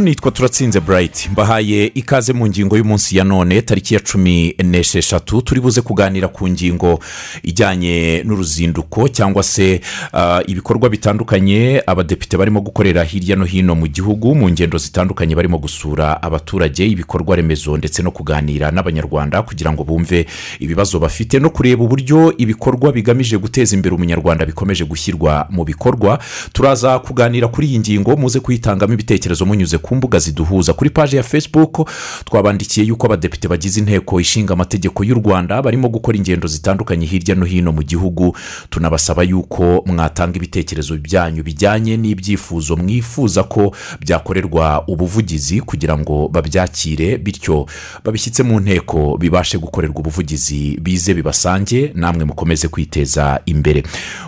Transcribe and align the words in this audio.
nitwa 0.00 0.30
turatsinze 0.30 0.80
burayiti 0.80 1.28
mbahaye 1.32 1.86
ikaze 1.94 2.32
mu 2.32 2.46
ngingo 2.46 2.76
y'umunsi 2.76 3.16
ya 3.16 3.24
none 3.24 3.62
tariki 3.62 3.94
ya 3.94 4.00
cumi 4.00 4.54
n'esheshatu. 4.64 5.42
Turi 5.42 5.60
buze 5.60 5.80
kuganira 5.80 6.28
ku 6.28 6.48
ngingo 6.48 7.00
ijyanye 7.42 8.22
n'uruzinduko 8.24 9.08
cyangwa 9.08 9.42
se 9.42 9.80
ah, 10.12 10.40
ibikorwa 10.46 10.88
bitandukanye 10.88 11.82
abadepite 11.86 12.36
barimo 12.36 12.60
gukorera 12.60 13.04
hirya 13.04 13.36
no 13.36 13.44
hino 13.44 13.74
mu 13.74 13.86
gihugu 13.88 14.34
mu 14.34 14.50
ngendo 14.50 14.78
zitandukanye 14.78 15.34
barimo 15.34 15.58
gusura 15.58 16.22
abaturage 16.22 16.86
ibikorwa 16.86 17.36
remezo 17.36 17.76
ndetse 17.76 18.02
no 18.02 18.10
kuganira 18.10 18.70
n'abanyarwanda 18.70 19.42
kugira 19.42 19.72
ngo 19.72 19.84
bumve 19.84 20.26
ibibazo 20.60 20.98
bafite 20.98 21.38
no 21.38 21.50
kureba 21.50 21.84
uburyo 21.84 22.34
ibikorwa 22.38 22.92
bigamije 22.92 23.38
guteza 23.38 23.76
imbere 23.76 23.94
umunyarwanda 23.94 24.46
bikomeje 24.46 24.84
gushyirwa 24.84 25.46
mu 25.50 25.64
bikorwa. 25.64 26.18
Turaza 26.52 26.98
kuganira 26.98 27.48
kuri 27.48 27.66
iyi 27.66 27.78
ngingo 27.78 28.16
muze 28.16 28.40
kuyitangamo 28.40 28.92
ibitekerezo 28.94 29.46
munyuze 29.46 29.78
ku 29.86 29.96
mbuga 29.96 30.18
ziduhuza. 30.18 30.72
Kuri 30.72 30.90
paji 30.90 31.16
ya 31.16 31.22
facebook 31.22 31.90
twabandikiye 32.24 32.86
yuko 32.86 33.06
abadepite 33.06 33.48
bagize 33.48 33.80
inteko 33.80 34.20
ishinga 34.20 34.52
amategeko 34.52 35.04
y'u 35.04 35.14
rwanda 35.14 35.62
barimo 35.62 35.88
gukora 35.88 36.16
ingendo 36.18 36.48
zitandukanye 36.48 37.06
hirya 37.06 37.34
no 37.34 37.44
hino 37.44 37.72
mu 37.72 37.82
gihugu. 37.82 38.36
Tunabasaba 38.70 39.22
yuko 39.22 39.82
mwatanga 39.86 40.36
ibitekerezo 40.36 40.96
byanyu 40.96 41.42
bijyanye 41.42 41.96
n'ibyifuzo 41.96 42.76
mwifuza 42.76 43.42
ko 43.44 43.72
byakorerwa 44.00 44.84
ubuvugizi 44.88 45.60
kugira 45.60 45.98
ngo 45.98 46.28
babyakire 46.28 47.18
bityo 47.18 47.66
babishyitse 48.04 48.42
mu 48.42 48.60
nteko 48.60 49.16
bibashe 49.20 49.58
gukorerwa 49.58 49.98
ubuvugizi 50.00 50.78
bize 50.82 51.14
bibasange 51.14 51.92
namwe 51.94 52.24
mukomeze 52.24 52.68
kwiteza 52.68 53.40
imbere. 53.46 53.82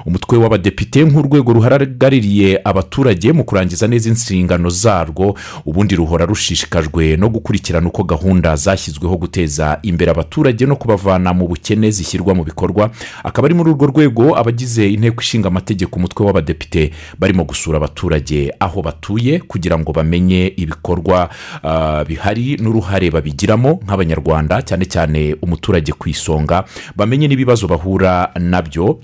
Umutwe 0.07 0.39
w'abadepite 0.39 1.05
nk'urwego 1.05 1.53
ruhagarariye 1.53 2.61
abaturage 2.65 3.33
mu 3.33 3.45
kurangiza 3.45 3.87
neza 3.89 4.09
inshingano 4.09 4.71
zarwo 4.71 5.35
ubundi 5.67 5.97
ruhora 5.97 6.27
rushishikajwe 6.27 7.17
no 7.17 7.29
gukurikirana 7.29 7.89
uko 7.89 8.03
gahunda 8.05 8.57
zashyizweho 8.57 9.17
guteza 9.17 9.79
imbere 9.83 10.11
abaturage 10.11 10.67
no 10.67 10.77
kubavana 10.77 11.33
mu 11.35 11.49
bukene 11.49 11.91
zishyirwa 11.91 12.35
mu 12.35 12.45
bikorwa 12.45 12.91
akaba 13.25 13.47
ari 13.47 13.55
muri 13.55 13.71
urwo 13.71 13.87
rwego 13.87 14.37
abagize 14.39 14.89
inteko 14.93 15.21
ishinga 15.23 15.49
amategeko 15.49 15.97
umutwe 15.97 16.27
w'abadepite 16.27 16.91
barimo 17.19 17.45
gusura 17.45 17.77
abaturage 17.77 18.53
aho 18.61 18.83
batuye 18.83 19.39
kugira 19.39 19.79
ngo 19.79 19.93
bamenye 19.93 20.53
ibikorwa 20.57 21.29
ah, 21.63 22.05
bihari 22.05 22.57
n'uruhare 22.57 23.11
babigiramo 23.11 23.81
nk'abanyarwanda 23.85 24.63
cyane 24.63 24.85
cyane 24.85 25.37
umuturage 25.43 25.93
ku 25.93 26.09
isonga 26.09 26.65
bamenye 26.97 27.29
n'ibibazo 27.29 27.67
bahura 27.69 28.31
na 28.41 28.63
byo 28.63 29.01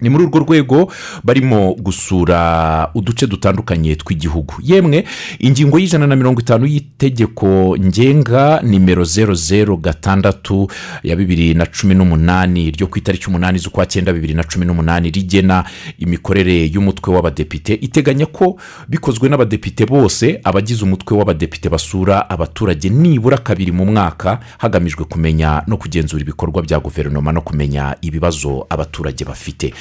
ni 0.00 0.08
muri 0.10 0.24
urwo 0.24 0.38
rwego 0.38 0.92
barimo 1.24 1.74
gusura 1.74 2.88
uduce 2.94 3.26
dutandukanye 3.26 3.96
tw'igihugu. 3.96 4.54
Yemwe 4.62 5.04
ingingo 5.38 5.78
y'ijana 5.78 6.06
na 6.06 6.16
mirongo 6.16 6.40
itanu 6.40 6.66
y'itegeko 6.66 7.76
ngenga 7.80 8.60
nimero 8.62 9.04
zeru 9.04 9.34
zeru 9.34 9.76
gatandatu 9.76 10.68
ya 11.02 11.16
bibiri 11.16 11.54
na 11.54 11.66
cumi 11.66 11.94
n'umunani 11.94 12.70
ryo 12.70 12.86
ku 12.86 12.98
itariki 12.98 13.26
umunani 13.28 13.58
z'ukwa 13.58 13.86
cyenda 13.86 14.12
bibiri 14.12 14.34
na 14.34 14.44
cumi 14.44 14.66
n'umunani 14.66 15.10
rigena 15.10 15.64
imikorere 15.98 16.66
y'umutwe 16.66 17.14
w'abadepite. 17.14 17.74
Iteganya 17.74 18.26
ko 18.26 18.56
bikozwe 18.88 19.28
n'abadepite 19.28 19.86
bose 19.86 20.40
abagize 20.44 20.84
umutwe 20.84 21.16
w'abadepite 21.16 21.68
basura 21.68 22.30
abaturage 22.30 22.88
nibura 22.88 23.38
kabiri 23.38 23.72
mu 23.72 23.86
mwaka 23.86 24.40
hagamijwe 24.58 25.04
kumenya 25.04 25.62
no 25.66 25.76
kugenzura 25.76 26.22
ibikorwa 26.22 26.62
bya 26.62 26.80
guverinoma 26.80 27.32
no 27.32 27.40
kumenya 27.40 27.96
ibibazo 28.02 28.66
abaturage 28.70 29.24
bafite. 29.24 29.72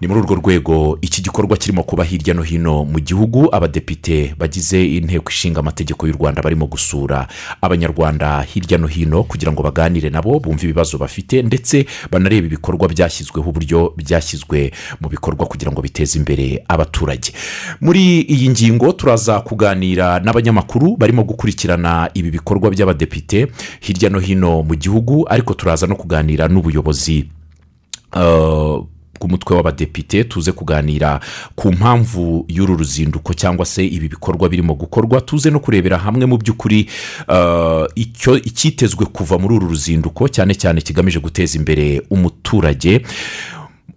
Ni 0.00 0.08
muri 0.08 0.20
urwo 0.20 0.34
rwego 0.34 0.98
iki 1.00 1.22
gikorwa 1.22 1.56
kirimo 1.56 1.82
kuba 1.82 2.04
hirya 2.04 2.34
no 2.34 2.42
hino 2.42 2.84
mu 2.84 3.00
gihugu. 3.00 3.48
Abadepite 3.52 4.34
bagize 4.38 4.86
inteko 4.96 5.30
ishinga 5.30 5.60
amategeko 5.60 6.06
y'u 6.06 6.12
rwanda 6.12 6.42
barimo 6.42 6.66
gusura 6.66 7.28
abanyarwanda 7.60 8.42
hirya 8.42 8.78
no 8.78 8.86
hino 8.86 9.22
kugira 9.24 9.52
ngo 9.52 9.62
baganire 9.62 10.10
nabo 10.10 10.40
bumve 10.40 10.64
ibibazo 10.64 10.98
bafite 10.98 11.42
ndetse 11.42 11.86
banarebe 12.10 12.46
ibikorwa 12.46 12.88
byashyizweho 12.88 13.50
uburyo 13.50 13.92
byashyizwe 13.96 14.70
mu 15.00 15.08
bikorwa 15.08 15.46
kugira 15.46 15.72
ngo 15.72 15.82
biteze 15.82 16.18
imbere 16.18 16.64
abaturage. 16.68 17.32
Muri 17.80 18.20
iyi 18.20 18.48
ngingo 18.50 18.92
turaza 18.92 19.40
kuganira 19.40 20.20
n'abanyamakuru 20.20 20.96
barimo 20.96 21.22
gukurikirana 21.24 22.10
ibi 22.14 22.30
bikorwa 22.30 22.70
by'abadepite 22.70 23.46
hirya 23.80 24.10
no 24.10 24.18
hino 24.18 24.62
mu 24.62 24.74
gihugu 24.74 25.26
ariko 25.28 25.54
turaza 25.54 25.86
no 25.86 25.96
kuganira 25.96 26.48
n'ubuyobozi 26.48 27.26
uh, 28.14 28.84
bw'umutwe 29.20 29.56
w'abadepite 29.56 30.24
tuze 30.24 30.52
kuganira 30.52 31.20
ku 31.54 31.72
mpamvu 31.72 32.44
y'uru 32.48 32.76
ruzinduko 32.76 33.34
cyangwa 33.34 33.66
se 33.66 33.86
ibi 33.86 34.08
bikorwa 34.08 34.48
birimo 34.48 34.74
gukorwa 34.74 35.20
tuze 35.20 35.50
no 35.50 35.60
kurebera 35.60 35.98
hamwe 35.98 36.26
mu 36.26 36.38
by'ukuri 36.38 36.88
uh, 37.28 37.86
icyitezwe 38.44 39.06
kuva 39.06 39.38
muri 39.38 39.54
uru 39.54 39.68
ruzinduko 39.68 40.28
cyane 40.28 40.54
cyane 40.54 40.80
kigamije 40.80 41.18
guteza 41.20 41.58
imbere 41.58 42.02
umuturage. 42.10 43.00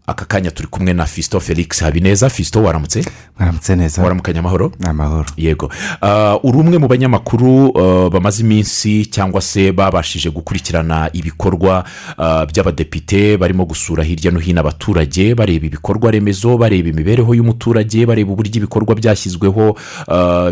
Aka 0.08 0.26
kanya 0.26 0.52
turi 0.52 0.68
kumwe 0.68 0.94
na 0.94 1.06
fisito 1.06 1.40
felix 1.40 1.80
habineza. 1.82 2.30
Fisito 2.30 2.64
waramutse? 2.64 3.06
Mwaramutse 3.40 3.76
neza. 3.76 4.02
Waramukanya 4.02 4.40
amahoro? 4.40 4.72
Amahoro. 4.86 5.26
Yego. 5.38 5.72
Ah, 6.02 6.38
uri 6.44 6.58
umwe 6.58 6.78
mu 6.78 6.88
banyamakuru 6.88 7.72
ah, 7.80 8.10
bamaze 8.10 8.44
iminsi 8.44 9.06
cyangwa 9.06 9.42
se 9.42 9.72
babashije 9.72 10.30
gukurikirana 10.30 11.10
ibikorwa 11.14 11.84
ah, 12.18 12.46
by'abadepite 12.46 13.38
barimo 13.38 13.66
gusura 13.66 14.04
hirya 14.04 14.32
no 14.32 14.40
hino 14.40 14.60
abaturage 14.62 15.36
bareba 15.36 15.66
ibikorwa 15.66 16.12
remezo 16.12 16.58
bareba 16.58 16.90
imibereho 16.90 17.36
y'umuturage 17.36 18.06
bareba 18.06 18.32
uburyo 18.32 18.52
ibikorwa 18.58 18.96
byashyizweho 18.96 19.78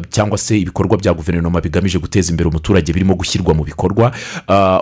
cyangwa 0.10 0.38
se 0.38 0.60
ibikorwa 0.60 0.98
bya 0.98 1.14
guverinoma 1.14 1.62
bigamije 1.62 2.00
guteza 2.00 2.31
imbere 2.31 2.50
umuturage 2.50 2.94
birimo 2.94 3.16
gushyirwa 3.16 3.54
mu 3.54 3.64
bikorwa. 3.64 4.12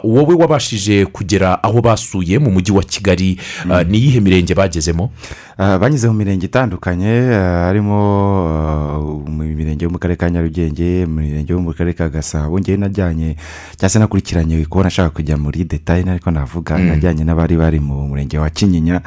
Wowe 0.03 0.35
wabashije 0.35 1.05
kugera 1.05 1.63
aho 1.63 1.81
basuye 1.81 2.39
mu 2.39 2.51
mujyi 2.51 2.71
wa 2.71 2.83
kigali 2.83 3.39
ni 3.87 3.97
iyihe 3.97 4.19
mirenge 4.19 4.53
bagezemo 4.67 5.11
Ah, 5.57 5.79
banyuze 5.81 6.05
mu 6.05 6.13
mirenge 6.13 6.45
itandukanye 6.45 7.33
ah, 7.33 7.65
harimo 7.73 7.97
ah, 8.45 9.01
mu 9.25 9.41
mirenge 9.41 9.85
yo 9.85 9.89
mu 9.89 9.97
karere 9.97 10.13
ka 10.19 10.29
nyarugenge 10.29 11.09
mu 11.09 11.17
mirenge 11.25 11.49
yo 11.49 11.57
mu 11.57 11.73
karere 11.73 11.97
ka 11.97 12.09
gasabo. 12.13 12.59
Ngewe 12.61 12.77
najyanye 12.77 13.33
cyangwa 13.73 13.89
se 13.89 13.97
nakurikiranye 13.99 14.65
kubona 14.69 14.87
ashaka 14.93 15.09
kujya 15.17 15.33
muri 15.37 15.65
detaye 15.65 16.05
ariko 16.05 16.29
navuga 16.29 16.77
najyanye 16.77 17.25
n'abari 17.25 17.57
bari 17.57 17.79
mu 17.81 18.05
murenge 18.05 18.37
wa 18.37 18.49
kinyinya 18.53 19.01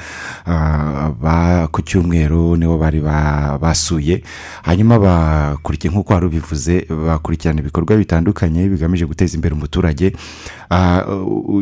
ba- 1.22 1.68
ku 1.70 1.82
cyumweru 1.82 2.56
nibo 2.56 2.78
bari 2.78 2.98
ba- 3.00 3.58
basuye. 3.60 4.22
Hanyuma 4.66 4.98
bakurikiye 4.98 5.92
nk'uko 5.94 6.12
wari 6.14 6.26
ubivuze 6.26 6.86
bakurikirana 6.90 7.60
ibikorwa 7.62 7.94
bitandukanye 7.96 8.66
bigamije 8.68 9.06
guteza 9.06 9.38
imbere 9.38 9.54
umuturage. 9.54 10.12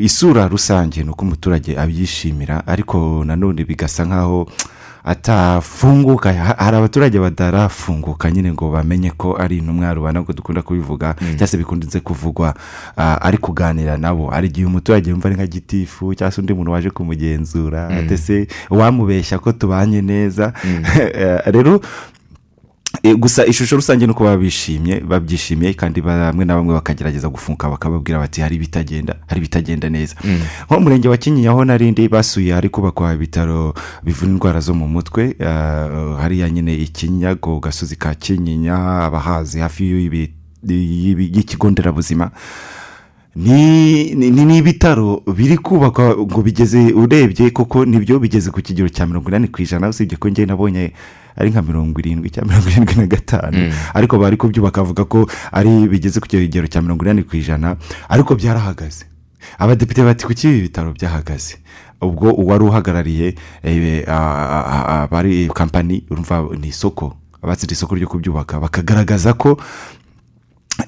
Isura 0.00 0.48
rusange 0.48 1.02
ni 1.02 1.10
uko 1.10 1.24
umuturage 1.24 1.78
abyishimira 1.78 2.66
ariko 2.66 3.24
nanone 3.24 3.64
bigasa 3.64 4.04
nk'aho 4.04 4.46
atafunguka. 5.04 6.32
Ha- 6.32 6.56
hari 6.58 6.76
abaturage 6.76 7.18
batarafunguka 7.18 8.30
nyine 8.30 8.52
ngo 8.52 8.70
bamenye 8.70 9.10
ko 9.10 9.36
ari 9.40 9.58
intumwa 9.58 9.94
rubanda 9.94 10.20
ngo 10.20 10.32
dukunda 10.32 10.62
kubivuga 10.62 11.14
cyangwa 11.18 11.46
se 11.46 11.56
bikunze 11.56 12.00
kuvugwa. 12.00 12.54
Ah, 12.96 13.16
ari 13.22 13.38
kuganira 13.38 13.96
nabo. 13.96 14.28
Hari 14.30 14.46
igihe 14.48 14.66
umuturage 14.66 15.10
yumva 15.10 15.28
ari 15.28 15.36
nka 15.36 15.46
gitifu 15.46 16.14
cyangwa 16.14 16.32
se 16.32 16.40
undi 16.40 16.54
muntu 16.54 16.72
waje 16.72 16.90
kumugenzura. 16.90 17.88
Ndetse 18.02 18.48
wamubeshya 18.70 19.38
ko 19.38 19.52
tubanye 19.52 20.02
neza? 20.02 20.52
Eh, 20.98 21.40
rero 21.46 21.80
gusa 23.14 23.46
ishusho 23.46 23.76
rusange 23.76 24.06
ni 24.06 24.12
uko 24.12 24.24
baba 24.24 24.36
bishimye 24.36 25.00
babyishimiye 25.00 25.74
kandi 25.74 26.00
bamwe 26.00 26.44
na 26.44 26.54
bamwe 26.54 26.74
bakagerageza 26.74 27.28
gufunga 27.28 27.68
bakababwira 27.68 28.18
bati 28.18 28.40
hari 28.40 28.56
ibitagenda 28.56 29.16
hari 29.26 29.38
ibitagenda 29.38 29.88
neza. 29.88 30.14
Nko 30.66 30.74
mu 30.74 30.80
murenge 30.80 31.08
wa 31.08 31.16
kinyinya 31.16 31.50
aho 31.50 31.64
narindi 31.64 32.08
basuye 32.08 32.52
hari 32.52 32.68
kubakwa 32.68 33.14
ibitaro 33.14 33.74
bivura 34.02 34.30
indwara 34.32 34.60
zo 34.60 34.74
mu 34.74 34.88
mutwe 34.88 35.36
ah, 35.40 36.16
hariya 36.20 36.50
nyine 36.50 36.74
ikinyinya 36.76 37.34
ku 37.34 37.60
gasozi 37.60 37.96
ka 37.96 38.14
kinyinya 38.14 39.04
abahazi 39.04 39.58
hafi 39.58 40.10
y'ikigo 40.68 41.70
nderabuzima. 41.70 42.30
Ni 43.36 44.58
ibitaro 44.58 45.22
biri 45.36 45.58
kubakwa 45.58 46.16
ngo 46.16 46.42
bigeze 46.42 46.92
urebye 46.92 47.50
koko 47.50 47.84
ni 47.84 47.98
byo 47.98 48.18
bigeze 48.18 48.50
ku 48.50 48.60
kigero 48.62 48.88
cya 48.88 49.06
mirongo 49.06 49.28
inani 49.28 49.48
ku 49.48 49.62
ijana 49.62 49.88
usibye 49.88 50.16
ko 50.18 50.28
njyewe 50.28 50.46
nabonye 50.46 50.92
ari 51.36 51.50
nka 51.50 51.62
mirongo 51.62 52.00
irindwi 52.00 52.30
cyangwa 52.30 52.54
mirongo 52.56 52.70
irindwi 52.70 52.94
na 52.96 53.06
gatanu. 53.06 53.72
Ariko 53.94 54.18
bari 54.18 54.36
kubyubaka 54.36 54.82
bavuga 54.82 55.04
ko 55.04 55.28
ari 55.52 55.88
bigeze 55.88 56.20
ku 56.20 56.26
kigero 56.26 56.66
cya 56.66 56.82
mirongo 56.82 57.04
inani 57.04 57.22
ku 57.22 57.36
ijana 57.36 57.76
ariko 58.08 58.34
byarahagaze. 58.34 59.06
Abadepite 59.58 60.02
bati 60.02 60.26
kuki 60.26 60.48
ibi 60.48 60.60
bitaro 60.60 60.92
byahagaze? 60.92 61.56
Ubwo 62.02 62.30
uwari 62.34 62.64
uhagarariye 62.64 63.34
eh, 63.62 64.02
abari 64.08 65.48
kampani 65.54 66.04
urumva 66.10 66.42
ni 66.60 66.68
isoko. 66.68 67.14
Abatsinze 67.42 67.72
isoko 67.72 67.94
ryo 67.94 68.08
kubyubaka 68.08 68.58
bakagaragaza 68.60 69.32
ko 69.32 69.58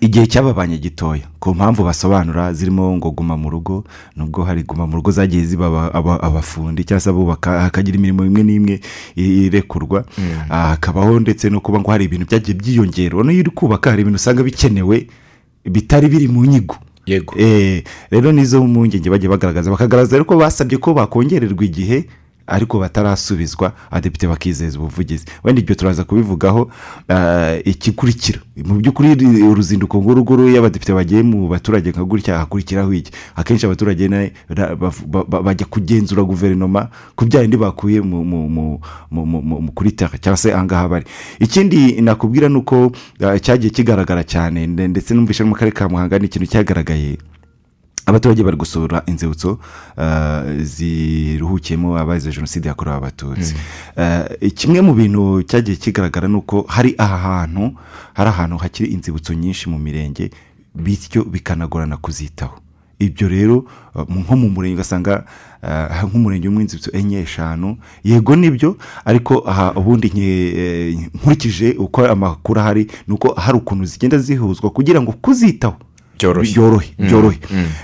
igihe 0.00 0.26
cyababanye 0.26 0.79
gitoya. 0.79 1.23
Ku 1.41 1.55
mpamvu 1.55 1.85
basobanura 1.85 2.52
zirimo 2.52 2.97
ngo 2.97 3.11
guma 3.11 3.37
mu 3.37 3.50
rugo 3.50 3.85
nubwo 4.17 4.44
hari 4.44 4.62
guma 4.62 4.87
mu 4.87 4.97
rugo 4.97 5.11
zagiye 5.11 5.44
ziba 5.44 5.67
aba- 5.67 5.94
aba- 5.94 6.23
abafundi 6.23 6.85
cyangwa 6.85 7.00
se 7.00 7.11
abubaka 7.11 7.61
hakagira 7.61 7.99
imirimo 7.99 8.25
imwe 8.25 8.43
n'imwe 8.43 8.81
irekurwa. 9.17 10.05
Ah, 10.50 10.69
hakabaho 10.69 11.20
ndetse 11.20 11.50
no 11.50 11.61
kuba 11.61 11.81
ngo 11.81 11.91
hari 11.91 12.05
ibintu 12.05 12.26
byagiye 12.26 12.55
byiyongera. 12.58 13.14
Ubona 13.17 13.32
iyo 13.32 13.41
uri 13.43 13.50
kubaka 13.50 13.91
hari 13.91 14.02
ibintu 14.02 14.17
usanga 14.17 14.43
bikenewe 14.43 15.06
bitari 15.64 16.08
biri 16.08 16.29
mu 16.29 16.44
nyigo. 16.44 16.76
Yego. 17.06 17.35
Eh, 17.38 17.85
rero 18.11 18.32
nizo 18.32 18.64
mpungenge 18.64 19.11
bagiye 19.11 19.29
bagaragaza. 19.29 19.70
Bakagaragaza 19.70 20.25
ko 20.25 20.37
basabye 20.37 20.79
ko 20.79 20.94
bakongererwa 20.94 21.64
igihe 21.64 22.05
ariko 22.50 22.79
batarasubizwa 22.79 23.73
abadepite 23.91 24.26
bakizeza 24.29 24.79
ubuvugizi. 24.79 25.25
Wenda 25.44 25.61
ibyo 25.62 25.75
turaza 25.75 26.05
kubivugaho 26.05 26.70
ah, 27.08 27.56
igikurikira 27.64 28.38
mu 28.64 28.75
by'ukuri 28.82 29.14
uruzinduko 29.43 29.99
nguruguru 30.02 30.49
iyo 30.49 30.58
abadepite 30.58 30.93
bagiye 30.93 31.23
mu 31.23 31.49
baturage 31.49 31.91
nka 31.91 32.05
gutya 32.05 32.38
hakurikiraho 32.38 32.93
iki? 32.93 33.12
Akenshi 33.37 33.67
abaturage 33.67 34.08
bajya 35.44 35.67
kugenzura 35.67 36.23
guverinoma 36.23 36.88
ku 37.17 37.25
bya 37.26 37.41
bindi 37.41 37.56
bakuye 37.56 38.00
kuri 39.75 39.93
tera 39.93 40.19
cyangwa 40.19 40.37
se 40.37 40.53
ahangaha 40.55 40.88
bari. 40.88 41.05
Ikindi 41.41 42.00
nakubwira 42.03 42.49
ni 42.49 42.56
uko 42.56 42.93
ah, 43.25 43.38
cyagiye 43.38 43.70
kigaragara 43.70 44.25
cyane 44.25 44.67
nde- 44.67 44.88
ndetse 44.88 45.14
numvise 45.14 45.43
no 45.43 45.49
mu 45.50 45.55
karere 45.55 45.73
ka 45.76 45.88
muhanga 45.88 46.19
ni 46.19 46.26
ikintu 46.26 46.46
cyagaragaye. 46.46 47.19
Abaturage 48.06 48.43
bari 48.43 48.56
gusura 48.56 49.02
inzibutso 49.06 49.58
ah, 49.97 50.43
ziruhukiyemo 50.62 51.99
abazize 51.99 52.32
jenoside 52.37 52.69
yakorewe 52.69 52.97
abatutsi. 52.97 53.55
Ah, 53.97 54.25
kimwe 54.55 54.81
mu 54.81 54.94
bintu 54.94 55.43
cyagiye 55.43 55.76
kigaragara 55.76 56.29
ni 56.29 56.35
uko 56.37 56.64
hari 56.69 56.94
aha 56.99 57.17
hantu 57.19 57.73
hari 58.14 58.29
ahantu 58.31 58.56
hakiri 58.56 58.88
inzibutso 58.93 59.35
nyinshi 59.35 59.69
mu 59.70 59.79
mirenge 59.79 60.31
bityo 60.75 61.25
bikanagorana 61.25 61.97
kuzitaho. 61.97 62.58
Ibyo 62.99 63.29
rero 63.29 63.64
mu- 64.08 64.20
nko 64.20 64.37
mu 64.37 64.49
murenge 64.50 64.75
ugasanga 64.75 65.25
nk'umurenge 66.05 66.49
umwe 66.49 66.62
inzibutso 66.62 66.91
enye 66.93 67.19
eshanu 67.20 67.76
yego 68.05 68.37
ni 68.37 68.50
byo 68.50 68.76
ariko 69.05 69.43
aha 69.49 69.73
ubundi 69.76 70.12
eh, 70.17 70.99
nkurikije 71.14 71.75
uko 71.79 72.06
amakuru 72.06 72.61
ahari 72.61 72.87
ni 73.08 73.14
uko 73.14 73.32
hari 73.32 73.58
ukuntu 73.58 73.85
zigenda 73.85 74.19
zihuzwa 74.19 74.70
kugira 74.70 75.00
ngo 75.03 75.12
kuzitaho. 75.12 75.76
Byorohe 76.52 76.88
byorohe 76.99 77.38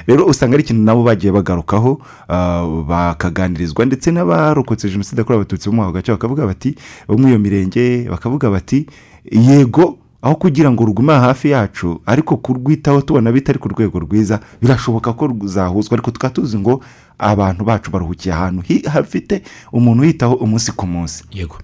rero 0.07 0.27
usanga 0.27 0.55
ari 0.55 0.63
ikintu 0.63 0.83
nabo 0.85 1.03
bagiye 1.03 1.33
bagarukaho 1.33 2.01
ah, 2.29 2.63
bakaganirizwa 2.89 3.85
ndetse 3.87 4.11
n'abarokotse 4.11 4.89
jenoside 4.91 5.19
yakorewe 5.21 5.41
abatutsi 5.43 5.69
bo 5.71 5.77
mu 5.77 5.83
ako 5.83 5.93
gace 5.93 6.13
bakavuga 6.13 6.47
bati 6.47 6.75
bo 7.09 7.17
muri 7.19 7.33
iyo 7.33 7.39
mirenge 7.39 8.07
bakavuga 8.11 8.51
bati 8.51 8.87
yego 9.31 9.99
aho 10.23 10.35
kugira 10.35 10.71
ngo 10.71 10.85
rugume 10.85 11.13
hafi 11.15 11.51
yacu 11.51 12.01
ariko 12.07 12.37
kurwitaho 12.37 13.01
tubona 13.01 13.33
bitari 13.33 13.59
ku 13.59 13.69
rwego 13.69 13.99
rwiza 13.99 14.41
birashoboka 14.63 15.13
ko 15.13 15.27
ruzahuzwa. 15.27 15.93
Ariko 15.95 16.11
tukaba 16.11 16.35
tuzi 16.35 16.59
ngo 16.59 16.81
abantu 17.19 17.65
bacu 17.65 17.91
baruhukiye 17.91 18.35
ahantu 18.35 18.63
hafite 18.91 19.43
umuntu 19.73 20.03
uyitaho 20.03 20.35
umunsi 20.35 20.73
ku 20.73 20.87
munsi. 20.87 21.25
Yego. 21.33 21.57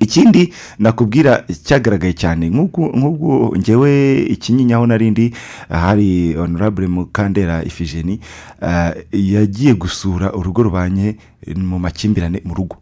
Ikindi 0.00 0.52
nakubwira 0.78 1.44
cyagaragaye 1.64 2.12
cyane 2.12 2.48
nk'ubwo 2.50 3.52
ngewe 3.58 4.22
ikinyinya 4.32 4.76
aho 4.76 4.86
narindi 4.86 5.34
hari 5.68 6.32
honorable 6.34 6.86
mukandera 6.88 7.64
ifijeni 7.64 8.20
ah, 8.62 8.92
yagiye 9.12 9.74
gusura 9.74 10.32
urugo 10.32 10.62
rubanye 10.62 11.16
mu 11.56 11.78
makimbirane 11.78 12.40
mu 12.44 12.54
rugo. 12.54 12.76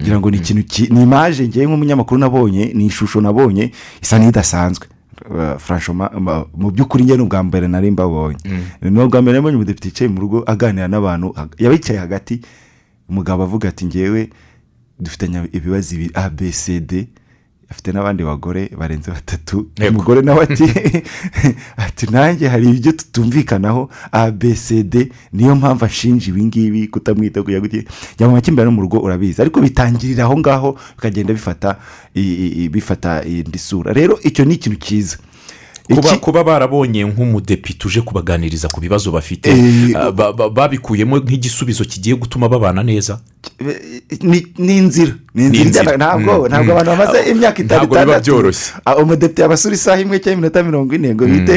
Ngira 0.00 0.18
ngo 0.20 0.30
ni 0.30 0.36
ikintu 0.36 0.62
ki- 0.66 0.88
ni 0.92 1.02
imaje 1.02 1.48
ngewe 1.48 1.66
nk'umunyamakuru 1.66 2.18
nabonye 2.20 2.72
ni 2.74 2.86
ishusho 2.86 3.20
nabonye 3.20 3.70
isa 4.02 4.18
n'idasanzwe. 4.18 4.86
Uh, 5.30 5.56
franchement, 5.58 6.10
ma- 6.20 6.44
mu 6.56 6.70
by'ukuri 6.70 7.04
njye 7.04 7.16
ni 7.16 7.22
ubwa 7.22 7.42
mbere 7.42 7.68
nari 7.68 7.90
mbabonye. 7.90 8.36
Ni 8.82 9.00
ubwa 9.00 9.22
mbere 9.22 9.38
nabonye 9.38 9.56
umudepite 9.56 9.88
yicaye 9.88 10.08
mu 10.10 10.20
rugo 10.20 10.42
aganira 10.46 10.88
n'abantu 10.88 11.32
yabicaye 11.58 11.98
hagati 11.98 12.40
umugabo 13.08 13.42
avuga 13.42 13.68
ati 13.68 13.86
ngewe 13.86 14.28
dufitanye 15.00 15.48
ibibazo 15.52 15.94
ibi 15.94 16.10
a 16.14 16.30
b 16.30 16.52
c 16.52 16.80
d 16.80 17.08
afite 17.70 17.92
n'abandi 17.92 18.22
bagore 18.22 18.70
barenze 18.78 19.10
batatu. 19.10 19.66
Umugore 19.90 20.22
nawe 20.22 20.42
ati 20.44 20.64
ati 21.84 22.06
nanjye 22.12 22.48
hari 22.48 22.70
ibyo 22.70 22.92
tutumvikanaho 22.92 23.90
a 24.12 24.30
b 24.30 24.54
c 24.54 24.82
d 24.82 25.10
niyo 25.32 25.54
mpamvu 25.56 25.84
ashinja 25.84 26.28
ibi 26.28 26.44
ngibi 26.44 26.88
kutamwita 26.88 27.42
kuya 27.42 27.60
gutya 27.60 27.82
jya 28.18 28.28
mu 28.28 28.34
makimbirane 28.34 28.70
mu 28.70 28.82
rugo 28.82 28.98
urabizi 29.00 29.42
ariko 29.42 29.60
bitangirira 29.60 30.24
aho 30.24 30.38
ngaho 30.38 30.78
bikagenda 30.96 31.34
bifata 32.70 33.24
indi 33.24 33.58
sura. 33.58 33.92
Rero 33.92 34.18
icyo 34.22 34.44
ni 34.44 34.54
ikintu 34.54 34.78
cyiza. 34.78 35.16
Kuba, 35.88 36.44
barabonye 36.44 37.04
nk'umudepite 37.04 37.84
uje 37.86 38.00
kubaganiriza 38.00 38.68
ku 38.68 38.80
bibazo 38.80 39.12
bafite. 39.12 39.46
Eh, 39.50 39.92
ah, 39.96 40.10
ba- 40.10 40.32
ba- 40.32 40.48
babikuyemo 40.50 41.18
nk'igisubizo 41.18 41.84
kigiye 41.84 42.16
gutuma 42.16 42.48
babana 42.48 42.82
neza. 42.82 43.20
Ni 44.58 44.76
inzira 44.76 45.12
ni 45.34 45.44
inzira. 45.60 45.96
Ntabwo 45.96 46.32
Mm, 46.32 46.46
ntabwo 46.48 46.64
mm. 46.64 46.70
abantu 46.80 46.90
bamaze 46.90 47.30
imyaka 47.30 47.62
itanu 47.62 47.84
itandatu. 47.84 48.30
ah, 48.84 48.96
umudepite 48.96 49.42
yabasura 49.42 49.74
isaha 49.74 50.00
imwe 50.00 50.18
cyangwa 50.18 50.32
iminota 50.32 50.62
mirongo 50.62 50.94
ine 50.94 51.14
ngo 51.14 51.24
bite? 51.26 51.56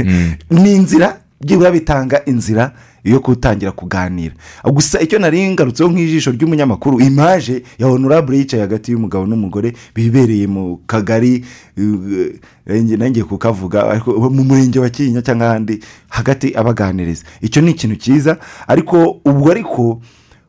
Ni 0.50 0.74
inzira 0.74 1.16
byibura 1.42 1.70
bitanga 1.70 2.24
inzira 2.24 2.72
yo 3.04 3.18
gutangira 3.20 3.72
kuganira. 3.72 4.34
Gusa 4.64 5.00
icyo 5.00 5.18
nari 5.18 5.48
ngarutseho 5.50 5.90
nk'ijisho 5.90 6.30
ry'umunyamakuru 6.30 7.00
imaje 7.00 7.62
ya 7.78 7.86
honorable 7.86 8.38
yicaye 8.38 8.62
hagati 8.62 8.92
y'umugabo 8.92 9.26
n'umugore 9.26 9.72
bibereye 9.94 10.46
mu 10.46 10.78
kagari 10.86 11.44
uh, 11.78 12.30
nanjye 12.66 12.96
nanjye 12.96 13.24
kukavuga 13.24 13.98
mu 14.06 14.44
murenge 14.44 14.78
wa 14.78 14.90
kinyinya 14.90 15.22
cyangwa 15.22 15.46
ahandi 15.50 15.80
hagati 16.08 16.54
abaganiriza. 16.54 17.24
Icyo 17.40 17.62
ni 17.62 17.70
ikintu 17.70 17.96
cyiza 17.96 18.38
ariko 18.68 19.18
ubwo 19.24 19.50
ariko 19.50 20.00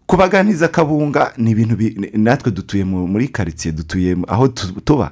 kubaganiza 0.07 0.65
akabunga 0.65 1.33
ni 1.37 1.51
ibintu 1.51 1.75
natwe 2.17 2.51
dutuye 2.51 2.83
mu- 2.83 3.07
muri 3.07 3.27
karitsiye 3.27 3.71
dutuye 3.71 4.17
aho 4.27 4.47
tu- 4.47 4.81
tuba. 4.85 5.11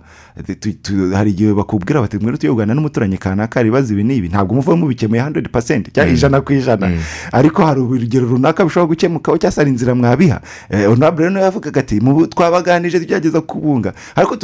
Tu- 0.60 0.74
tu- 0.74 1.12
hari 1.16 1.30
igihe 1.32 1.54
bakubwira 1.54 2.02
bati 2.02 2.18
mwere 2.18 2.38
tuye 2.38 2.52
kuganira 2.52 2.76
n'umuturanyi 2.76 3.18
kanaka 3.18 3.62
ibibazo 3.62 3.94
ibi 3.94 4.04
n'ibi. 4.04 4.28
Ntabwo 4.30 4.56
muvuga 4.56 4.76
mubikemuye 4.78 5.22
handuredi 5.22 5.50
pasenti 5.50 5.92
cyangwa 5.92 6.14
ijana 6.14 6.42
ku 6.42 6.54
ijana. 6.54 6.92
Ariko 7.32 7.66
hari 7.66 7.80
urugero 7.82 8.28
runaka 8.28 8.64
bishobora 8.66 8.88
gukemukaho 8.92 9.38
cyangwa 9.38 9.52
se 9.52 9.62
hari 9.62 9.72
inzira 9.72 9.96
mwabiha. 9.96 10.42
Eh, 10.70 10.88
honorable 10.88 11.28
rero 11.30 11.40
yavugaga 11.42 11.80
ati 11.82 12.00
"Mu- 12.00 12.28
twabaganije 12.28 13.00
tugerageza 13.00 13.42
kubunga. 13.42 13.94
Ariko 14.16 14.36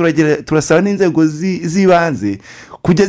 turasaba 0.45 0.81
n'inzego 0.81 1.25
zi- 1.27 1.67
z'ibanze 1.67 2.39
kujya 2.81 3.05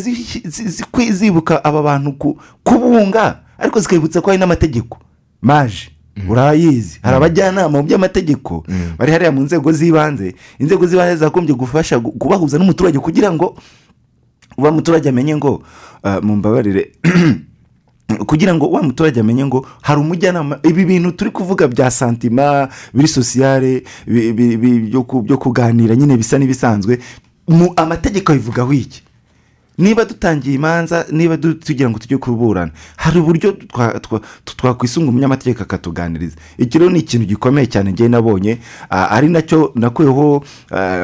zibuka 1.12 1.64
aba 1.64 1.82
bantu 1.82 2.12
ku- 2.18 2.36
kubunga. 2.64 3.40
Ariko 3.58 3.80
zikabibutsa 3.80 4.20
ko 4.20 4.30
hari 4.30 4.38
n'amategeko. 4.40 4.98
Maje. 5.42 5.90
Urayizi. 6.28 6.98
Hari 7.02 7.16
abajyanama 7.16 7.68
mu 7.78 7.86
by'amategeko 7.86 8.64
bari 8.98 9.12
hariya 9.12 9.32
mu 9.32 9.40
nzego 9.46 9.72
z'ibanze. 9.72 10.34
Inzego 10.58 10.86
z'ibanze 10.86 11.16
zagombye 11.16 11.54
gufasha 11.54 11.96
gu- 11.98 12.16
kubahuza 12.18 12.58
n'umuturage 12.58 12.98
kugira 12.98 13.30
ngo 13.32 13.54
uba 14.58 14.70
muturage 14.72 15.08
amenye 15.08 15.36
ngo 15.36 15.62
ah, 16.02 16.20
mumbabarire 16.20 16.90
kugira 18.26 18.54
ngo 18.54 18.70
wa 18.70 18.82
muturage 18.82 19.20
amenye 19.20 19.46
ngo 19.46 19.66
hari 19.82 20.00
umujyanama 20.00 20.58
ibi 20.62 20.84
bintu 20.84 21.12
turi 21.12 21.30
kuvuga 21.30 21.68
bya 21.68 21.90
santima 21.90 22.68
biri 22.94 23.08
sosiyare 23.08 23.82
byo 24.88 25.02
ku- 25.02 25.22
byo 25.22 25.38
kuganira 25.38 25.96
nyine 25.96 26.16
bisa 26.16 26.38
n'ibisanzwe. 26.38 26.98
Mu 27.48 27.72
amategeko 27.76 28.32
abivugaho 28.32 28.72
iki? 28.72 29.02
Niba 29.78 30.04
dutangiye 30.04 30.54
imanza 30.54 31.06
niba 31.12 31.36
tugira 31.38 31.90
ngo 31.90 31.98
tujye 31.98 32.18
kuburana. 32.18 32.72
Hari 32.96 33.18
uburyo 33.20 33.52
twa- 33.52 34.00
twa- 34.00 34.20
twakwisunga 34.44 35.08
umunyamategeko 35.10 35.62
akatuganiriza. 35.62 36.36
Iki 36.58 36.78
rero 36.78 36.90
ni 36.90 36.98
ikintu 36.98 37.26
gikomeye 37.26 37.66
cyane 37.66 37.92
ngewe 37.92 38.08
nabonye 38.08 38.58
ari 38.90 39.28
na 39.28 39.42
cyo 39.42 39.72
nakuyeho 39.74 40.42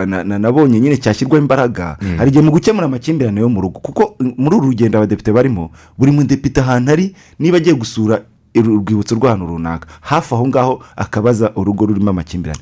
na- 0.07 0.25
na- 0.25 0.39
nabonye 0.39 0.81
nyine 0.81 0.97
cyashyirwaho 0.97 1.39
imbaraga. 1.43 1.97
Hari 2.19 2.31
igihe 2.31 2.43
mu 2.45 2.51
gukemura 2.51 2.87
amakimbirane 2.87 3.41
yo 3.41 3.49
mu 3.49 3.61
rugo 3.61 3.81
kuko 3.81 4.17
muri 4.21 4.57
uru 4.57 4.67
rugendo 4.75 4.99
abadepite 4.99 5.33
barimo 5.33 5.71
buri 5.99 6.11
mudepite 6.13 6.59
ahantu 6.61 6.91
ari 6.93 7.15
niba 7.39 7.57
agiye 7.57 7.75
gusura 7.79 8.21
urwibutso 8.55 9.15
rw'ahantu 9.15 9.47
runaka. 9.47 9.89
Hafi 10.01 10.35
aho 10.35 10.47
ngaho 10.49 10.83
akabaza 10.97 11.53
urugo 11.57 11.87
rurimo 11.87 12.11
amakimbirane. 12.11 12.61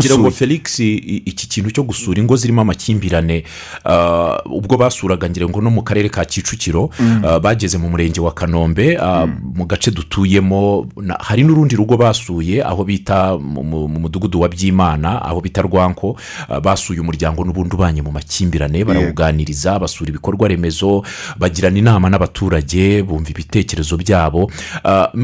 Ngira 0.00 0.18
ngo 0.18 0.30
felix 0.30 0.78
iki 0.80 1.48
kintu 1.48 1.70
cyo 1.70 1.82
gusura 1.82 2.20
ingo 2.20 2.36
zirimo 2.36 2.60
amakimbirane 2.60 3.44
ah, 3.84 4.38
ubwo 4.46 4.76
basuraga 4.76 5.28
ngira 5.30 5.48
ngo 5.48 5.60
no 5.60 5.70
mu 5.70 5.82
karere 5.82 6.08
ka 6.08 6.24
kicukiro 6.24 6.90
ah, 7.24 7.40
bageze 7.40 7.78
mu 7.78 7.88
murenge 7.88 8.20
wa 8.20 8.32
kanombe 8.34 8.96
ah, 9.00 9.26
mu 9.26 9.64
gace 9.66 9.90
dutuyemo 9.90 10.86
hari 11.20 11.42
n'urundi 11.42 11.76
rugo 11.76 11.96
basuye 11.96 12.62
aho 12.64 12.84
bita 12.84 13.38
mu 13.38 13.62
mu- 13.64 13.88
mu 13.88 14.00
mudugudu 14.00 14.40
wa 14.40 14.48
byimana 14.48 15.22
aho 15.22 15.40
bita 15.40 15.62
rwanko 15.62 16.16
basuye 16.62 17.00
umuryango 17.00 17.44
n'ubundi 17.44 17.74
ubanye 17.74 18.02
mu 18.02 18.12
makimbirane 18.12 18.84
barawuganiriza 18.84 19.78
basura 19.78 20.10
ibikorwa 20.10 20.48
remezo 20.48 21.02
bagirana 21.38 21.78
inama 21.78 22.10
n'abaturage 22.10 23.02
bumva 23.02 23.30
ibitekerezo 23.30 23.96
byabo. 23.96 24.50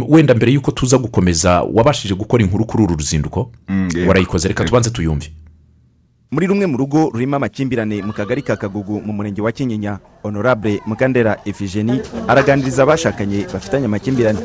Wenda 0.08 0.34
mbere 0.34 0.52
y'uko 0.52 0.70
tuza 0.70 0.98
gukomeza 0.98 1.62
wabashije 1.62 2.14
gukora 2.14 2.42
inkuru 2.44 2.64
kuri 2.66 2.82
uru 2.84 2.96
ruzinduko? 2.96 3.50
Mm, 3.68 3.88
warayikoze 4.08 4.48
reka 4.48 4.64
tubanze 4.64 4.90
tuyumve. 4.90 5.30
Muri 6.30 6.46
rumwe 6.46 6.66
mu 6.66 6.76
rugo 6.76 7.10
rurimo 7.14 7.36
amakimbirane 7.36 8.02
mu 8.02 8.12
kagari 8.12 8.42
ka 8.42 8.56
kagugu 8.56 9.00
mu 9.00 9.12
murenge 9.12 9.42
wa 9.42 9.52
kinyinya 9.52 9.98
honorable 10.22 10.80
mukandera 10.86 11.36
efigeni 11.44 12.00
araganiriza 12.28 12.82
abashakanye 12.82 13.46
bafitanye 13.52 13.86
amakimbirane. 13.86 14.38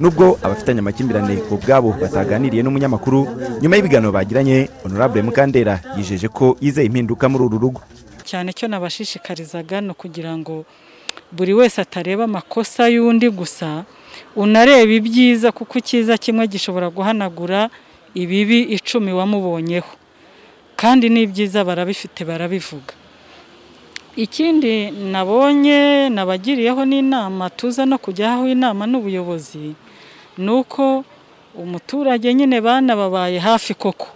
Nubwo 0.00 0.38
abafitanye 0.42 0.78
amakimbirane 0.80 1.38
ubwabo 1.50 1.92
bataganiriye 2.00 2.62
n'umunyamakuru 2.62 3.28
nyuma 3.60 3.76
y'ibiganiro 3.76 4.12
bagiranye 4.12 4.68
honorable 4.82 5.22
mukandera 5.22 5.80
yijeje 5.96 6.28
ko 6.28 6.56
yizeye 6.60 6.86
impinduka 6.88 7.28
muri 7.28 7.44
uru 7.44 7.58
rugo. 7.58 7.80
Cyane 8.24 8.52
cyo 8.56 8.68
nabashishikarizaga 8.68 9.80
ni 9.80 9.90
ukugira 9.92 10.32
ngo 10.38 10.64
buri 11.32 11.52
wese 11.54 11.80
atareba 11.84 12.24
amakosa 12.24 12.88
y'undi 12.88 13.28
gusa 13.30 13.84
unareba 14.36 14.92
ibyiza 14.92 15.52
kuko 15.52 15.78
icyiza 15.78 16.18
kimwe 16.18 16.46
gishobora 16.46 16.90
guhanagura 16.90 17.70
ibibi 18.14 18.60
icumi 18.76 19.12
wamubonyeho. 19.12 19.92
Kandi 20.76 21.06
n'ibyiza 21.08 21.64
barabifite 21.64 22.24
barabivuga. 22.24 22.94
Ikindi 24.16 24.90
nabonye 24.90 26.08
nabagiriyeho 26.10 26.82
n'inama 26.86 27.50
tuza 27.50 27.82
no 27.86 27.98
kujyaho 27.98 28.46
inama 28.48 28.86
n'ubuyobozi 28.86 29.74
ni 30.38 30.50
uko 30.50 31.04
umuturage 31.54 32.34
nyine 32.34 32.60
banababaye 32.60 33.38
hafi 33.38 33.74
koko. 33.74 34.06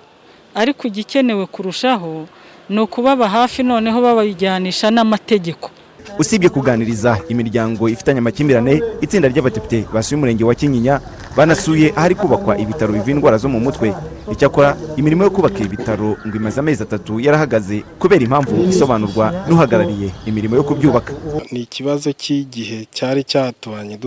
Ariko 0.55 0.87
igikenewe 0.87 1.47
kurushaho 1.47 2.27
ni 2.71 2.79
ukubaba 2.81 3.29
hafi 3.29 3.63
noneho 3.63 3.99
babajyanisha 4.03 4.91
n'amategeko. 4.91 5.71
Usibye 6.19 6.49
kuganiriza 6.49 7.19
imiryango 7.29 7.89
ifitanye 7.89 8.19
amakimbirane 8.19 8.83
itsinda 9.01 9.29
ry'abadepite 9.29 9.85
basuye 9.95 10.17
umurenge 10.17 10.45
wa 10.45 10.55
kinyinya 10.55 11.01
banasuye 11.37 11.93
ahari 11.97 12.15
kubakwa 12.15 12.59
ibitaro 12.59 12.93
bivura 12.93 13.13
indwara 13.13 13.37
zo 13.39 13.49
mu 13.49 13.61
mutwe. 13.61 13.95
Icyakora 14.33 14.77
imirimo 14.97 15.25
yo 15.25 15.31
kubaka 15.31 15.59
ibitaro 15.65 16.17
ngo 16.27 16.37
imaze 16.37 16.61
amezi 16.61 16.83
atatu 16.83 17.21
yarahagaze 17.21 17.81
kubera 17.99 18.23
impamvu 18.25 18.69
isobanurwa 18.69 19.45
n'uhagarariye 19.49 20.11
imirimo 20.27 20.57
yo 20.57 20.65
kubyubaka. 20.65 21.13
Ni 21.53 21.61
ikibazo 21.65 22.13
cy'igihe 22.13 22.85
cyari 22.93 23.25
cyatubanye 23.25 23.99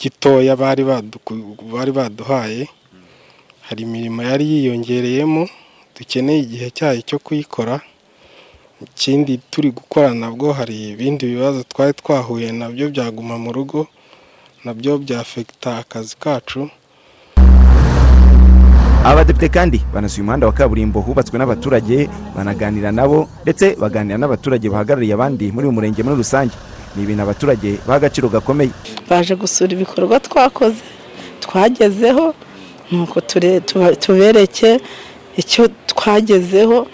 gitoya 0.00 0.56
bari 0.56 1.92
baduhaye. 1.92 2.68
Hari 3.66 3.82
imirimo 3.82 4.22
yari 4.22 4.44
yiyongereyemo 4.52 5.48
dukeneye 5.98 6.40
igihe 6.46 6.70
cyayo 6.70 7.00
cyo 7.02 7.18
kuyikora. 7.18 7.80
Ikindi 8.82 9.40
turi 9.50 9.70
gukora 9.70 10.14
nabwo 10.14 10.52
hari 10.52 10.90
ibindi 10.92 11.26
bibazo 11.26 11.62
twari 11.64 11.92
twahuye 11.92 12.52
na 12.52 12.68
byo 12.68 12.88
byaguma 12.90 13.38
mu 13.38 13.52
rugo 13.52 13.86
na 14.64 14.74
byo 14.74 14.98
byafekita 14.98 15.78
akazi 15.78 16.16
kacu. 16.20 16.68
Abadepite 19.04 19.48
kandi 19.48 19.78
banasuye 19.94 20.22
umuhanda 20.22 20.46
wa 20.46 20.52
kaburimbo 20.52 21.00
hubatswe 21.00 21.38
n'abaturage 21.38 22.08
banaganira 22.36 22.92
nabo 22.92 23.28
ndetse 23.42 23.76
baganira 23.80 24.18
n'abaturage 24.18 24.68
bahagarariye 24.68 25.14
abandi 25.14 25.52
muri 25.54 25.66
uyu 25.66 25.72
murenge 25.76 26.02
muri 26.02 26.16
rusange. 26.16 26.52
Ni 26.96 27.02
ibintu 27.02 27.22
abaturage 27.22 27.78
baha 27.86 27.96
agaciro 27.96 28.28
gakomeye. 28.28 28.70
Baje 29.08 29.34
gusura 29.38 29.72
ibikorwa 29.72 30.20
twakoze 30.20 30.82
twagezeho 31.40 32.34
nuko 32.90 33.20
tubereke 34.00 34.80
icyo 35.36 35.68
twagezeho. 35.86 36.86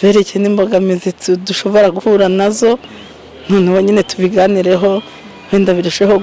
Tubereke 0.00 0.38
n'imbogamizi 0.38 1.10
dushobora 1.46 1.90
guhura 1.90 2.28
na 2.28 2.50
zo 2.50 2.78
noneho 3.50 3.80
nyine 3.80 4.02
tubiganireho 4.02 5.02
wenda 5.52 5.74
birusheho 5.74 6.14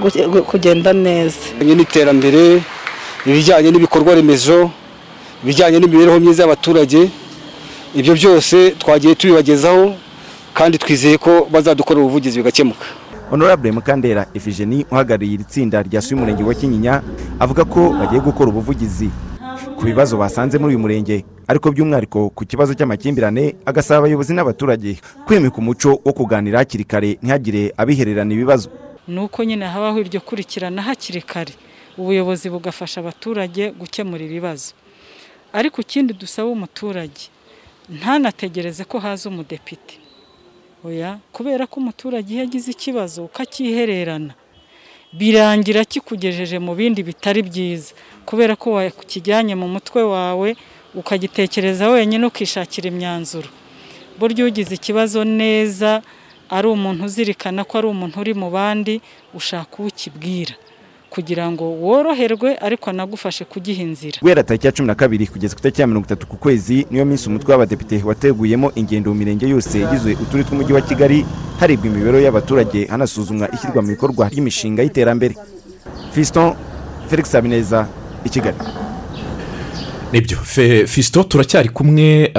kugenda 0.50 0.92
neza. 0.92 1.36
N'iterambere 1.60 2.62
ibijyanye 3.26 3.70
n'ibikorwa 3.70 4.14
remezo 4.14 4.70
ibijyanye 5.42 5.78
n'imibereho 5.78 6.20
myiza 6.20 6.42
y'abaturage 6.42 7.00
ibyo 7.94 8.14
byose 8.14 8.56
twagiye 8.80 9.14
tubibagezaho 9.14 9.92
kandi 10.54 10.78
twizeye 10.78 11.18
ko 11.18 11.46
bazadukorera 11.52 12.04
ubuvugizi 12.04 12.38
bigakemuka 12.40 12.86
honorable 13.30 13.72
mukandera 13.72 14.26
efigeni 14.34 14.86
uhagarariye 14.90 15.34
iri 15.34 15.44
tsinda 15.44 15.82
ryasuye 15.82 16.14
umurenge 16.16 16.42
wa 16.44 16.54
kinyinya 16.54 17.02
avuga 17.40 17.64
ko 17.64 17.80
bagiye 17.98 18.20
gukora 18.20 18.48
ubuvugizi. 18.50 19.10
Ku 19.76 19.84
bibazo 19.84 20.16
basanze 20.16 20.58
muri 20.58 20.74
uyu 20.74 20.78
murenge. 20.82 21.24
Ariko 21.48 21.70
by'umwihariko 21.70 22.30
ku 22.34 22.42
kibazo 22.46 22.74
cy'amakimbirane 22.74 23.54
agasaba 23.66 23.98
abayobozi 24.02 24.34
n'abaturage 24.34 24.98
kwimika 25.26 25.56
umuco 25.58 26.00
wo 26.04 26.12
kuganira 26.12 26.58
hakiri 26.58 26.84
kare 26.84 27.10
ntihagire 27.22 27.72
abihererana 27.76 28.32
ibibazo. 28.34 28.68
Ni 29.08 29.20
uko 29.20 29.44
nyine 29.44 29.66
habaho 29.66 30.00
iryo 30.00 30.20
kurikirana 30.20 30.82
hakiri 30.82 31.22
kare. 31.22 31.54
Ubuyobozi 31.98 32.50
bugafasha 32.50 33.00
abaturage 33.00 33.70
gukemura 33.70 34.24
ibibazo. 34.24 34.74
Ariko 35.52 35.80
ikindi 35.80 36.12
dusaba 36.14 36.48
umuturage 36.48 37.30
ntanategereze 37.88 38.84
ko 38.84 38.98
haza 38.98 39.28
umudepite. 39.28 40.00
Oya 40.84 41.18
kubera 41.32 41.66
ko 41.66 41.80
umuturage 41.80 42.34
iyo 42.34 42.42
agize 42.42 42.70
ikibazo 42.74 43.24
ukakihererana 43.24 44.34
birangira 45.12 45.84
kikugejeje 45.84 46.58
mu 46.58 46.74
bindi 46.74 47.02
bitari 47.02 47.42
byiza. 47.42 47.94
Kubera 48.26 48.56
ko 48.56 48.72
wakijyanye 48.72 49.54
mu 49.54 49.68
mutwe 49.68 50.02
wawe 50.02 50.56
ukagitekereza 50.94 51.88
wenyine 51.90 52.26
ukishakira 52.26 52.88
imyanzuro. 52.88 53.48
Burya 54.18 54.44
ugize 54.46 54.74
ikibazo 54.74 55.24
neza 55.24 56.02
ari 56.50 56.68
umuntu 56.68 57.04
uzirikana 57.04 57.64
ko 57.64 57.78
ari 57.78 57.86
umuntu 57.86 58.20
uri 58.20 58.34
mu 58.34 58.50
bandi 58.50 59.00
ushaka 59.34 59.76
uwo 59.78 59.88
ukibwira. 59.88 60.54
Kugira 61.10 61.48
ngo 61.50 61.64
woroherwe 61.80 62.56
ariko 62.60 62.90
anagufashe 62.90 63.44
kugiha 63.44 63.82
inzira. 63.82 64.18
Guhera 64.22 64.42
tariki 64.42 64.66
ya 64.66 64.72
cumi 64.72 64.86
na 64.86 64.94
kabiri 64.94 65.26
kugeza 65.26 65.54
ku 65.54 65.60
itariki 65.60 65.80
ya 65.80 65.86
mirongo 65.86 66.06
itatu 66.06 66.26
ku 66.26 66.36
kwezi 66.36 66.86
niyo 66.90 67.04
minsi 67.04 67.28
umutwe 67.28 67.52
w'abadepite 67.52 68.02
wateguyemo 68.04 68.72
ingendo 68.74 69.10
mu 69.12 69.16
mirenge 69.18 69.48
yose 69.48 69.80
yagize 69.80 70.12
uturere 70.12 70.44
tw'umujyi 70.48 70.72
wa 70.72 70.80
kigali 70.80 71.24
harebwa 71.60 71.86
imibereho 71.86 72.22
y'abaturage 72.24 72.86
hanasuzumwa 72.86 73.46
ishyirwa 73.54 73.82
mu 73.82 73.88
bikorwa 73.88 74.28
ry'imishinga 74.28 74.82
y'iterambere. 74.82 75.34
Fiston 76.12 76.54
felix 77.08 77.32
habineza 77.32 77.86
i 78.24 78.28
kigali. 78.28 78.56
Ni 80.12 80.20
byo. 80.20 80.36
Fisito 80.86 81.22
turacyari 81.22 81.68
kumwe 81.68 82.30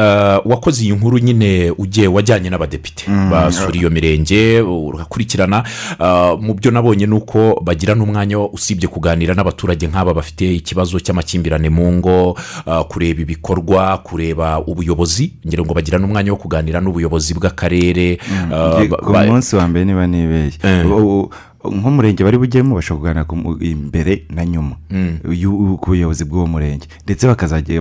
wakoze 0.46 0.84
iyi 0.84 0.94
nkuru 0.94 1.20
nyine 1.20 1.72
ugiye 1.78 2.08
wajyanye 2.08 2.50
n'abadepite. 2.50 3.06
Basura 3.32 3.76
iyo 3.76 3.90
mirenge 3.90 4.62
urakurikirana. 4.62 5.64
Mu 6.40 6.54
byo 6.54 6.72
nabonye 6.72 7.06
ni 7.06 7.14
uko 7.14 7.62
bagira 7.64 7.96
n'umwanya 7.96 8.40
usibye 8.40 8.88
kuganira 8.88 9.34
n'abaturage 9.36 9.88
nk'aba 9.88 10.14
bafite 10.14 10.56
ikibazo 10.56 11.00
cy'amakimbirane 11.00 11.70
mu 11.70 11.92
ngo 11.94 12.38
kureba 12.90 13.22
ibikorwa 13.22 13.98
kureba 13.98 14.60
ubuyobozi 14.66 15.34
ngira 15.48 15.64
ngo 15.64 15.74
bagira 15.74 16.00
n'umwanya 16.00 16.32
wo 16.32 16.38
kuganira 16.38 16.82
n'ubuyobozi 16.82 17.34
bw'akarere. 17.34 18.18
Ku 19.04 19.12
munsi 19.28 19.56
wa 19.56 19.68
mbere 19.68 19.86
niba 19.86 20.08
nibeshye. 20.08 20.60
Nk'umurenge 21.72 22.24
bari 22.24 22.38
bugemo 22.38 22.76
bashobora 22.76 23.24
kuganira 23.24 23.58
imbere 23.66 24.24
na 24.30 24.46
nyuma. 24.46 24.76
Ku 25.78 25.86
buyobozi 25.88 26.26
bw'uwo 26.26 26.48
murenge. 26.48 26.88
Ndetse 27.06 27.28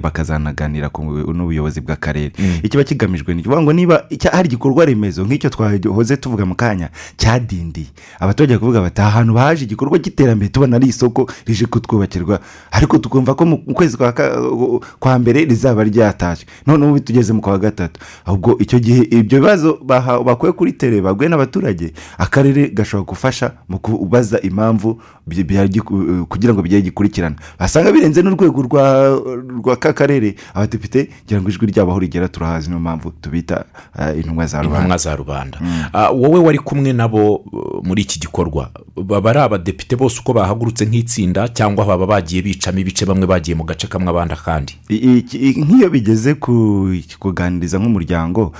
bakazanaganira 0.00 0.90
n'ubuyobozi 1.35 1.81
bw'akarere. 1.81 2.33
Ikiba 2.62 2.85
kigamijwe 2.85 3.35
ni 3.35 3.40
ukuvuga 3.40 3.62
ngo 3.62 3.73
niba 3.73 4.05
hari 4.33 4.49
igikorwa 4.49 4.85
remezo 4.85 5.25
nk'icyo 5.25 5.50
twahoze 5.50 6.16
tuvuga 6.16 6.47
mu 6.47 6.55
kanya 6.55 6.88
cyadindiye. 7.16 7.87
Abaturage 8.21 8.59
kuvuga 8.59 8.81
bati 8.81 9.00
aha 9.00 9.11
hantu 9.11 9.35
haje 9.35 9.64
igikorwa 9.64 9.99
cy'iterambere 9.99 10.49
tubona 10.49 10.76
ari 10.76 10.87
isoko 10.88 11.31
rije 11.47 11.66
kutwubakirwa. 11.66 12.40
Ariko 12.71 12.99
tukumva 12.99 13.35
ko 13.35 13.47
mu 13.47 13.59
kwezi 13.59 13.97
kwa 15.00 15.19
mbere 15.19 15.45
rizaba 15.45 15.85
ryatashywe 15.85 16.50
noneho 16.66 16.90
ubu 16.90 17.00
tugeze 17.00 17.33
mu 17.33 17.40
kwa 17.40 17.59
gatatu. 17.59 18.00
Ahubwo 18.25 18.57
icyo 18.59 18.78
gihe 18.78 19.02
ibyo 19.11 19.40
bibazo 19.40 19.78
bakuye 20.25 20.52
kuri 20.52 20.73
tere 20.73 21.00
baguye 21.00 21.28
n'abaturage 21.28 21.93
akarere 22.19 22.69
gashobora 22.69 23.07
gufasha 23.07 23.52
mu 23.69 23.75
kubaza 23.78 24.40
impamvu 24.40 25.00
kugira 26.28 26.54
ngo 26.54 26.62
bijye 26.62 26.80
gikurikirana. 26.83 27.37
Basanga 27.59 27.92
birenze 27.92 28.23
n'urwego 28.23 28.62
rwa 28.62 29.76
ka 29.76 29.92
karere. 29.92 30.35
Abadepite 30.54 31.09
kugira 31.23 31.40
ngo 31.40 31.49
ijwi 31.49 31.66
ryabo 31.66 31.90
aho 31.90 32.00
rigera 32.00 32.28
turahazi 32.28 32.68
niyo 32.68 32.80
mpamvu 32.80 33.11
tubita 33.21 33.64
intumwa 34.16 34.47
za 34.47 34.62
rubanda. 34.62 34.78
Intumwa 34.78 34.99
za 34.99 35.16
rubanda. 35.16 35.59
Wowe 36.14 36.38
wari 36.40 36.59
kumwe 36.59 36.92
nabo 36.92 37.45
muri 37.83 38.02
iki 38.02 38.21
gikorwa? 38.21 38.71
Baba 38.97 39.30
ari 39.30 39.38
abadepite 39.38 39.97
bose 39.97 40.21
uko 40.21 40.33
bahagurutse 40.33 40.87
nk'itsinda 40.87 41.49
cyangwa 41.49 41.85
baba 41.85 42.06
bagiye 42.06 42.42
bicamo 42.42 42.78
ibice 42.78 43.04
bamwe 43.06 43.26
bagiye 43.26 43.54
mu 43.56 43.64
gace 43.64 43.87
kamwe 43.87 44.09
abandi 44.11 44.35
akandi? 44.35 44.73
Nk'iyo 45.56 45.90
bigeze 45.90 46.35
kuganiriza 47.18 47.78
nk'umuryango 47.78 48.52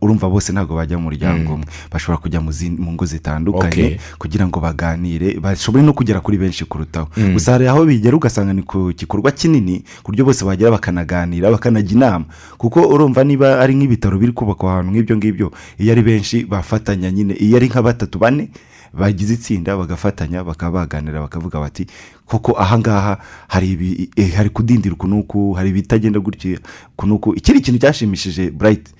urumva 0.00 0.28
bose 0.28 0.52
ntabwo 0.52 0.74
bajya 0.76 0.98
mu 0.98 1.04
muryango 1.04 1.54
umwe. 1.54 1.66
Bashobora 1.92 2.18
kujya 2.18 2.40
mu 2.40 2.50
ngo 2.92 3.04
zitandukanye 3.06 3.98
kugira 4.18 4.46
ngo 4.46 4.60
baganire 4.64 5.36
bashobore 5.40 5.84
no 5.84 5.92
kugera 5.92 6.20
kuri 6.24 6.38
benshi 6.40 6.64
kurutaho 6.64 7.08
gusa 7.36 7.52
hari 7.52 7.68
aho 7.68 7.84
bigera 7.84 8.16
ugasanga 8.16 8.52
ni 8.56 8.62
ku 8.64 8.92
gikorwa 8.96 9.30
kinini 9.30 9.84
ku 10.02 10.08
buryo 10.12 10.24
bose 10.24 10.40
bagera 10.44 10.70
bakanaganira 10.72 11.50
bakanajya 11.52 11.92
inama. 11.92 12.24
Kuko 12.56 12.80
urumva 12.88 13.24
niba 13.24 13.60
ari 13.60 13.74
nk'ibitaro 13.76 14.16
biri 14.18 14.32
kubakwa 14.32 14.72
ahantu 14.80 14.90
nk'ibyo 14.96 15.14
ngibyo 15.16 15.48
iyo 15.78 15.92
ari 15.92 16.02
benshi 16.02 16.44
bafatanya 16.48 17.10
nyine 17.12 17.34
iyo 17.36 17.56
ari 17.56 17.68
nka 17.68 17.82
batatu 17.82 18.18
bane 18.18 18.48
bagize 18.94 19.34
itsinda 19.34 19.76
bagafatanya 19.76 20.44
bakaba 20.46 20.86
baganira 20.86 21.20
bakavuga 21.20 21.60
bati 21.60 21.86
koko 22.30 22.54
ahangaha 22.54 23.18
hari 23.48 23.72
ibi 23.74 24.10
eh, 24.16 24.32
hari 24.32 24.48
kudindira 24.54 24.94
uku 24.94 25.06
n'uku 25.10 25.52
hari 25.58 25.70
ibitagenda 25.74 26.20
gutya 26.22 26.62
uku 26.94 27.04
n'uku 27.06 27.28
ikindi 27.34 27.60
kintu 27.60 27.78
cyashimishije 27.82 28.50
burayiti 28.54 28.92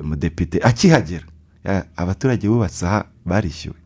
umudepite 0.00 0.60
akihagera. 0.62 1.24
Ya- 1.64 1.86
abaturage 1.96 2.48
bubatse 2.48 2.84
aha 2.86 3.04
barishyuwe 3.26 3.76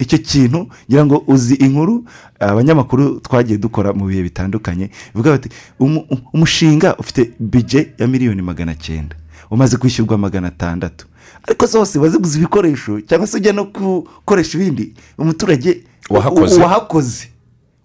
icyo 0.00 0.18
kintu 0.18 0.68
ngira 0.90 1.06
ngo 1.06 1.24
uzi 1.26 1.54
inkuru 1.54 2.04
abanyamakuru 2.40 3.20
twagiye 3.20 3.58
dukora 3.58 3.92
mu 3.92 4.06
bihe 4.08 4.22
bitandukanye 4.22 4.90
bivuga 5.14 5.30
bati 5.30 5.48
"Umu- 5.80 6.04
um- 6.10 6.22
umushinga 6.34 6.96
ufite 6.96 7.30
bije 7.40 7.92
ya 7.98 8.06
miliyoni 8.08 8.42
magana 8.42 8.74
cyenda 8.74 9.16
umaze 9.50 9.76
kwishyurwa 9.76 10.18
magana 10.18 10.48
atandatu. 10.48 11.06
Ariko 11.42 11.66
zose 11.66 11.98
baziguze 11.98 12.38
ibikoresho 12.38 13.00
cyangwa 13.00 13.26
se 13.26 13.36
ujya 13.36 13.52
no 13.52 13.64
gukoresha 13.64 14.58
ibindi 14.58 14.92
umuturage 15.18 15.80
Wahakoze. 16.10 16.60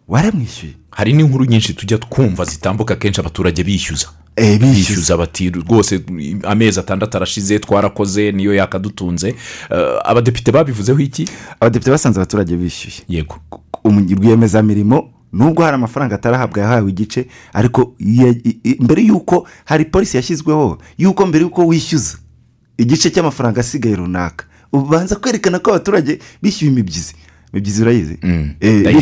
waramwishyuye. 0.07 0.73
Hari 0.91 1.13
n'inkuru 1.13 1.45
nyinshi 1.45 1.73
tujya 1.73 1.97
twumva 1.97 2.45
zitambuka 2.45 2.95
kenshi 2.95 3.19
abaturage 3.21 3.63
bishyuza 3.63 4.07
bishyuza. 4.35 4.67
bishyuza. 4.75 5.17
bati 5.17 5.49
rwose 5.49 6.01
amezi 6.43 6.79
atandatu 6.79 7.17
arashize 7.17 7.59
twarakoze 7.59 8.31
niyo 8.31 8.53
yakadutunze. 8.53 9.27
Eh, 9.71 9.99
abadepite 10.05 10.51
babivuzeho 10.51 10.99
iki? 10.99 11.27
Abadepite 11.59 11.91
basanze 11.91 12.19
abaturage 12.19 12.55
bishyuye. 12.57 12.95
Yego. 13.09 13.35
Rwiyemezamirimo 13.85 15.09
nubwo 15.33 15.63
hari 15.63 15.75
amafaranga 15.75 16.15
atarahabwa 16.15 16.61
yahawe 16.61 16.89
igice 16.89 17.25
ariko 17.53 17.95
mbere 18.79 19.01
y'uko 19.01 19.47
hari 19.65 19.85
polisi 19.85 20.17
yashyizweho 20.17 20.77
y'uko 20.97 21.25
mbere 21.25 21.43
y'uko 21.43 21.67
wishyuza 21.67 22.17
igice 22.77 23.09
cy'amafaranga 23.11 23.61
asigaye 23.61 23.95
runaka. 23.95 24.45
Ubanza 24.73 25.15
kwerekana 25.15 25.59
ko 25.59 25.69
abaturage 25.71 26.19
bishyuye 26.43 26.71
imibyizi. 26.71 27.13
Imibyizi 27.53 27.81
urayizi? 27.81 28.17
Mm, 28.23 28.51
Eh, 28.59 28.95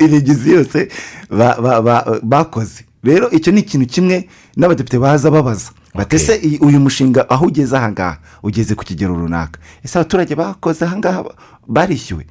imibyizi 0.06 0.50
yose 0.52 0.88
ba- 1.30 1.58
ba- 1.60 1.82
ba- 1.82 2.20
bakoze. 2.22 2.84
Rero 3.04 3.30
icyo 3.30 3.52
ni 3.52 3.60
ikintu 3.60 3.86
kimwe 3.86 4.28
n'abadepite 4.56 4.98
baza 4.98 5.30
babaza. 5.30 5.70
Batese 5.94 6.40
uyu 6.60 6.80
mushinga 6.80 7.30
aho 7.30 7.46
ugeze 7.46 7.76
ahangaha 7.76 8.18
ugeze 8.42 8.74
ku 8.74 8.84
kigero 8.84 9.14
runaka. 9.14 9.60
Ese 9.84 9.98
abaturage 9.98 10.34
bakoze 10.34 10.84
ahangaha 10.84 11.22
ba- 11.22 11.34
barishyuwe? 11.68 12.26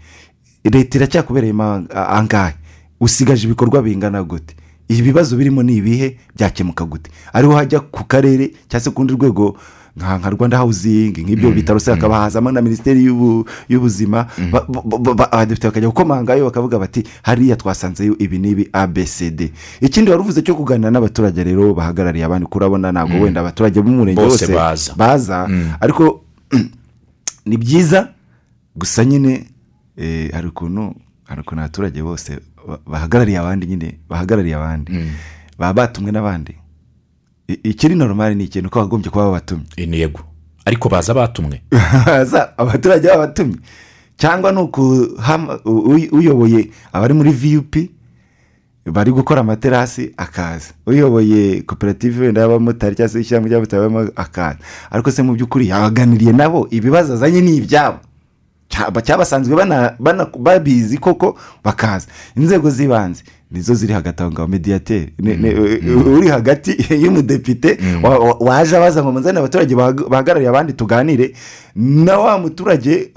Leta 0.64 0.98
iracyakubereyemo 0.98 1.64
aha- 1.64 2.08
ahangaha 2.10 2.54
usigaje 3.00 3.48
ibikorwa 3.48 3.82
bingana 3.82 4.24
gute? 4.24 4.56
Ibibazo 4.90 5.38
birimo 5.38 5.64
ni 5.64 5.76
ibihe? 5.80 6.18
Byakemuka 6.36 6.86
gute? 6.86 7.12
Ariho 7.34 7.56
hajya 7.56 7.80
ku 7.80 8.04
karere 8.04 8.52
cyangwa 8.68 8.80
se 8.84 8.90
ku 8.92 9.00
rundi 9.02 9.14
rwego 9.14 9.56
nka 9.98 10.18
nka 10.18 10.30
rwanda 10.30 10.58
hawuzingi 10.58 11.22
nk'ibyo 11.24 11.52
bitaro 11.52 11.80
se 11.80 11.92
hakaba 11.92 12.20
hazamo 12.20 12.52
na 12.52 12.62
minisiteri 12.62 13.06
y'ubu- 13.06 13.46
y'ubuzima 13.70 14.26
Ba- 14.52 14.66
ba- 14.70 14.82
ba- 15.00 15.14
ba- 15.14 15.32
abadepite 15.32 15.68
bakajya 15.68 15.88
gukomangayo 15.90 16.46
bakavuga 16.46 16.80
bati 16.80 17.04
hariya 17.22 17.56
twasanzeyo 17.56 18.16
ibi 18.20 18.40
n'ibi 18.40 18.70
abcd 18.74 19.52
ikindi 19.82 20.12
wari 20.12 20.22
uvuze 20.26 20.42
cyo 20.42 20.56
kuganira 20.56 20.90
n'abaturage 20.92 21.44
rero 21.44 21.74
bahagarariye 21.78 22.26
abandi 22.26 22.46
kurabona 22.50 22.90
ntabwo 22.92 23.22
wenda 23.24 23.42
abaturage 23.46 23.82
b'umurenge 23.82 24.22
Bose 24.22 24.54
baza. 24.98 25.38
ariko 25.80 26.26
ni 27.46 27.58
byiza 27.58 28.10
gusa 28.76 29.06
nyine 29.06 29.46
eh, 29.98 30.32
hari 30.34 30.48
ukuntu 30.48 30.96
hari 31.30 31.42
ukuntu 31.42 31.62
abaturage 31.62 32.02
bose 32.02 32.40
ba- 32.68 32.80
bahagarariye 32.88 33.38
abandi 33.38 33.68
nyine 33.68 34.00
bahagarariye 34.10 34.56
abandi. 34.56 34.90
Baba 35.60 35.74
batumwe 35.86 36.12
n'abandi. 36.12 36.56
Ikiri 37.48 37.96
normal 37.96 38.36
ni 38.36 38.44
ikintu 38.44 38.70
ko 38.70 38.80
bagombye 38.80 39.10
kuba 39.10 39.26
babatumye 39.26 39.66
intego 39.78 40.34
ariko 40.66 40.90
baza 40.90 41.14
batumwe. 41.14 41.62
Abaturage 42.58 43.08
baba 43.08 43.28
batumye. 43.28 43.58
Cyangwa 44.18 44.52
ni 44.52 44.60
uyoboye 46.12 46.70
abari 46.94 47.14
muri 47.14 47.32
vup 47.32 47.76
bari 48.86 49.12
gukora 49.12 49.42
amaterasi 49.42 50.14
akaza. 50.18 50.74
Uyoboye 50.86 51.62
koperative 51.62 52.26
wenda 52.26 52.42
y'abamotari 52.42 52.96
cyangwa 52.96 53.10
se 53.10 53.22
ishyirahamwe 53.22 53.50
ry'abamotari 53.50 54.12
akaza. 54.16 54.58
Ariko 54.92 55.12
se 55.12 55.22
mu 55.24 55.34
by'ukuri 55.34 55.68
yabaganiriye 55.68 56.34
nabo 56.34 56.68
ibibazo 56.72 57.14
azanye 57.14 57.42
ni 57.42 57.56
ibyabo. 57.56 58.00
Cyaba 58.70 59.02
cyabasanzwe 59.02 59.56
babizi 60.40 60.98
koko 60.98 61.38
bakaza. 61.64 62.08
Inzego 62.36 62.70
z'ibanze. 62.70 63.24
Nizo 63.54 63.74
ziri 63.74 63.94
hagati 63.94 64.24
aho 64.24 64.32
ngaho. 64.32 64.48
Mediyateri 64.48 65.14
Ne- 65.20 65.36
ne- 65.36 65.54
uri 66.18 66.28
hagati 66.28 66.78
y'umudepite 67.04 67.78
wa- 68.04 68.38
waje 68.40 68.78
abaza 68.78 69.04
ngo 69.04 69.12
muzane 69.12 69.40
abaturage 69.40 69.76
bahag- 69.76 70.10
bahagarariye 70.10 70.50
abandi 70.50 70.74
tuganire 70.74 71.34
na 71.76 72.20
wa 72.20 72.38
muturage 72.40 73.12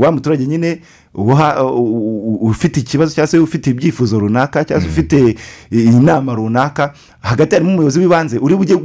wa 0.00 0.12
muturage 0.12 0.46
nyine 0.46 0.80
ufite 2.40 2.80
ikibazo 2.80 3.14
cyangwa 3.14 3.26
se 3.26 3.38
ufite 3.38 3.70
ibyifuzo 3.70 4.18
runaka 4.18 4.64
cyangwa 4.64 4.82
se 4.84 4.88
ufite 4.90 5.36
inama 5.70 6.34
runaka 6.34 6.92
hagati 7.20 7.54
harimo 7.54 7.70
umuyobozi 7.70 7.98
w'ibanze 8.00 8.38
uri 8.38 8.56
bujye 8.56 8.76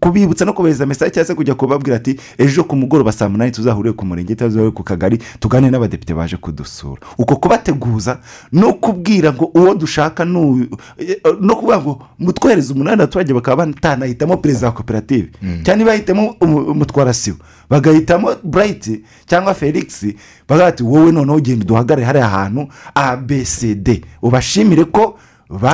kubibutsa 0.00 0.44
no 0.44 0.52
kubahereza 0.52 0.86
mesaje 0.86 1.10
cyangwa 1.10 1.26
se 1.26 1.34
kujya 1.34 1.54
kubabwira 1.54 1.96
ati 1.96 2.16
ejo 2.38 2.64
ku 2.64 2.76
mugoroba 2.76 3.12
saa 3.12 3.28
munani 3.28 3.50
tuzahurire 3.52 3.92
ku 3.92 4.06
murenge 4.06 4.34
cyangwa 4.34 4.48
tuzahurire 4.50 4.74
ku 4.76 4.82
kagari 4.82 5.18
tuganire 5.40 5.70
n'abadepite 5.70 6.14
baje 6.14 6.36
kudusura. 6.36 7.00
Uko 7.18 7.36
kubateguza 7.36 8.18
no 8.52 8.72
kubwira 8.72 9.15
ngo 9.32 9.50
uwo 9.54 9.74
dushaka 9.74 10.22
eh, 10.98 11.16
no 11.40 11.56
kuvuga 11.56 11.78
ngo 11.80 12.02
mutwohereze 12.18 12.72
umunani 12.72 12.94
abaturage 13.02 13.32
bakaba 13.34 13.66
batanahitamo 13.66 14.36
perezida 14.36 14.66
wa 14.66 14.72
koperative. 14.72 15.28
Cyangwa 15.62 15.74
ntibahitemo 15.76 16.36
umu- 16.40 16.64
umutwara 16.72 17.12
sibo 17.14 17.38
bagahitamo 17.70 18.34
burayiti 18.44 19.04
cyangwa 19.26 19.54
felix 19.54 20.06
bagaha 20.48 20.68
ati 20.68 20.82
wowe 20.82 21.12
noneho 21.12 21.36
ugenda 21.36 21.64
uduhagarare 21.64 22.04
hariya 22.06 22.28
hantu 22.28 22.68
abcd 22.94 24.04
ubashimire 24.22 24.84
ko 24.84 25.18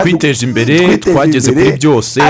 Twiteje 0.03 0.47
imbere, 0.47 0.99
twageze 0.99 1.53
kuri 1.53 1.73
byose. 1.73 2.21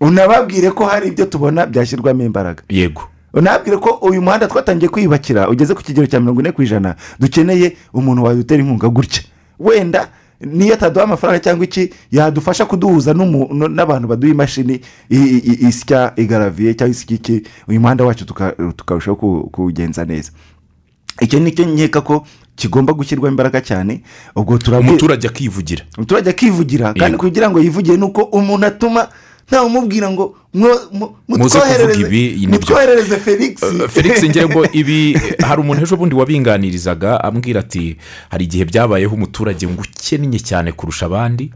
unababwire 0.00 0.70
ko 0.70 0.84
hari 0.86 1.08
ibyo 1.08 1.24
tubona 1.26 1.66
byashyirwamo 1.66 2.22
imbaraga. 2.24 2.62
Yego. 2.68 3.02
Unabwire 3.34 3.76
ko 3.76 3.90
uyu 4.02 4.22
muhanda 4.22 4.46
twatangiye 4.48 4.88
kwiyubakira 4.88 5.48
ugeze 5.48 5.74
ku 5.74 5.82
kigero 5.82 6.06
cya 6.06 6.20
mirongo 6.20 6.40
ine 6.40 6.52
ku 6.52 6.62
ijana 6.62 6.96
dukeneye 7.20 7.76
umuntu 7.94 8.24
wadutera 8.24 8.62
inkunga 8.62 8.88
gutya. 8.88 9.22
Wenda 9.58 10.08
niyo 10.40 10.74
ataduha 10.74 11.04
amafaranga 11.04 11.40
cyangwa 11.40 11.64
iki 11.64 11.90
yadufasha 12.12 12.64
kuduhuza 12.66 13.14
n'abantu 13.14 14.08
baduha 14.08 14.32
imashini 14.32 14.80
isya 15.68 16.12
igaraviye 16.16 16.74
cyangwa 16.74 16.94
isya 16.96 17.16
iki 17.16 17.42
uyu 17.68 17.80
muhanda 17.80 18.04
wacu 18.04 18.24
tuka- 18.24 18.54
tukarushaho 18.76 19.16
ku- 19.16 19.48
kuwugenza 19.52 20.04
neza. 20.04 20.30
Icyo 21.20 21.40
ni 21.40 21.50
cyo 21.52 21.64
nkeka 21.66 22.00
ko 22.00 22.26
kigomba 22.56 22.92
gushyirwamo 22.92 23.28
imbaraga 23.34 23.60
cyane 23.60 24.02
ubwo 24.36 24.58
turabwira 24.58 24.90
umuturage 24.94 25.26
akivugira. 25.28 25.82
Umuturage 25.98 26.30
akivugira 26.30 26.94
kandi 26.94 27.18
kugira 27.18 27.50
ngo 27.50 27.58
yivugire 27.60 27.96
ni 27.96 28.04
uko 28.06 28.22
umuntu 28.22 28.66
atuma 28.66 29.08
ntawe 29.48 29.66
umubwira 29.66 30.10
ngo 30.10 30.36
mutwoherereze 32.48 33.16
felix. 33.16 33.62
Uh, 33.62 33.88
felix 33.88 34.24
ngira 34.28 34.48
ngo 34.48 34.66
ibi 34.72 35.18
hari 35.46 35.60
umuntu 35.60 35.82
ejo 35.82 35.96
bundi 35.96 36.14
wabinganirizaga 36.14 37.24
ambwira 37.24 37.60
ati 37.60 37.96
hari 38.30 38.44
igihe 38.44 38.64
byabayeho 38.64 39.14
umuturage 39.14 39.66
ngo 39.66 39.82
ukennye 39.82 40.38
cyane 40.38 40.72
kurusha 40.72 41.06
abandi. 41.06 41.50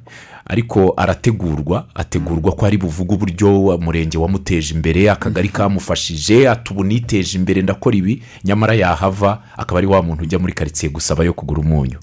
Ariko 0.47 0.95
arategurwa 0.97 1.85
ategurwa 1.95 2.53
ko 2.53 2.67
ari 2.67 2.77
buvuge 2.79 3.15
uburyo 3.15 3.65
umurenge 3.65 4.19
wamuteje 4.19 4.75
imbere 4.75 5.11
akagari 5.11 5.49
kamufashije 5.49 6.49
ati 6.51 6.73
ubu 6.73 6.85
niteje 6.85 7.39
imbere 7.39 7.63
ndakora 7.63 7.97
ibi 7.97 8.23
nyamara 8.45 8.75
yahava 8.75 9.39
akaba 9.57 9.79
ari 9.79 9.87
wa 9.87 10.03
muntu 10.03 10.23
ujya 10.23 10.39
muri 10.39 10.53
karitsiye 10.53 10.93
gusaba 10.93 11.25
yo 11.25 11.33
kugura 11.33 11.61
umunyu. 11.61 11.99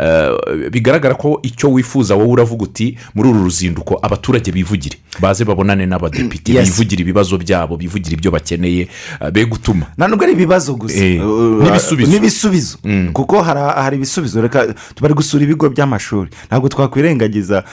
Uh, 0.00 0.68
bigaragara 0.70 1.14
ko 1.14 1.40
icyo 1.42 1.72
wifuza 1.72 2.14
wowe 2.14 2.28
uravuga 2.32 2.64
uti 2.64 2.98
muri 3.14 3.28
uru 3.28 3.42
ruzinduko 3.44 3.98
abaturage 4.02 4.52
bivugire 4.52 4.96
baze 5.20 5.44
babonane 5.44 5.86
n'abadepite 5.86 6.52
bivugire 6.52 7.02
ibibazo 7.02 7.38
byabo 7.38 7.76
bivugire 7.76 8.16
ibyo 8.16 8.30
bakeneye 8.30 8.88
uh, 9.20 9.28
be 9.30 9.44
gutuma 9.44 9.86
nta 9.98 10.08
nubwo 10.08 10.24
ari 10.24 10.32
ibibazo 10.32 10.74
gusa. 10.74 11.04
Eh, 11.04 11.20
Uh, 11.22 11.62
n'ibisubizo. 11.64 12.10
n'ibisubizo. 12.12 12.78
Kuko 13.12 13.42
hari 13.42 13.60
hari 13.60 13.96
ibisubizo. 13.96 14.40
Reka 14.42 14.74
bari 15.00 15.14
gusura 15.14 15.44
ibigo 15.44 15.68
by'amashuri. 15.70 16.30
Ntabwo 16.46 16.68
twakwirengagiza 16.68 17.64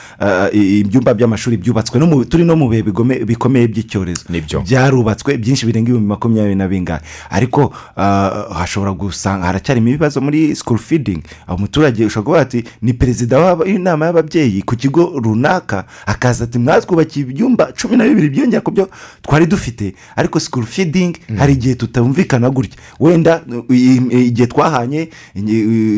ibyumba 0.54 1.14
by'amashuri 1.14 1.58
byubatswe 1.58 2.00
turi 2.30 2.44
no 2.44 2.56
mu 2.56 2.70
bihe 2.70 2.84
bikomeye 3.26 3.68
by'icyorezo. 3.68 4.26
Nibyo. 4.30 4.62
byarubatswe 4.62 5.38
byinshi 5.38 5.66
birenga 5.66 5.90
ibihumbi 5.90 6.08
makumyabiri 6.08 6.56
na 6.56 6.68
bingahe. 6.68 7.02
Ariko 7.30 7.66
uh, 7.98 8.56
hashobora 8.58 8.92
gusanga 8.92 9.46
haracyarimo 9.46 9.88
ibibazo 9.90 10.22
muri 10.22 10.56
school 10.56 10.78
feeding. 10.78 11.22
Aho 11.48 11.56
umuturage 11.56 12.06
ushobora 12.06 12.24
kuvuga 12.26 12.42
ati 12.42 12.64
ni 12.82 12.94
perezida 12.94 13.54
w'inama 13.56 14.06
y'ababyeyi 14.06 14.62
ku 14.62 14.76
kigo 14.76 15.14
runaka. 15.24 15.86
Akaza 16.06 16.44
ati 16.44 16.60
mwatwubakiye 16.60 17.26
ibyumba 17.26 17.72
cumi 17.72 17.98
na 17.98 18.04
bibiri 18.04 18.28
ishingira 18.28 18.62
ku 18.62 18.72
byo 18.72 18.90
twari 19.22 19.46
dufite. 19.46 19.94
Ariko 20.16 20.40
sikuru 20.40 20.66
fidingi 20.68 21.20
hari 21.38 21.54
igihe 21.54 21.76
tutumvikana 21.76 22.50
gutya. 22.50 22.78
Wenda 23.00 23.42
igihe 24.10 24.48
twahanye 24.48 25.10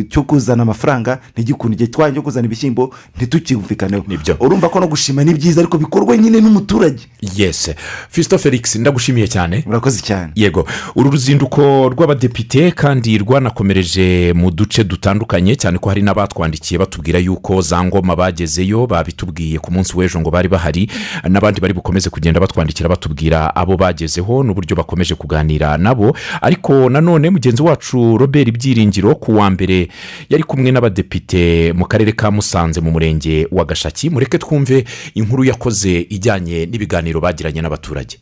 cyo 0.09 0.23
kuzana 0.23 0.63
amafaranga 0.63 1.19
ntigikunde 1.33 1.75
igihe 1.75 1.89
twahanye 1.89 2.15
cyo 2.15 2.21
kuzana 2.21 2.45
ibishyimbo 2.45 2.93
ntitukiyumvikaneho 3.17 4.00
Nibyo. 4.07 4.35
urumva 4.39 4.69
ko 4.69 4.79
no 4.79 4.87
gushima 4.87 5.23
ni 5.23 5.33
byiza 5.33 5.61
ariko 5.61 5.77
bikorwa 5.77 6.17
nyine 6.17 6.41
n'umuturage. 6.41 7.03
Yesi 7.35 7.73
fisito 8.09 8.37
felix 8.37 8.75
ndagushimiye 8.75 9.27
cyane. 9.27 9.63
Murakoze 9.65 10.01
cyane. 10.01 10.31
Yego. 10.35 10.67
Uru 10.95 11.09
ruzinduko 11.11 11.89
rw'abadepite 11.89 12.71
kandi 12.71 13.17
rwanakomereje 13.17 14.33
mu 14.35 14.51
duce 14.51 14.83
dutandukanye 14.83 15.55
cyane 15.55 15.77
ko 15.77 15.89
hari 15.89 16.01
n'abatwandikiye 16.01 16.79
batubwira 16.79 17.19
yuko 17.19 17.61
za 17.61 17.83
ngoma 17.83 18.15
bagezeyo 18.15 18.87
babitubwiye 18.87 19.59
ku 19.59 19.71
munsi 19.71 19.97
w'ejo 19.97 20.19
ngo 20.19 20.31
bari 20.31 20.47
bahari 20.49 20.89
n'abandi 21.29 21.61
bari 21.61 21.73
bukomeze 21.73 22.09
kugenda 22.09 22.39
batwandikira 22.39 22.89
batubwira 22.89 23.55
abo 23.55 23.77
bagezeho 23.77 24.43
n'uburyo 24.43 24.75
bakomeje 24.75 25.15
kuganira 25.15 25.77
nabo. 25.77 26.15
Ariko 26.41 26.89
nanone 26.89 27.29
mugenzi 27.29 27.61
wacu 27.61 28.17
robert 28.17 28.51
byiringiro 28.51 29.15
ku 29.15 29.35
wa 29.37 29.49
mbere 29.49 29.87
yari 30.29 30.43
kumwe 30.43 30.71
n'abadepite 30.71 31.73
mu 31.75 31.85
karere 31.85 32.11
ka 32.11 32.31
musanze 32.31 32.81
mu 32.81 32.91
murenge 32.91 33.47
wa 33.51 33.65
gashaki 33.65 33.90
mureke 34.09 34.37
twumve 34.37 34.85
inkuru 35.15 35.43
yakoze 35.43 36.01
ijyanye 36.09 36.65
n'ibiganiro 36.65 37.19
bagiranye 37.21 37.61
n'abaturage. 37.61 38.17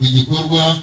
Igikorwa 0.00 0.82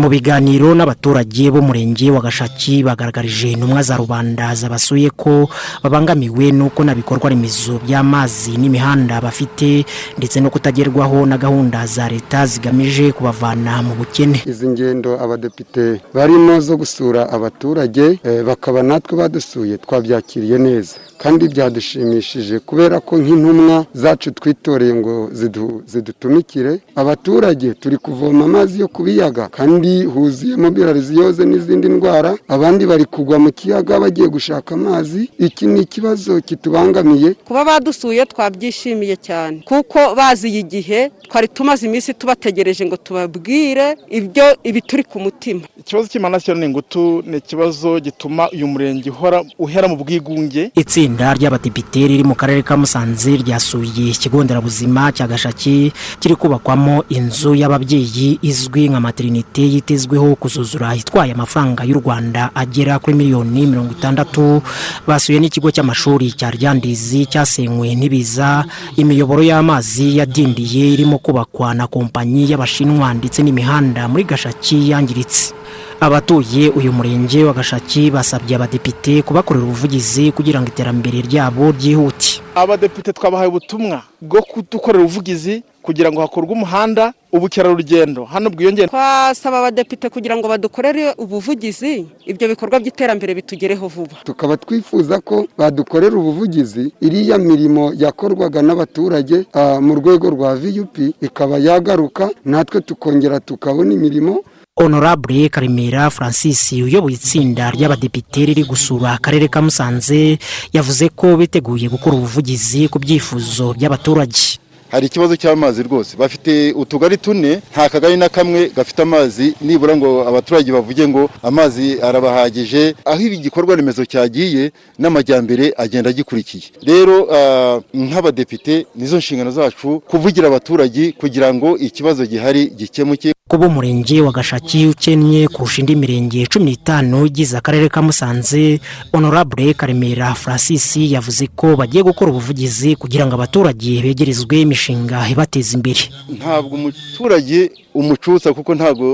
mu 0.00 0.08
biganiro 0.08 0.72
n'abaturage 0.74 1.50
b'umurenge 1.52 2.10
wa 2.10 2.20
gashaki 2.24 2.82
bagaragarije 2.82 3.52
intumwa 3.52 3.82
za 3.82 3.96
rubanda 4.00 4.54
zabasuye 4.54 5.10
ko 5.12 5.48
babangamiwe 5.82 6.48
n'uko 6.56 6.80
nta 6.84 6.94
bikorwa 6.96 7.28
remezo 7.30 7.74
by'amazi 7.84 8.56
n'imihanda 8.56 9.20
bafite 9.20 9.84
ndetse 10.18 10.40
no 10.40 10.48
kutagerwaho 10.50 11.26
na 11.26 11.36
gahunda 11.38 11.86
za 11.86 12.08
leta 12.08 12.46
zigamije 12.46 13.12
kubavana 13.12 13.82
mu 13.82 13.94
bukene. 13.94 14.40
Izi 14.46 14.68
ngendo 14.68 15.20
abadepite 15.20 16.00
barimo 16.14 16.60
zo 16.60 16.76
gusura 16.80 17.28
abaturage 17.36 18.18
eh, 18.24 18.40
bakaba 18.44 18.82
natwe 18.82 19.16
badusuye 19.20 19.76
twabyakiriye 19.84 20.58
neza. 20.58 20.96
Kandi 21.22 21.48
byadushimishije 21.52 22.58
kubera 22.58 23.00
ko 23.00 23.18
nk'intumwa 23.20 23.84
zacu 23.94 24.30
twitoreye 24.32 24.94
ngo 24.94 25.14
zidu- 25.38 25.82
zidutumikire. 25.86 26.80
Abaturage 26.96 27.74
turi 27.74 27.96
kuvoma 27.96 28.44
amazi 28.44 28.61
yo 28.70 28.88
ku 28.88 29.02
biyaga 29.02 29.48
kandi 29.48 30.04
huzuyemo 30.04 30.70
birariziyoze 30.70 31.44
n'izindi 31.44 31.88
ndwara 31.88 32.36
abandi 32.48 32.86
bari 32.86 33.04
kugwa 33.04 33.38
mu 33.38 33.50
kiyaga 33.52 34.00
bagiye 34.00 34.28
gushaka 34.28 34.74
amazi 34.74 35.30
iki 35.38 35.66
ni 35.66 35.80
ikibazo 35.80 36.40
kitubangamiye. 36.40 37.34
Kuba 37.34 37.64
badusuye 37.64 38.26
twabyishimiye 38.26 39.16
cyane 39.16 39.62
kuko 39.64 39.98
baziye 40.16 40.60
igihe 40.60 41.10
twari 41.28 41.48
tumaze 41.48 41.86
iminsi 41.86 42.14
tubategereje 42.14 42.86
ngo 42.86 42.96
tubabwire 42.96 43.96
ibyo 44.10 44.44
ibituri 44.64 45.02
ku 45.04 45.20
mutima. 45.20 45.60
Ikibazo 45.80 46.08
cy'imanasiyo 46.08 46.54
ni 46.54 46.66
ingutu 46.66 47.22
ni 47.26 47.36
ikibazo 47.36 48.00
gituma 48.00 48.50
uyu 48.50 48.66
murenge 48.66 49.10
uhora 49.10 49.44
uhera 49.58 49.88
mu 49.88 49.96
bwigunge. 49.96 50.70
Itsinda 50.76 51.34
ry'abadepite 51.34 52.06
riri 52.08 52.24
mu 52.24 52.34
karere 52.34 52.62
ka 52.62 52.76
musanze 52.76 53.36
ryasuye 53.36 54.10
ikigo 54.14 54.44
nderabuzima 54.44 55.12
cya 55.12 55.26
gashaki 55.26 55.92
kiri 56.20 56.34
kubakwamo 56.36 57.04
inzu 57.08 57.54
y'ababyeyi 57.54 58.38
izwi 58.52 58.88
nka 58.88 59.00
materinite 59.00 59.62
yitezweho 59.72 60.36
kuzuzura 60.36 60.94
itwaye 60.96 61.32
amafaranga 61.32 61.84
y'u 61.84 62.00
rwanda 62.00 62.50
agera 62.54 62.98
kuri 62.98 63.16
miliyoni 63.16 63.66
mirongo 63.66 63.92
itandatu 63.96 64.62
basuye 65.08 65.40
n'ikigo 65.40 65.70
cy'amashuri 65.72 66.32
cya 66.36 66.50
ryandizi 66.52 67.26
cyasenywe 67.26 67.94
n'ibiza. 67.96 68.64
Imiyoboro 68.96 69.42
y'amazi 69.42 70.18
yadindiye 70.20 70.92
irimo 70.92 71.18
kubakwa 71.18 71.74
na 71.74 71.86
kompanyi 71.88 72.50
y'abashinwa 72.50 73.14
ndetse 73.16 73.40
n'imihanda 73.42 74.04
muri 74.08 74.24
gashaki 74.24 74.90
yangiritse. 74.92 75.54
Abatuye 76.00 76.68
uyu 76.70 76.92
murenge 76.92 77.44
wa 77.44 77.52
gashaki 77.54 78.10
basabye 78.10 78.56
abadepite 78.56 79.22
kubakorera 79.22 79.64
ubuvugizi 79.64 80.32
kugira 80.32 80.60
ngo 80.60 80.68
iterambere 80.68 81.22
ryabo 81.22 81.70
ryihute. 81.72 82.42
Abadepite 82.54 83.12
twabahaye 83.12 83.48
ubutumwa 83.48 84.02
bwo 84.20 84.42
kudukorera 84.42 85.04
ubuvugizi 85.04 85.62
kugira 85.82 86.12
ngo 86.12 86.20
hakorwe 86.20 86.52
umuhanda 86.52 87.12
ubukerarugendo. 87.32 88.24
Hano 88.24 88.50
bwiyongere. 88.50 88.88
Twasaba 88.88 89.58
abadepite 89.58 90.08
kugira 90.08 90.36
ngo 90.36 90.48
badukorere 90.48 91.14
ubuvugizi. 91.18 92.06
Ibyo 92.26 92.48
bikorwa 92.48 92.80
by'iterambere 92.80 93.34
bitugereho 93.34 93.88
vuba. 93.88 94.16
Tukaba 94.24 94.56
twifuza 94.56 95.20
ko 95.20 95.46
badukorera 95.58 96.16
ubuvugizi. 96.16 96.92
Iriya 97.00 97.38
mirimo 97.38 97.92
yakorwaga 97.96 98.62
n'abaturage 98.62 99.46
ah, 99.52 99.80
mu 99.80 99.94
rwego 99.94 100.30
rwa 100.30 100.54
vup 100.56 100.96
ikaba 101.20 101.58
yagaruka. 101.58 102.30
Natwe 102.44 102.80
tukongera 102.80 103.40
tukabona 103.40 103.92
imirimo. 103.94 104.44
Honorable 104.76 105.48
karemera 105.48 106.08
francis 106.10 106.72
uyoboye 106.72 107.14
itsinda 107.20 107.70
ry'abadepite 107.70 108.46
riri 108.48 108.64
gusura 108.64 109.12
akarere 109.12 109.44
ka 109.48 109.60
musanze 109.60 110.38
yavuze 110.72 111.08
ko 111.12 111.36
biteguye 111.36 111.92
gukora 111.92 112.16
ubuvugizi 112.16 112.88
ku 112.88 112.96
byifuzo 112.98 113.76
by'abaturage. 113.76 114.56
Hari 114.92 115.06
ikibazo 115.06 115.36
cy'amazi 115.36 115.82
rwose. 115.82 116.16
Bafite 116.16 116.72
utugari 116.76 117.16
tune 117.16 117.60
nta 117.72 117.88
kagari 117.88 118.16
na 118.16 118.28
kamwe 118.28 118.70
gafite 118.76 119.02
amazi 119.02 119.54
nibura 119.60 119.96
ngo 119.96 120.28
abaturage 120.28 120.72
bavuge 120.72 121.08
ngo 121.08 121.30
amazi 121.42 121.86
arabahagije 122.02 122.94
aho 123.04 123.20
ibi 123.20 123.36
gikorwa 123.38 123.76
remezo 123.76 124.04
cyagiye 124.04 124.72
n'amajyambere 124.98 125.72
agenda 125.76 126.10
agikurikiye. 126.10 126.64
Rero 126.82 127.16
ah, 127.36 127.80
nk'abadepite 127.94 128.86
nizo 128.94 129.16
nshingano 129.18 129.50
zacu 129.50 130.00
kuvugira 130.10 130.46
abaturage 130.48 131.12
kugira 131.20 131.54
ngo 131.54 131.78
ikibazo 131.78 132.26
gihari 132.26 132.62
gikemuke. 132.78 133.32
Kuba 133.52 133.66
umurenge 133.66 134.20
wa 134.20 134.32
gashaki 134.32 134.86
ukennye 134.86 135.48
kurusha 135.48 135.80
indi 135.80 135.96
mirenge 135.96 136.46
cumi 136.46 136.64
n'itanu 136.64 137.26
igize 137.26 137.56
akarere 137.56 137.88
ka 137.88 138.00
musanze 138.02 138.80
honorable 139.12 139.74
karemera 139.74 140.32
francis 140.34 140.96
yavuze 140.96 141.46
ko 141.52 141.76
bagiye 141.76 142.00
gukora 142.02 142.30
ubuvugizi 142.32 142.96
kugira 142.96 143.26
ngo 143.28 143.34
abaturage 143.36 144.00
begerezwe 144.02 144.60
imishinga 144.64 145.28
ibateza 145.28 145.76
imbere. 145.76 146.00
Ntabwo 146.32 146.72
umuturage 146.80 147.70
umucutsa 147.94 148.52
kuko 148.52 148.74
ntabwo 148.74 149.06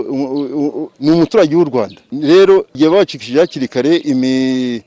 ni 1.00 1.10
umuturage 1.10 1.54
w'u 1.56 1.64
rwanda. 1.64 2.00
Rero 2.22 2.64
igihe 2.74 2.90
bacikishije 2.90 3.38
hakiri 3.40 3.68
kare 3.68 3.92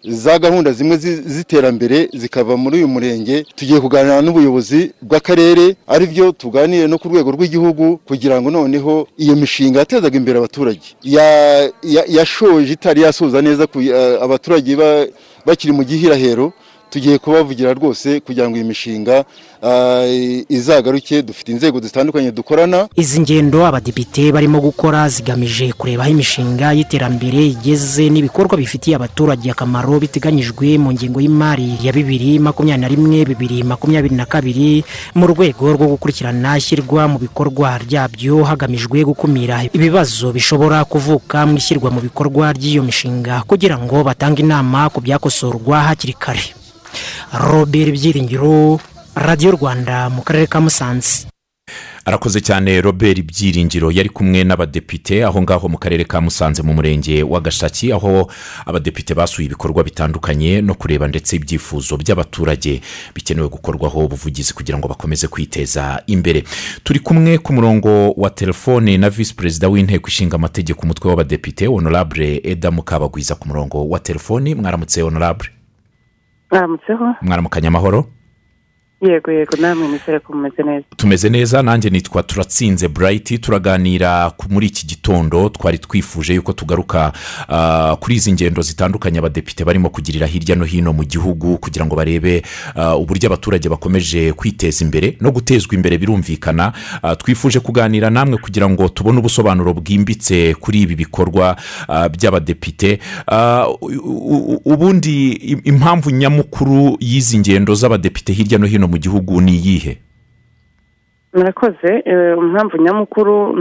za 0.04 0.39
gahunda 0.39 0.71
zimwe 0.73 0.97
zi- 0.97 1.21
z'iterambere 1.34 2.10
zikava 2.13 2.58
muri 2.58 2.77
uyu 2.77 2.88
murenge 2.88 3.45
tugiye 3.56 3.80
kuganira 3.80 4.21
n'ubuyobozi 4.21 4.91
bw'akarere 5.01 5.75
ari 5.88 6.06
byo 6.08 6.32
tuganire 6.32 6.88
no 6.88 6.97
ku 6.97 7.08
rwego 7.10 7.32
rw'igihugu 7.32 7.99
kugira 8.08 8.41
ngo 8.41 8.49
noneho 8.51 9.08
iyo 9.17 9.36
mishinga 9.36 9.80
yatezaga 9.80 10.17
imbere 10.17 10.38
abaturage. 10.39 10.88
Ya- 11.04 11.69
ya- 11.84 12.08
yashoje 12.08 12.73
itari 12.73 13.01
yasoza 13.01 13.41
neza 13.41 13.67
abaturage 14.21 14.75
ba- 14.75 15.08
bakiri 15.45 15.73
mu 15.73 15.84
gihirahero 15.84 16.54
tugiye 16.91 17.17
kubavugira 17.17 17.73
rwose 17.73 18.19
kugira 18.19 18.49
ngo 18.49 18.56
iyi 18.60 18.67
mishinga 18.67 19.23
ah, 19.63 20.04
izagaruke 20.49 21.21
dufite 21.23 21.51
inzego 21.51 21.80
zitandukanye 21.80 22.32
dukorana. 22.32 22.88
Izi 22.95 23.19
ngendo 23.23 23.65
abadepite 23.65 24.32
barimo 24.32 24.60
gukora 24.60 25.10
zigamije 25.10 25.71
kureba 25.73 26.04
aho 26.04 26.12
imishinga 26.12 26.73
y'iterambere 26.75 27.41
igeze 27.56 28.10
n'ibikorwa 28.12 28.58
bifitiye 28.58 28.95
abaturage 28.95 29.47
akamaro 29.51 29.99
biteganyijwe 30.04 30.77
mu 30.77 30.91
ngengo 30.91 31.21
y'imari 31.23 31.80
ya 31.82 31.93
bibiri 31.95 32.39
makumyabiri 32.39 32.82
na 32.82 32.88
rimwe 32.91 33.19
bibiri 33.25 33.63
makumyabiri 33.63 34.15
na 34.15 34.25
kabiri 34.25 34.84
mu 35.15 35.25
rwego 35.32 35.71
rwo 35.73 35.88
gukurikirana 35.95 36.58
ishyirwa 36.60 37.08
mu 37.08 37.17
bikorwa 37.23 37.77
ryabyo 37.80 38.43
hagamijwe 38.43 39.04
gukumira 39.08 39.63
ibibazo 39.71 40.32
bishobora 40.36 40.84
kuvuka 40.86 41.45
mu 41.47 41.56
ishyirwa 41.58 41.88
mu 41.91 42.01
bikorwa 42.04 42.51
ry'iyo 42.51 42.84
mishinga 42.84 43.43
kugira 43.47 43.80
ngo 43.80 44.04
batange 44.04 44.41
inama 44.43 44.89
ku 44.91 44.99
byakosorwa 45.01 45.80
hakiri 45.88 46.13
kare. 46.19 46.43
Robert 47.34 47.91
byiringiro 47.91 48.80
radiyo 49.15 49.52
rwanda 49.52 50.10
mu 50.10 50.22
karere 50.22 50.48
ka 50.48 50.62
musanze. 50.62 51.28
Arakoze 52.06 52.41
cyane 52.41 52.82
robert 52.82 53.22
byiringiro 53.22 53.91
yari 53.91 54.10
kumwe 54.10 54.44
n'abadepite 54.44 55.24
aho 55.26 55.41
ngaho 55.41 55.70
mu 55.70 55.78
karere 55.78 56.04
ka 56.04 56.22
musanze 56.22 56.62
mu 56.63 56.74
murenge 56.74 57.24
wa 57.24 57.39
gashaki 57.41 57.94
aho 57.94 58.32
abadepite 58.65 59.13
basuye 59.13 59.46
ibikorwa 59.46 59.84
bitandukanye 59.84 60.62
no 60.62 60.74
kureba 60.76 61.08
ndetse 61.08 61.36
ibyifuzo 61.36 61.98
by'abaturage 61.98 62.82
bikenewe 63.15 63.48
gukorwaho 63.50 64.06
ubuvugizi 64.06 64.54
kugira 64.54 64.78
ngo 64.78 64.88
bakomeze 64.88 65.28
kwiteza 65.28 66.04
imbere. 66.08 66.44
Turi 66.84 67.00
kumwe 67.00 67.38
ku 67.38 67.54
murongo 67.54 68.12
wa 68.12 68.30
telefone 68.30 68.98
na 68.98 69.10
visi 69.10 69.36
perezida 69.36 69.70
w'inteko 69.70 70.08
ishinga 70.10 70.36
amategeko 70.36 70.82
umutwe 70.84 71.10
w'abadepite 71.10 71.67
honorable 71.67 72.41
eda 72.44 72.72
mukabagwiza 72.72 73.36
ku 73.36 73.48
murongo 73.48 73.89
wa 73.89 74.00
telefoni 74.00 74.56
mwaramutse 74.56 75.02
honorable. 75.02 75.50
Mwaramutseho. 76.51 77.15
Mwaramukanya 77.21 77.67
amahoro. 77.67 78.05
Yego 79.01 79.31
yego 79.31 79.57
namwe 79.57 79.87
nizere 79.87 80.19
ko 80.19 80.33
mumeze 80.33 80.63
neza. 80.63 80.85
Tumeze 80.97 81.29
neza 81.29 81.61
nanjye 81.61 81.89
nitwa 81.89 82.23
turatsinze 82.23 82.87
burayiti 82.87 83.39
turaganira 83.39 84.31
muri 84.49 84.67
iki 84.67 84.87
gitondo. 84.87 85.49
Twari 85.49 85.77
twifuje 85.77 86.33
yuko 86.33 86.53
tugaruka 86.53 87.13
ah, 87.47 87.95
kuri 87.99 88.15
izi 88.15 88.31
ngendo 88.33 88.61
zitandukanye 88.61 89.19
abadepite 89.19 89.63
barimo 89.65 89.89
kugirira 89.89 90.27
hirya 90.27 90.55
no 90.55 90.65
hino 90.65 90.93
mu 90.93 91.03
gihugu 91.03 91.57
kugira 91.57 91.85
ngo 91.85 91.95
barebe 91.95 92.41
ah, 92.75 92.95
uburyo 92.95 93.27
abaturage 93.27 93.69
bakomeje 93.69 94.33
kwiteza 94.33 94.85
imbere 94.85 95.17
no 95.21 95.31
gutezwa 95.31 95.75
imbere 95.75 95.97
birumvikana. 95.97 96.73
Ah, 97.03 97.15
twifuje 97.15 97.59
kuganira 97.59 98.09
namwe 98.09 98.37
kugira 98.37 98.69
ngo 98.69 98.89
tubone 98.89 99.19
ubusobanuro 99.19 99.73
bwimbitse 99.73 100.53
kuri 100.59 100.81
ibi 100.81 100.95
bikorwa 100.95 101.55
by'abadepite. 102.11 102.99
Ubundi 104.65 105.31
im- 105.31 105.61
impamvu 105.63 106.09
nyamukuru 106.11 106.97
y'izi 106.99 107.37
ngendo 107.39 107.75
z'abadepite 107.75 108.33
hirya 108.33 108.57
no 108.59 108.67
hino 108.67 108.87
mu 108.91 108.97
gihugu 108.99 109.39
ni 109.41 109.56
iyihe? 109.56 109.93
Murakoze 111.34 112.04
eh, 112.06 112.36
impamvu 112.38 112.77
nyamukuru 112.77 113.56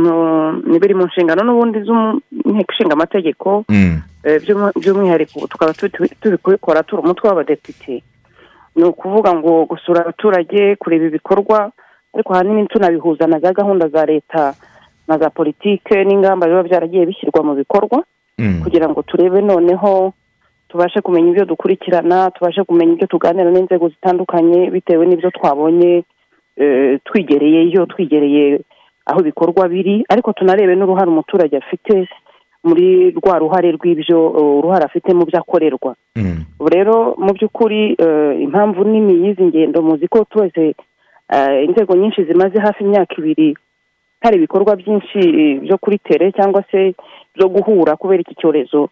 ni 0.67 0.79
biri 0.79 0.95
mu 0.95 1.07
nshingano 1.07 1.43
n'ubundi 1.47 1.79
z'inteko 1.87 2.73
ishinga 2.73 2.93
amategeko 2.99 3.65
Mm. 3.69 4.03
eh, 4.25 4.43
by'umwihariko 4.77 5.47
tukaba 5.47 5.73
turi 5.73 6.37
kubikora 6.43 6.83
turi 6.83 7.03
umutwe 7.03 7.29
w'abadepite. 7.29 8.03
Ni 8.77 8.83
ukuvuga 8.85 9.35
ngo 9.35 9.65
gusura 9.71 10.01
abaturage 10.03 10.77
kureba 10.77 11.05
ibikorwa 11.07 11.71
ariko 12.15 12.35
ahanini 12.35 12.67
tunabihuza 12.67 13.27
na 13.27 13.39
za 13.39 13.53
gahunda 13.53 13.89
za 13.89 14.07
leta 14.07 14.55
na 15.09 15.19
za 15.19 15.31
politike 15.31 16.05
n'ingamba 16.05 16.47
biba 16.47 16.63
byaragiye 16.63 17.07
bishyirwa 17.07 17.43
mu 17.43 17.55
bikorwa 17.55 18.03
kugira 18.63 18.89
ngo 18.89 19.03
turebe 19.03 19.41
noneho 19.43 20.13
tubashe 20.71 21.01
kumenya 21.01 21.29
ibyo 21.31 21.45
dukurikirana 21.45 22.31
tubashe 22.31 22.63
kumenya 22.65 22.93
ibyo 22.93 23.07
tuganira 23.07 23.51
n'inzego 23.51 23.89
zitandukanye 23.89 24.71
bitewe 24.71 25.07
n'ibyo 25.07 25.31
twabonye 25.31 26.03
eh, 26.57 27.01
twigereye 27.05 27.61
iyo 27.67 27.87
twigereye 27.87 28.61
aho 29.07 29.21
ibikorwa 29.21 29.69
biri. 29.69 30.05
Ariko 30.09 30.33
tunarebe 30.33 30.75
n'uruhare 30.77 31.11
umuturage 31.11 31.57
afite 31.57 32.07
muri 32.65 33.11
rwa 33.17 33.39
ruhare 33.39 33.73
rw'ibyo 33.73 34.19
uruhare 34.61 34.85
afite 34.85 35.11
mu 35.15 35.25
byo 35.27 35.39
akorerwa. 35.41 35.95
Ubu 36.61 36.69
rero 36.69 37.15
mu 37.19 37.33
by'ukuri 37.33 37.97
eh, 37.99 38.33
impamvu 38.45 38.85
nini 38.85 39.15
y'izi 39.27 39.43
ngendo 39.45 39.83
muzi 39.83 40.07
ko 40.09 40.25
twese 40.31 40.75
eh, 41.35 41.65
inzego 41.67 41.97
nyinshi 41.97 42.25
zimaze 42.25 42.61
hafi 42.61 42.85
imyaka 42.85 43.15
ibiri 43.19 43.57
hari 44.23 44.37
ibikorwa 44.37 44.77
byinshi 44.77 45.19
byo 45.65 45.77
kuri 45.79 45.99
tere 45.99 46.33
cyangwa 46.33 46.63
se 46.71 46.95
byo 47.35 47.49
guhura 47.49 47.97
kubera 47.97 48.21
iki 48.21 48.35
cyorezo. 48.35 48.89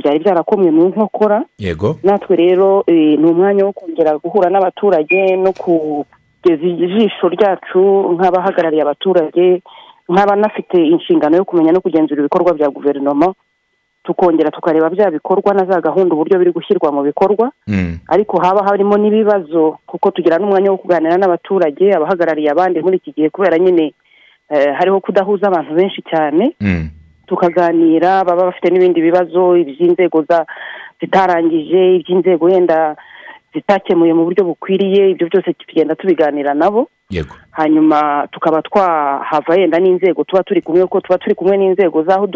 Byari 0.00 0.18
byarakomwe 0.18 0.70
mu 0.70 0.88
nkokora. 0.88 1.44
Yego. 1.58 1.98
Natwe 2.02 2.36
rero 2.36 2.84
eh, 2.86 3.18
ni 3.18 3.26
umwanya 3.30 3.64
wo 3.64 3.72
kongera 3.72 4.18
guhura 4.18 4.50
n'abaturage 4.50 5.36
no 5.36 5.52
kugeza 5.52 6.64
ijisho 6.66 7.28
ryacu 7.28 7.80
nk'abahagarariye 8.14 8.82
abaturage 8.82 9.62
nk'abanafite 10.08 10.78
inshingano 10.86 11.36
yo 11.36 11.44
kumenya 11.44 11.72
no 11.72 11.80
kugenzura 11.80 12.20
ibikorwa 12.20 12.54
bya 12.54 12.68
guverinoma. 12.70 13.34
Tukongera 14.04 14.50
tukareba 14.50 14.90
bya 14.90 15.10
bikorwa 15.10 15.54
na 15.54 15.64
za 15.64 15.80
gahunda 15.80 16.14
uburyo 16.14 16.38
biri 16.38 16.52
gushyirwa 16.52 16.92
mu 16.92 17.02
bikorwa. 17.02 17.52
Ariko 18.08 18.40
haba 18.40 18.64
harimo 18.64 18.96
n'ibibazo 18.96 19.76
kuko 19.86 20.10
tugira 20.10 20.38
n'umwanya 20.38 20.70
wo 20.70 20.76
kuganira 20.80 21.16
n'abaturage 21.20 21.92
abahagarariye 21.92 22.50
abandi 22.50 22.80
muri 22.80 22.96
iki 22.96 23.12
gihe 23.12 23.28
kubera 23.30 23.58
nyine 23.58 23.92
eh, 24.50 24.72
hariho 24.78 25.00
kudahuza 25.00 25.46
abantu 25.46 25.74
benshi 25.74 26.00
cyane. 26.02 26.56
Tukaganira 27.28 28.24
baba 28.24 28.44
bafite 28.48 28.70
n'ibindi 28.72 29.00
bibazo 29.04 29.56
iby'inzego 29.56 30.24
zitarangije 31.00 31.96
iby'inzego 31.96 32.44
wenda 32.46 32.96
zitakemuye 33.54 34.12
mu 34.14 34.24
buryo 34.24 34.44
bukwiriye 34.44 35.10
ibyo 35.10 35.26
byose 35.28 35.52
tugenda 35.52 35.94
tubiganira 35.94 36.54
nabo. 36.54 36.88
Yego. 37.10 37.34
Hanyuma 37.50 38.28
tukaba 38.32 38.62
twahava 38.62 39.54
yenda 39.56 39.78
n'inzego 39.80 40.24
tuba 40.24 40.42
turi 40.42 40.60
kumwe 40.62 40.82
kuko 40.82 41.00
tuba 41.00 41.18
turi 41.18 41.34
kumwe 41.34 41.56
n'inzego 41.56 42.02
z'aho 42.04 42.26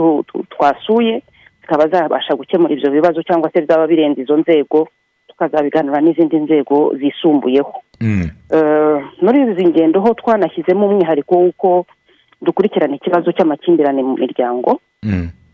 twasuye 0.50 1.22
zikaba 1.61 1.88
zabasha 1.88 2.35
gukemura 2.35 2.72
ibyo 2.74 2.90
bibazo 2.90 3.22
cyangwa 3.22 3.50
se 3.52 3.61
byaba 3.61 3.87
birenze 3.87 4.20
izo 4.22 4.37
nzego 4.37 4.88
tukazabiganira 5.28 6.00
n'izindi 6.00 6.37
nzego 6.37 6.92
zisumbuyeho. 6.98 7.74
Eh, 8.00 8.98
muri 9.22 9.38
izi 9.52 9.66
ngendo 9.68 10.00
ho 10.00 10.14
twanashyizemo 10.14 10.87
umwihariko 10.88 11.35
w'uko 11.37 11.87
dukurikirana 12.42 12.96
ikibazo 12.96 13.33
cy'amakimbirane 13.33 14.02
mu 14.02 14.14
miryango 14.18 14.81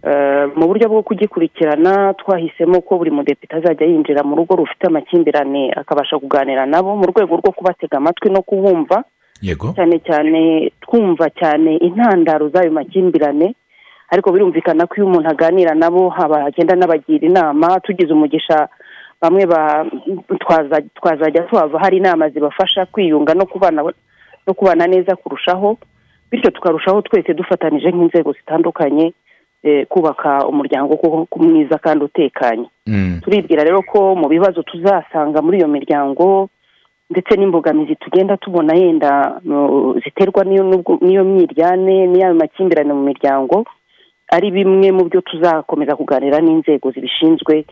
Eh, 0.05 0.46
mu 0.57 0.66
buryo 0.70 0.87
bwo 0.88 1.03
kugikurikirana 1.03 2.14
twahisemo 2.14 2.81
ko 2.87 2.98
buri 3.03 3.11
mudepite 3.11 3.57
azajya 3.59 3.87
yinjira 3.87 4.22
mu 4.22 4.37
rugo 4.38 4.55
rufite 4.57 4.87
amakimbirane 4.87 5.74
akabasha 5.74 6.18
kuganira 6.22 6.66
nabo 6.70 6.94
mu 6.96 7.07
rwego 7.11 7.37
rwo 7.42 7.51
kubatega 7.53 7.98
amatwi 7.98 8.31
no 8.31 8.42
kubumva 8.46 9.03
yego. 9.42 9.74
Cyane 9.74 9.98
cyane 10.07 10.70
twumva 10.81 11.27
cyane 11.35 11.77
intandaro 11.83 12.46
z'ayo 12.48 12.70
makimbirane 12.70 13.55
ariko 14.11 14.31
birumvikana 14.33 14.87
ko 14.87 14.94
iyo 15.03 15.07
umuntu 15.11 15.29
aganira 15.35 15.74
nabo 15.74 16.09
haba 16.14 16.46
agenda 16.46 16.79
n'abagira 16.79 17.27
inama 17.27 17.81
tugize 17.83 18.12
umugisha 18.14 18.68
bamwe 19.20 19.46
ba 19.51 19.83
twaza- 20.38 20.87
twazajya 20.94 21.42
tuhava 21.51 21.79
hari 21.79 21.96
inama 21.98 22.29
zibafasha 22.31 22.87
kwiyunga 22.87 23.35
no 23.35 23.46
kubana 24.55 24.87
neza 24.87 25.16
kurushaho. 25.16 25.77
Bityo 26.30 26.50
tukarushaho 26.50 27.02
twese 27.02 27.34
dufatanije 27.34 27.90
nk'inzego 27.90 28.32
zitandukanye 28.32 29.12
eh, 29.62 29.86
kubaka 29.86 30.46
umuryango 30.46 30.94
mwiza 31.36 31.78
kandi 31.78 32.04
utekanye. 32.04 32.66
Turibwira 33.22 33.64
rero 33.64 33.82
ko 33.82 34.14
mu 34.14 34.28
bibazo 34.28 34.62
tuzasanga 34.62 35.42
muri 35.42 35.58
iyo 35.58 35.68
miryango 35.68 36.48
ndetse 37.10 37.36
n'imbogamizi 37.36 37.96
tugenda 37.96 38.36
tubona 38.36 38.74
yenda 38.76 39.40
ziterwa 40.04 40.44
n'iyo 40.44 40.64
n'iyo 41.00 41.24
myiryane 41.24 42.06
n'ayo 42.06 42.34
makimbirane 42.34 42.92
mu 42.92 43.02
miryango 43.08 43.64
ari 44.28 44.50
bimwe 44.52 44.92
mu 44.92 45.04
byo 45.08 45.20
tuzakomeza 45.20 45.96
kuganira 45.96 46.38
n'inzego 46.40 46.90
zibishinzwe 46.92 47.64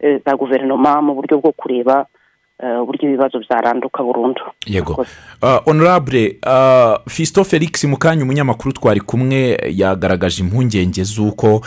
eh, 0.00 0.20
za 0.24 0.36
guverinoma 0.36 1.00
mu 1.02 1.14
buryo 1.16 1.38
bwo 1.40 1.52
kureba 1.56 2.06
uburyo 2.62 3.08
ibibazo 3.08 3.38
byaranduka 3.38 4.02
burundu 4.02 4.40
yego. 4.66 5.06
Ah, 5.42 5.60
honorable 5.66 6.38
fisito 7.08 7.44
felix 7.44 7.84
mu 7.84 7.96
kanya 7.96 8.22
umunyamakuru 8.22 8.72
twari 8.72 9.00
kumwe 9.00 9.58
yagaragaje 9.74 10.42
impungenge 10.42 11.04
z'uko 11.04 11.60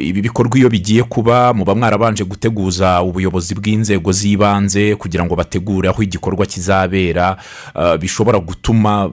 ibi 0.00 0.22
bikorwa 0.22 0.58
iyo 0.58 0.68
bigiye 0.70 1.02
kuba 1.02 1.54
muba 1.54 1.74
mwarabanje 1.74 2.24
guteguza 2.24 3.02
ubuyobozi 3.02 3.54
bw'inzego 3.54 4.12
z'ibanze 4.12 4.94
kugira 4.96 5.24
ngo 5.26 5.34
bategure 5.36 5.88
aho 5.88 6.02
igikorwa 6.02 6.46
kizabera 6.46 7.36
bishobora 8.00 8.38
gutuma 8.38 9.10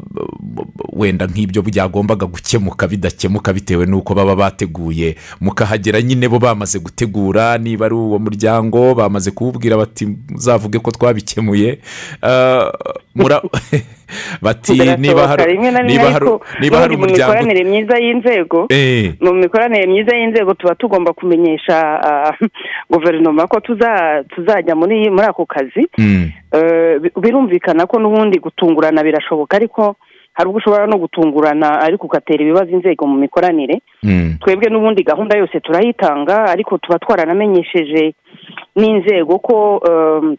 wenda 0.93 1.25
nk'ibyo 1.25 1.61
byagombaga 1.61 2.25
gukemuka 2.25 2.87
bidakemuka 2.87 3.53
bitewe 3.53 3.85
n'uko 3.85 4.13
baba 4.13 4.35
bateguye. 4.35 5.15
Mukahagera 5.41 6.01
nyine 6.01 6.29
bo 6.29 6.39
bamaze 6.39 6.79
gutegura 6.79 7.57
niba 7.57 7.85
ari 7.85 7.95
uwo 7.95 8.19
muryango 8.19 8.93
bamaze 8.95 9.31
kuwubwira 9.31 9.77
bati 9.77 10.05
muzavuge 10.29 10.79
ko 10.83 10.91
twabikemuye 10.91 11.79
mura- 13.15 13.41
bati 14.41 14.77
niba 14.97 15.27
hari 15.27 15.57
niba 15.57 16.09
hari 16.11 16.25
n'ubundi 16.61 16.95
mu 16.97 17.05
umuryango 17.05 17.33
mikoranire 17.33 17.63
myiza 17.63 17.95
y'inzego 17.97 18.67
Eh. 18.69 19.13
mu 19.21 19.33
mikoranire 19.33 19.87
myiza 19.87 20.13
y'inzego 20.15 20.53
tuba 20.53 20.75
tugomba 20.75 21.13
kumenyesha 21.13 21.77
ah, 22.03 22.35
guverinoma 22.91 23.47
ko 23.47 23.57
tuza- 23.59 24.23
tuzajya 24.35 24.75
muri 24.75 25.09
muri 25.09 25.25
ako 25.27 25.45
kazi 25.45 25.87
Mm. 25.97 26.29
Bi- 27.01 27.13
birumvikana 27.21 27.85
ko 27.89 27.97
n'ubundi 27.99 28.37
gutungurana 28.39 29.01
birashoboka 29.03 29.57
ariko 29.57 29.95
hari 30.33 30.49
ubwo 30.49 30.57
ushobora 30.61 30.85
no 30.85 30.97
gutungurana 30.97 31.81
ariko 31.81 32.05
ugatera 32.05 32.41
ibibazo 32.43 32.69
inzego 32.69 33.07
mu 33.07 33.17
mikoranire 33.17 33.81
Mm. 34.03 34.37
twebwe 34.41 34.69
n'ubundi 34.69 35.01
gahunda 35.03 35.37
yose 35.37 35.59
turayitanga 35.59 36.45
ariko 36.53 36.77
tuba 36.77 36.99
twaranamenyesheje 36.99 38.13
n'inzego 38.75 39.39
ko 39.39 39.81
um, 39.81 40.37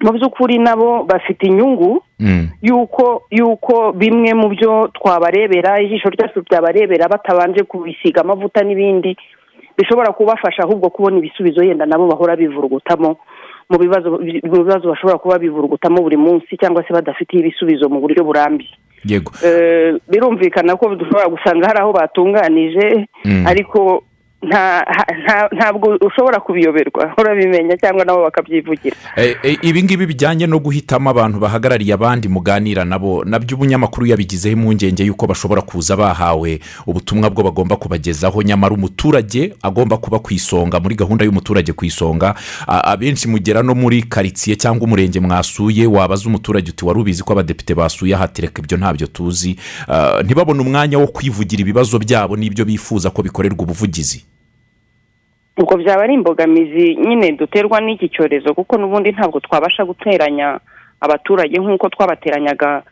mu 0.00 0.12
by'ukuri 0.12 0.58
nabo 0.58 1.04
bafite 1.04 1.42
inyungu 1.46 2.02
Mm. 2.20 2.48
yuko 2.62 3.22
yuko 3.30 3.92
bimwe 3.92 4.34
mu 4.34 4.48
byo 4.52 4.88
twabarebera 4.92 5.80
ijisho 5.80 6.08
ryacu 6.12 6.42
byabarebera 6.44 7.08
batabanje 7.08 7.62
kubisiga 7.64 8.20
amavuta 8.20 8.60
n'ibindi 8.62 9.16
bishobora 9.78 10.12
kubafasha 10.12 10.62
ahubwo 10.62 10.90
kubona 10.90 11.16
ibisubizo 11.18 11.64
yenda 11.64 11.86
nabo 11.86 12.06
bahora 12.12 12.36
bivurugutamo 12.36 13.16
mu 13.70 13.76
bibazo 13.78 14.10
mu 14.20 14.56
bibazo 14.64 14.88
bashobora 14.92 15.18
kuba 15.18 15.38
bivurugutamo 15.38 16.02
buri 16.02 16.16
munsi 16.16 16.56
cyangwa 16.60 16.84
se 16.84 16.92
badafitiye 16.92 17.40
ibisubizo 17.40 17.88
mu 17.88 18.00
buryo 18.04 18.20
burambye 18.24 18.68
yego 19.08 19.32
Eh, 19.44 19.96
birumvikana 20.08 20.76
ko 20.76 20.92
dushobora 20.94 21.28
gusanga 21.32 21.66
hari 21.72 21.80
aho 21.80 21.92
batunganije 21.92 23.08
Mm. 23.24 23.46
ariko 23.48 24.02
ntabwo 25.54 25.98
ushobora 26.06 26.40
kubiyoberwa. 26.40 27.14
Urabimenya 27.18 27.76
cyangwa 27.76 28.04
nabo 28.04 28.22
bakabyivugira. 28.22 28.96
Eh, 29.16 29.36
eh, 29.42 29.58
ibi 29.62 29.82
ngibi 29.82 30.06
bijyanye 30.06 30.46
no 30.46 30.58
guhitamo 30.58 31.10
abantu 31.10 31.38
bahagarariye 31.38 31.94
abandi 31.94 32.28
muganira 32.28 32.84
nabo 32.84 33.24
na 33.24 33.38
byo 33.38 33.56
ubunyamakuru 33.56 34.06
yabigizeho 34.06 34.52
impungenge 34.56 35.04
y'uko 35.04 35.26
bashobora 35.26 35.62
kuza 35.62 35.96
bahawe 35.96 36.60
ubutumwa 36.86 37.30
bwo 37.30 37.42
bagomba 37.42 37.76
kubagezaho. 37.76 38.42
Nyamara 38.42 38.74
umuturage 38.74 39.54
agomba 39.62 39.96
kuba 39.96 40.18
ku 40.18 40.32
isonga 40.34 40.80
muri 40.80 40.94
gahunda 40.94 41.24
y'umuturage 41.24 41.72
ku 41.72 41.84
isonga. 41.84 42.34
Abenshi 42.66 43.28
mugera 43.28 43.62
no 43.62 43.74
muri 43.74 44.02
karitsiye 44.02 44.56
cyangwa 44.56 44.84
umurenge 44.84 45.20
mwasuye 45.20 45.86
wabaza 45.86 46.26
umuturage 46.28 46.70
uti 46.70 46.84
wari 46.84 47.00
ubizi 47.00 47.22
ko 47.22 47.32
abadepite 47.32 47.74
basuye 47.74 48.14
hatereka 48.14 48.62
ibyo 48.62 48.76
ntabyo 48.78 49.06
tuzi. 49.06 49.56
Ntibabone 50.24 50.60
umwanya 50.60 50.98
wo 50.98 51.06
kwivugira 51.06 51.60
ibibazo 51.60 51.98
byabo 51.98 52.36
n'ibyo 52.36 52.64
bifuza 52.64 53.10
ko 53.10 53.22
bikorerwa 53.22 53.62
ubuvugizi. 53.62 54.29
Ubwo 55.60 55.76
byaba 55.76 56.02
ari 56.02 56.14
imbogamizi 56.14 56.96
nyine 56.96 57.32
duterwa 57.36 57.80
n'iki 57.80 58.08
cyorezo 58.08 58.54
kuko 58.54 58.76
n'ubundi 58.80 59.12
ntabwo 59.12 59.40
twabasha 59.40 59.84
guteranya 59.84 60.58
abaturage 61.00 61.58
nk'uko 61.60 61.88
twabateranyaga 61.88 62.82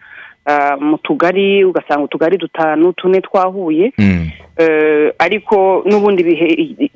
ah, 0.47 0.77
mu 0.81 0.99
tugari 0.99 1.65
ugasanga 1.65 2.05
utugari 2.05 2.37
dutanu 2.37 2.93
tune 2.93 3.21
twahuye. 3.21 3.93
Eh, 4.59 5.13
ariko 5.19 5.83
n'ubundi 5.87 6.23
bihe 6.27 6.49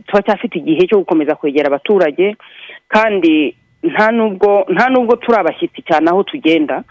tuba 0.07 0.23
cyafite 0.23 0.59
igihe 0.59 0.87
cyo 0.91 0.99
gukomeza 0.99 1.35
kwegera 1.39 1.67
abaturage 1.71 2.35
kandi 2.89 3.55
nta 3.83 4.11
nubwo 4.11 4.67
nta 4.69 4.89
nubwo 4.91 5.17
turi 5.17 5.39
abashyitsi 5.39 5.83
cyane 5.87 6.11
aho 6.11 6.23
tugenda. 6.23 6.83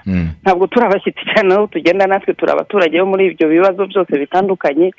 Ntabwo 0.43 0.67
turi 0.67 0.85
abashyitsi 0.85 1.23
cyane 1.33 1.53
aho 1.53 1.67
tugenda 1.67 2.07
natwe 2.07 2.33
turi 2.33 2.51
abaturage 2.51 2.99
bo 2.99 3.05
muri 3.05 3.25
ibyo 3.35 3.47
bibazo 3.51 3.85
byose 3.87 4.13
bitandukanye. 4.19 4.91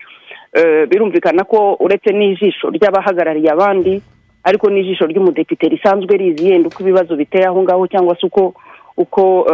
Birumvikana 0.91 1.45
ko 1.45 1.77
uretse 1.81 2.13
n'ijisho 2.13 2.71
ry'abahagarariye 2.71 3.51
abandi 3.51 4.03
ariko 4.45 4.71
n'ijisho 4.71 5.07
ry'umudepite 5.07 5.69
risanzwe 5.69 6.17
rizi 6.17 6.51
yenda 6.51 6.69
uko 6.69 6.83
ibibazo 6.83 7.17
biteye 7.17 7.47
aho 7.47 7.63
ngaho 7.63 7.87
cyangwa 7.87 8.17
se 8.21 8.27
uko 8.27 8.55
uko 8.97 9.47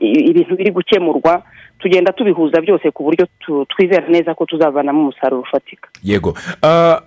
ibintu 0.00 0.56
biri 0.56 0.70
gukemurwa 0.70 1.42
tugenda 1.78 2.12
tubihuza 2.12 2.60
byose 2.60 2.90
ku 2.90 3.02
buryo 3.04 3.26
twizera 3.68 4.08
neza 4.08 4.34
ko 4.34 4.46
tuzavanamo 4.46 5.00
umusaruro 5.00 5.42
ufatika. 5.42 5.88
Yego. 6.02 6.34
Ah, 6.62 7.00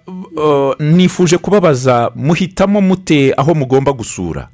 nifuje 0.80 1.38
kubabaza 1.38 2.12
muhitamo 2.16 2.82
mute 2.82 3.34
aho 3.38 3.56
mugomba 3.56 3.92
gusura? 3.94 4.48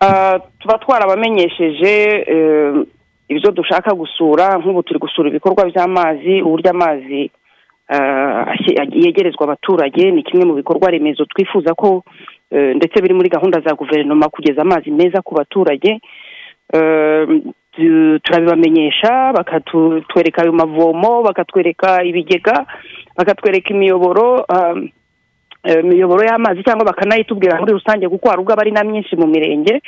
Ah, 0.00 0.38
tuba 0.60 0.78
twarabamenyesheje 0.78 1.94
eh, 2.26 2.74
ibyo 3.28 3.50
dushaka 3.50 3.94
gusura 3.94 4.58
nk'ubu 4.58 4.82
turi 4.82 4.98
gusura 4.98 5.28
ibikorwa 5.28 5.64
by'amazi 5.70 6.42
uburyo 6.42 6.70
amazi 6.70 7.30
ashye- 7.88 8.76
yegerezwa 8.92 9.44
abaturage 9.44 10.10
ni 10.10 10.22
kimwe 10.22 10.44
mu 10.46 10.54
bikorwa 10.54 10.90
remezo 10.90 11.24
twifuza 11.24 11.74
ko 11.74 12.04
eh, 12.50 12.76
ndetse 12.76 13.00
biri 13.02 13.14
muri 13.14 13.28
gahunda 13.28 13.60
za 13.60 13.74
guverinoma 13.74 14.28
kugeza 14.28 14.62
amazi 14.62 14.90
meza 14.90 15.22
ku 15.22 15.34
baturage. 15.34 16.00
Eh, 16.72 17.24
tu- 17.72 18.18
turabibamenyesha 18.24 19.32
bakatwereka 19.32 20.42
ayo 20.42 20.52
mavomo 20.52 21.22
bakatwereka 21.22 22.04
ibigega 22.04 22.66
bakatwereka 23.16 23.70
imiyoboro 23.74 24.44
eh, 25.64 25.80
imiyoboro 25.84 26.24
y'amazi 26.24 26.62
cyangwa 26.64 26.84
bakanayitubwira 26.86 27.60
muri 27.60 27.72
rusange 27.72 28.08
kuko 28.08 28.28
hari 28.28 28.40
ubwo 28.40 28.52
aba 28.52 28.62
ari 28.62 28.72
na 28.72 28.84
myinshi 28.84 29.16
mu 29.16 29.26
mirenge. 29.26 29.74
eh, 29.74 29.80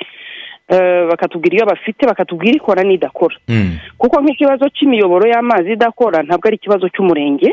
bakatubwira 1.11 1.55
iyo 1.57 1.67
bafite 1.67 2.07
bakatubwira 2.07 2.57
ikora 2.57 2.83
n'idakora. 2.83 3.37
Kuko 3.99 4.17
nk'ikibazo 4.23 4.69
cy'imiyoboro 4.71 5.27
y'amazi 5.29 5.73
idakora 5.75 6.23
ntabwo 6.23 6.47
ari 6.49 6.57
ikibazo 6.57 6.89
cy'umurenge. 6.89 7.51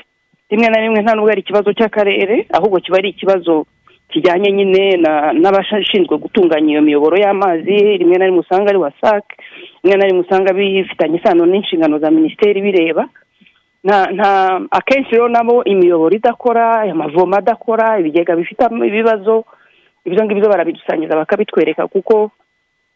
Rimwe 0.50 0.68
na 0.70 0.80
rimwe 0.80 1.02
nta 1.02 1.16
nubwo 1.16 1.32
ari 1.32 1.42
ikibazo 1.42 1.74
cy'akarere 1.74 2.46
ahubwo 2.54 2.80
kiba 2.80 2.98
ari 2.98 3.10
ikibazo 3.10 3.66
kijyanye 4.10 4.52
nyine 4.52 4.98
na- 5.04 5.34
n'abashinzwe 5.34 6.16
gutunganya 6.18 6.70
iyo 6.72 6.82
miyoboro 6.82 7.18
y'amazi. 7.20 7.76
Rimwe 8.00 8.18
na 8.18 8.26
rimwe 8.26 8.40
usanga 8.46 8.70
ari 8.70 8.78
wasake 8.80 9.36
rimwe 9.84 9.98
na 9.98 10.06
rimwe 10.08 10.22
usanga 10.24 10.54
bifitanye 10.54 11.18
isano 11.20 11.46
n'inshingano 11.46 12.00
za 12.00 12.12
minisiteri 12.12 12.62
bireba. 12.62 13.10
Akenshi 14.72 15.12
rero 15.12 15.28
nabo 15.30 15.64
imiyoboro 15.64 16.16
idakora 16.16 16.82
amavomo 16.92 17.36
adakora 17.36 18.00
ibigega 18.00 18.36
bifite 18.36 18.66
ibibazo 18.88 19.44
ibyo 20.06 20.24
ngibyo 20.26 20.50
barabidusangiza 20.50 21.16
bakabitwereka 21.16 21.88
kuko 21.88 22.32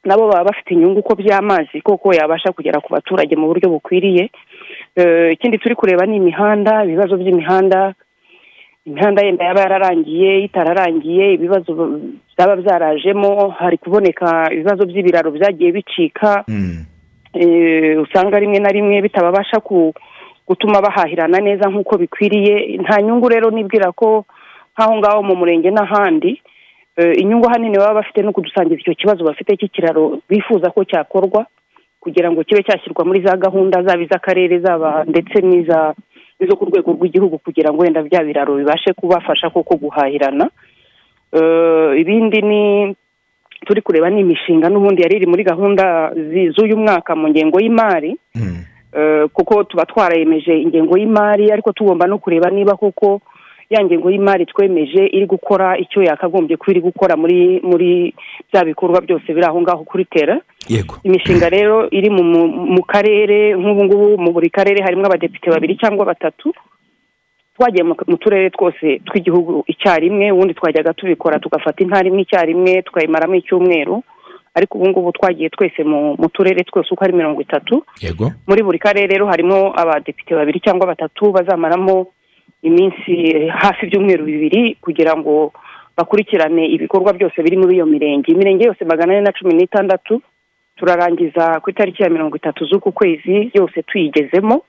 nabo 0.06 0.28
baba 0.28 0.44
bafite 0.50 0.74
inyungu 0.74 1.02
ko 1.04 1.16
by'amazi 1.16 1.82
koko 1.82 2.14
yabasha 2.14 2.52
kugera 2.52 2.82
ku 2.82 2.90
baturage 2.94 3.36
mu 3.36 3.48
buryo 3.48 3.70
bukwiriye. 3.70 4.30
Eh, 4.96 5.34
ikindi 5.34 5.58
turi 5.58 5.76
kureba 5.76 6.06
ni 6.06 6.18
imihanda 6.18 6.84
ibibazo 6.86 7.18
by'imihanda 7.18 7.94
imihanda 8.86 9.22
yenda 9.26 9.46
yaba 9.46 9.62
yararangiye 9.62 10.42
itararangiye 10.50 11.34
ibibazo 11.38 11.72
byaba 12.34 12.56
byarajemo 12.56 13.50
hari 13.54 13.78
kuboneka 13.78 14.50
ibibazo 14.54 14.86
by'ibiraro 14.90 15.32
byagiye 15.32 15.72
bicika. 15.72 16.44
Eh, 17.34 18.02
usanga 18.02 18.40
rimwe 18.40 18.60
na 18.60 18.70
rimwe 18.74 19.02
bitababasha 19.02 19.60
ku 19.64 19.94
gutuma 20.48 20.82
bahahirana 20.82 21.40
neza 21.40 21.70
nk'uko 21.70 21.98
bikwiriye. 21.98 22.78
Nta 22.84 23.02
nyungu 23.02 23.30
rero 23.30 23.48
nibwira 23.54 23.92
ko 23.96 24.26
nk'aho 24.76 24.94
ngaho 24.98 25.20
mu 25.24 25.36
murenge 25.40 25.70
n'ahandi 25.72 26.42
inyungu 26.98 27.48
ahanini 27.48 27.78
baba 27.78 27.94
bafite 28.04 28.22
no 28.22 28.32
kudusangiza 28.32 28.82
icyo 28.82 28.94
kibazo 28.96 29.24
bafite 29.24 29.58
cy'ikiraro 29.58 30.20
bifuza 30.30 30.70
ko 30.72 30.84
cyakorwa 30.84 31.46
kugira 32.00 32.32
ngo 32.32 32.44
kibe 32.44 32.64
cyashyirwa 32.64 33.06
muri 33.06 33.22
za 33.22 33.38
gahunda 33.38 33.84
zaba 33.84 34.04
iz'akarere 34.04 34.60
zaba 34.60 35.04
ndetse 35.08 35.40
n'iza 35.42 35.94
izo 36.42 36.56
ku 36.58 36.66
rwego 36.66 36.92
rw'igihugu 36.98 37.38
kugira 37.40 37.70
ngo 37.72 37.82
wenda 37.86 38.02
bya 38.04 38.24
biraro 38.24 38.56
bibashe 38.58 38.94
kubafasha 38.94 39.50
koko 39.54 39.76
guhahirana. 39.78 40.50
Eh, 41.34 42.00
ibindi 42.02 42.42
ni 42.42 42.96
turi 43.66 43.82
kureba 43.82 44.10
ni 44.10 44.22
imishinga 44.22 44.70
n'ubundi 44.70 45.02
yari 45.02 45.16
iri 45.16 45.28
muri 45.30 45.44
gahunda 45.44 46.12
z'uyu 46.58 46.78
mwaka 46.78 47.16
mu 47.16 47.30
ngengo 47.30 47.60
y'imari. 47.62 48.18
Eh, 48.98 49.30
kuko 49.34 49.64
tuba 49.64 49.86
twarayemeje 49.86 50.58
ingengo 50.62 50.98
y'imari 50.98 51.52
ariko 51.52 51.72
tugomba 51.72 52.08
no 52.08 52.18
kureba 52.18 52.50
niba 52.50 52.76
koko 52.76 53.22
ya 53.72 53.80
ngengo 53.84 54.12
y'imari 54.12 54.46
twemeje 54.46 55.08
iri 55.16 55.26
gukora 55.26 55.78
icyo 55.80 56.04
yakagombye 56.04 56.58
kuba 56.60 56.72
iri 56.76 56.82
gukora 56.84 57.16
muri 57.16 57.64
muri 57.64 58.12
bya 58.52 58.66
bikorwa 58.68 59.00
byose 59.02 59.28
biri 59.34 59.46
aho 59.48 59.62
ngaho 59.64 59.84
kuri 59.88 60.06
tera 60.06 60.36
yego. 60.68 60.96
Imishinga 61.08 61.48
rero 61.50 61.88
iri 61.92 62.10
mu 62.12 62.84
karere 62.84 63.56
nk'ubu 63.56 63.84
ngubu 63.88 64.08
mu 64.20 64.30
buri 64.36 64.50
karere 64.52 64.84
harimo 64.84 65.06
abadepite 65.08 65.48
babiri 65.50 65.80
cyangwa 65.80 66.06
batatu. 66.06 66.52
Twagiye 67.56 67.84
mu 67.84 68.18
turere 68.18 68.50
twose 68.50 69.00
tw'igihugu 69.08 69.64
icyarimwe 69.68 70.32
ubundi 70.32 70.54
twajyaga 70.54 70.94
tubikora 70.94 71.40
tugafata 71.40 71.84
intara 71.84 72.08
imwe 72.08 72.22
icyarimwe 72.28 72.82
tukayimaramo 72.82 73.36
icyumweru. 73.36 74.04
Ariko 74.56 74.78
ubu 74.78 74.88
ngubu 74.90 75.12
twagiye 75.12 75.50
twese 75.50 75.84
mu 75.84 76.16
mu 76.20 76.28
turere 76.30 76.64
twose 76.68 76.90
uko 76.92 77.04
ari 77.04 77.14
mirongo 77.14 77.42
itatu. 77.42 77.86
Yego. 78.02 78.32
Muri 78.48 78.64
buri 78.64 78.80
karere 78.80 79.08
rero 79.08 79.28
harimo 79.32 79.72
abadepite 79.76 80.36
babiri 80.36 80.60
cyangwa 80.60 80.88
batatu 80.92 81.32
bazamaramo 81.32 82.08
iminsi 82.64 83.48
hafi 83.50 83.86
ibyumweru 83.86 84.26
bibiri 84.26 84.76
kugira 84.82 85.18
ngo 85.18 85.54
bakurikirane 85.98 86.66
ibikorwa 86.68 87.14
byose 87.14 87.44
biri 87.44 87.58
muri 87.58 87.76
iyo 87.76 87.86
mirenge. 87.86 88.32
Imirenge 88.32 88.66
yose 88.66 88.86
magana 88.86 89.14
ane 89.14 89.22
na 89.22 89.32
cumi 89.32 89.54
n'itandatu 89.54 90.22
turarangiza 90.78 91.60
ku 91.60 91.70
itariki 91.70 92.04
ya 92.04 92.10
mirongo 92.10 92.36
itatu 92.38 92.66
z'uku 92.66 92.92
kwezi 92.92 93.52
yose 93.54 93.84
tuyigezemo. 93.84 94.62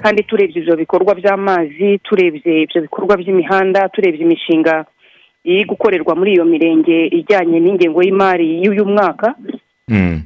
Kandi 0.00 0.22
turebye 0.22 0.62
ibyo 0.62 0.76
bikorwa 0.76 1.14
by'amazi 1.14 1.98
turebye 2.02 2.62
ibyo 2.62 2.80
bikorwa 2.82 3.16
by'imihanda 3.16 3.88
turebye 3.88 4.22
imishinga 4.24 4.84
iri 5.44 5.64
gukorerwa 5.64 6.14
muri 6.16 6.32
iyo 6.32 6.44
mirenge 6.44 7.06
ijyanye 7.06 7.60
n'ingengo 7.60 8.02
y'imari 8.02 8.62
y'uyu 8.64 8.84
mwaka. 8.86 9.34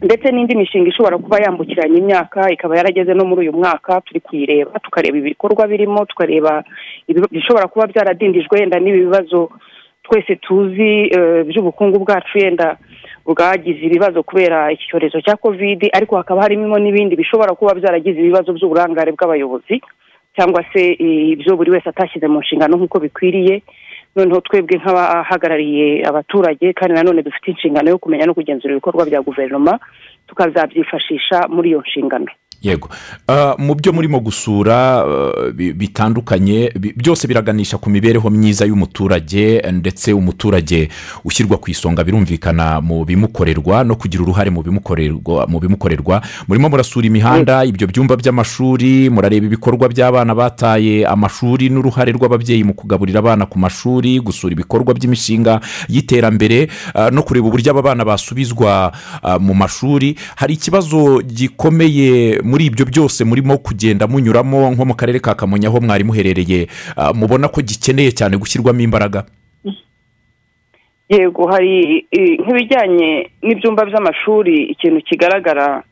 Ndetse 0.02 0.30
n'indi 0.32 0.56
mishinga 0.56 0.88
ishobora 0.88 1.18
kuba 1.18 1.38
yambukiranya 1.42 1.98
imyaka 1.98 2.52
ikaba 2.52 2.76
yarageze 2.76 3.14
no 3.14 3.24
muri 3.24 3.40
uyu 3.48 3.52
mwaka 3.52 4.00
turi 4.00 4.20
kuyireba 4.20 4.78
tukareba 4.78 5.18
ibikorwa 5.18 5.66
birimo 5.66 6.04
tukareba 6.04 6.64
ibi- 7.08 7.28
ibishobora 7.30 7.66
kuba 7.68 7.86
byaradindijwe 7.86 8.60
yenda 8.60 8.78
n'ibi 8.80 8.98
bibazo 9.08 9.50
twese 10.04 10.36
tuzi 10.36 11.08
eh, 11.16 11.44
by'ubukungu 11.48 11.98
bwacu 12.04 12.38
yenda 12.38 12.76
bwagize 13.26 13.80
ibibazo 13.86 14.22
kubera 14.22 14.72
iki 14.72 14.84
cyorezo 14.88 15.20
cya 15.20 15.36
kovidi 15.36 15.88
ariko 15.92 16.16
hakaba 16.16 16.42
harimo 16.42 16.78
n'ibindi 16.78 17.16
bishobora 17.16 17.54
kuba 17.56 17.74
byaragize 17.74 18.20
ibibazo 18.20 18.52
by'uburangare 18.52 19.12
bw'abayobozi 19.16 19.80
cyangwa 20.36 20.64
se 20.72 20.82
eh, 21.00 21.28
ibyo 21.32 21.56
buri 21.56 21.70
wese 21.70 21.88
atashyize 21.88 22.26
mu 22.28 22.40
nshingano 22.40 22.76
nk'uko 22.76 22.98
bikwiriye. 23.00 23.62
Noneho 24.16 24.40
twebwe 24.40 24.76
nk'abahagarariye 24.78 26.06
abaturage 26.06 26.72
kandi 26.72 26.94
nanone 26.94 27.22
dufite 27.22 27.50
inshingano 27.50 27.90
yo 27.90 27.98
kumenya 27.98 28.26
no 28.26 28.34
kugenzura 28.34 28.72
ibikorwa 28.74 29.06
bya 29.06 29.22
guverinoma 29.22 29.78
tukazabyifashisha 30.26 31.48
muri 31.48 31.68
iyo 31.70 31.80
nshingano. 31.80 32.26
Yego. 32.64 32.88
Ah, 33.28 33.54
mu 33.58 33.74
byo 33.74 33.92
murimo 33.92 34.20
gusura 34.20 35.04
bi- 35.52 35.72
bitandukanye 35.72 36.72
bi- 36.80 36.92
byose 36.96 37.28
biraganisha 37.28 37.76
ku 37.78 37.90
mibereho 37.90 38.30
myiza 38.30 38.64
y'umuturage 38.64 39.60
ndetse 39.72 40.12
umuturage 40.12 40.88
ushyirwa 41.24 41.56
ku 41.60 41.70
isonga 41.70 42.04
birumvikana 42.04 42.80
mu 42.80 43.04
bimukorerwa 43.04 43.84
no 43.84 43.94
kugira 44.00 44.22
uruhare 44.24 44.50
mu 44.50 44.62
bimukorerwa 44.62 45.46
mu 45.46 45.60
bimukorerwa. 45.60 46.22
Murimo 46.48 46.68
murasura 46.68 47.06
imihanda 47.06 47.64
ibyo 47.68 47.86
byumba 47.86 48.16
by'amashuri 48.16 49.10
murareba 49.12 49.46
ibikorwa 49.46 49.88
by'abana 49.88 50.32
bataye 50.34 51.04
amashuri 51.06 51.68
n'uruhare 51.68 52.12
rw'ababyeyi 52.16 52.64
mu 52.64 52.72
kugaburira 52.74 53.20
abana 53.20 53.44
ku 53.46 53.58
mashuri 53.60 54.20
gusura 54.24 54.52
ibikorwa 54.56 54.94
by'imishinga 54.96 55.60
y'iterambere 55.88 56.68
ah, 56.96 57.10
no 57.12 57.22
kureba 57.22 57.48
uburyo 57.48 57.70
aba 57.76 57.82
bana 57.92 58.04
basubizwa 58.08 58.92
mu 59.40 59.52
mashuri. 59.54 60.16
Hari 60.36 60.54
ikibazo 60.54 61.20
gikomeye 61.20 62.40
muri 62.54 62.70
ibyo 62.70 62.86
byose 62.86 63.24
murimo 63.26 63.58
kugenda 63.58 64.06
munyuramo 64.06 64.70
nko 64.70 64.84
mu 64.86 64.94
karere 64.94 65.18
ka 65.18 65.34
kamonyi 65.34 65.66
aho 65.66 65.80
mwari 65.82 66.04
muherereye 66.06 66.70
ah, 66.96 67.10
mubona 67.10 67.50
ko 67.50 67.58
gikeneye 67.58 68.14
cyane 68.14 68.38
gushyirwamo 68.38 68.78
imbaraga? 68.78 69.26
Yego 71.10 71.50
hari 71.50 72.06
nk'ibijyanye 72.14 73.10
n'ibyumba 73.42 73.82
by'amashuri 73.90 74.70
ikintu 74.70 75.02
kigaragara 75.02 75.82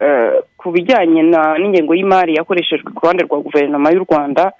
eh, 0.00 0.40
ku 0.56 0.72
bijyanye 0.72 1.20
n'ingengo 1.60 1.92
y'imari 1.92 2.32
yakoreshejwe 2.40 2.96
ku 2.96 3.00
ruhande 3.04 3.28
rwa 3.28 3.38
guverinoma 3.44 3.92
y'u 3.92 4.08
rwanda 4.08 4.52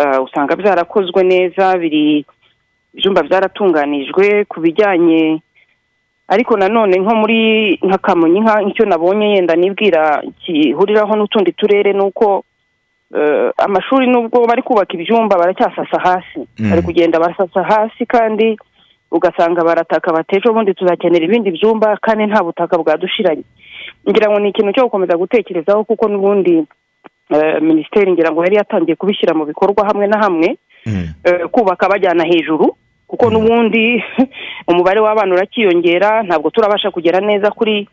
eh, 0.00 0.24
usanga 0.24 0.56
byarakozwe 0.56 1.20
neza 1.22 1.76
biri 1.76 2.24
ibyumba 2.96 3.22
byaratunganijwe 3.28 4.44
ku 4.48 4.56
bijyanye 4.64 5.44
ariko 6.28 6.56
nanone 6.56 6.96
nko 6.98 7.14
muri 7.14 7.38
nka 7.82 7.98
kamonyi 7.98 8.40
nka 8.40 8.62
icyo 8.62 8.84
nabonye 8.86 9.26
yenda 9.34 9.54
nibwira 9.56 10.22
gihuriraho 10.44 11.16
n'utundi 11.16 11.52
turere 11.52 11.92
ni 11.92 12.00
uko 12.00 12.44
eh, 13.16 13.50
amashuri 13.58 14.06
nubwo 14.06 14.46
bari 14.46 14.62
kubaka 14.62 14.92
ibyumba 14.94 15.38
baracyasasa 15.38 15.98
hasi. 16.00 16.40
Mm. 16.58 16.70
bari 16.70 16.82
kugenda 16.82 17.20
barasasa 17.20 17.62
hasi 17.62 18.06
kandi 18.06 18.56
ugasanga 19.10 19.64
barataka 19.64 20.12
bati 20.12 20.36
ejo 20.36 20.52
bundi 20.52 20.74
tuzakenera 20.74 21.24
ibindi 21.24 21.50
byumba 21.50 21.96
kandi 22.02 22.26
nta 22.26 22.42
butaka 22.42 22.78
bwadushiranye. 22.78 23.44
Ngira 24.08 24.30
ngo 24.30 24.38
ni 24.40 24.48
ikintu 24.48 24.72
cyo 24.72 24.84
gukomeza 24.84 25.16
gutekerezaho 25.16 25.84
kuko 25.84 26.08
n'ubundi 26.08 26.64
eh, 27.30 27.60
minisiteri 27.62 28.12
ngira 28.12 28.32
ngo 28.32 28.42
yari 28.44 28.56
yatangiye 28.56 28.96
kubishyira 28.96 29.34
mu 29.34 29.44
bikorwa 29.44 29.86
hamwe 29.86 30.06
na 30.06 30.18
hamwe 30.18 30.56
eh, 31.24 31.46
kubaka 31.52 31.88
bajyana 31.88 32.24
hejuru. 32.24 32.76
Kuko 33.14 33.30
n'ubundi 33.30 34.02
umubare 34.70 34.98
w'abana 35.00 35.34
uracyiyongera 35.34 36.22
ntabwo 36.26 36.50
turabasha 36.50 36.90
kugera 36.90 37.20
neza 37.22 37.50
kuri 37.50 37.86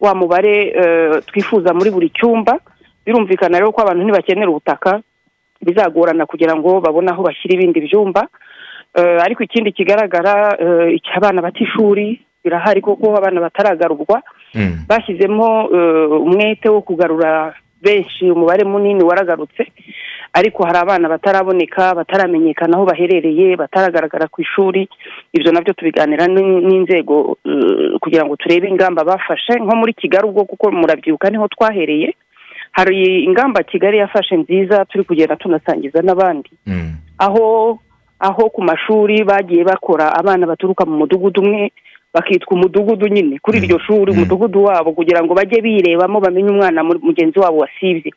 wa 0.00 0.14
mubare 0.14 0.74
eh, 0.82 1.22
twifuza 1.26 1.70
muri 1.74 1.90
buri 1.90 2.10
cyumba. 2.10 2.58
Birumvikana 3.06 3.58
rero 3.58 3.70
ko 3.70 3.80
abantu 3.82 4.02
ntibakenera 4.02 4.50
ubutaka 4.50 5.00
bizagorana 5.62 6.26
kugira 6.26 6.56
ngo 6.58 6.80
babone 6.80 7.10
aho 7.10 7.22
bashyira 7.22 7.54
ibindi 7.54 7.86
byumba. 7.86 8.26
Eh, 8.98 9.18
ariko 9.22 9.42
ikindi 9.46 9.70
kigaragara 9.72 10.58
eh, 10.58 10.98
abana 11.14 11.42
bata 11.42 11.60
ishuri 11.62 12.18
birahari 12.44 12.80
kuko 12.82 13.14
abana 13.16 13.40
bataragarurwa. 13.40 14.22
Bashyizemo 14.88 15.70
eh, 15.70 16.10
umwete 16.26 16.68
wo 16.68 16.82
kugarura 16.82 17.54
benshi 17.82 18.30
umubare 18.30 18.64
munini 18.64 19.04
waragarutse. 19.04 19.70
Ariko 20.34 20.66
hari 20.66 20.78
abana 20.78 21.08
bataraboneka 21.08 21.94
bataramenyekana 21.94 22.76
aho 22.76 22.84
baherereye 22.90 23.56
bataragaragara 23.56 24.26
ku 24.28 24.42
ishuri 24.42 24.88
ibyo 25.32 25.52
na 25.52 25.60
byo 25.62 25.72
tubiganira 25.74 26.26
n'in- 26.26 26.62
n'inzego 26.66 27.38
eh, 27.46 27.94
kugira 28.02 28.24
ngo 28.26 28.36
turebe 28.36 28.68
ingamba 28.68 29.04
bafashe 29.04 29.54
nko 29.62 29.74
muri 29.76 29.94
kigali 29.94 30.26
ubwo 30.28 30.44
kuko 30.44 30.70
murabyibuka 30.74 31.30
ni 31.30 31.38
ho 31.38 31.46
twahereye 31.48 32.14
hari 32.72 33.24
ingamba 33.24 33.62
kigali 33.62 33.98
yafashe 33.98 34.36
nziza 34.36 34.84
turi 34.84 35.04
kugenda 35.04 35.36
tunasangiza 35.36 36.02
n'abandi. 36.02 36.50
Aho 37.18 37.78
aho 38.18 38.50
ku 38.50 38.62
mashuri 38.62 39.22
bagiye 39.24 39.64
bakora 39.64 40.10
abana 40.18 40.46
baturuka 40.46 40.82
mu 40.84 40.96
mudugudu 40.96 41.40
umwe 41.42 41.70
bakitwa 42.14 42.52
umudugudu 42.56 43.06
nyine. 43.08 43.38
Kuri 43.42 43.58
iryo 43.58 43.78
shuri 43.78 44.12
umudugudu 44.12 44.64
wabo 44.64 44.92
kugira 44.92 45.22
ngo 45.24 45.34
bajye 45.34 45.60
birebamo 45.62 46.20
bamenye 46.20 46.50
umwana 46.50 46.84
mu- 46.84 47.00
mugenzi 47.02 47.38
wabo 47.38 47.58
wasibye 47.66 48.12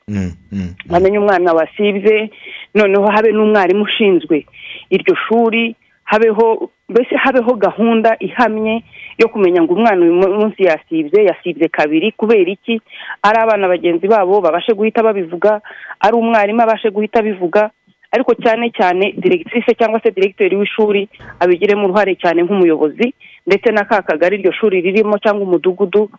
bamenye 0.90 1.20
umwana 1.20 1.54
wasibye 1.54 2.30
noneho 2.76 3.08
habe 3.12 3.32
n'umwarimu 3.32 3.84
ushinzwe 3.84 4.46
iryo 4.90 5.16
shuri 5.28 5.76
habeho 6.04 6.70
mbese 6.90 7.16
habeho 7.18 7.54
gahunda 7.56 8.16
ihamye 8.20 8.84
yo 9.18 9.28
kumenya 9.28 9.62
ngo 9.62 9.74
umwana 9.74 10.02
uyu 10.02 10.14
munsi 10.14 10.64
yasibye 10.64 11.24
yasibye 11.26 11.68
kabiri 11.68 12.12
kubera 12.12 12.52
iki? 12.52 12.82
Ari 13.24 13.38
abana 13.42 13.68
bagenzi 13.68 14.08
babo 14.08 14.42
babashe 14.42 14.74
guhita 14.74 15.04
babivuga 15.04 15.62
ari 16.00 16.16
umwarimu 16.16 16.62
abashe 16.62 16.90
guhita 16.90 17.20
abivuga 17.20 17.70
ariko 18.12 18.34
cyane 18.36 18.72
cyane 18.72 19.12
diregitirise 19.18 19.74
cyangwa 19.76 20.00
se 20.04 20.12
diregiteri 20.12 20.56
w'ishuri 20.56 21.10
abigiremo 21.40 21.86
uruhare 21.86 22.16
cyane 22.16 22.44
nk'umuyobozi 22.44 23.14
ndetse 23.48 23.72
na 23.72 23.84
ka 23.86 24.02
kagari 24.02 24.38
iryo 24.40 24.52
shuri 24.52 24.82
ririmo 24.82 25.18
cyangwa 25.20 25.44
umudugudu 25.44 26.10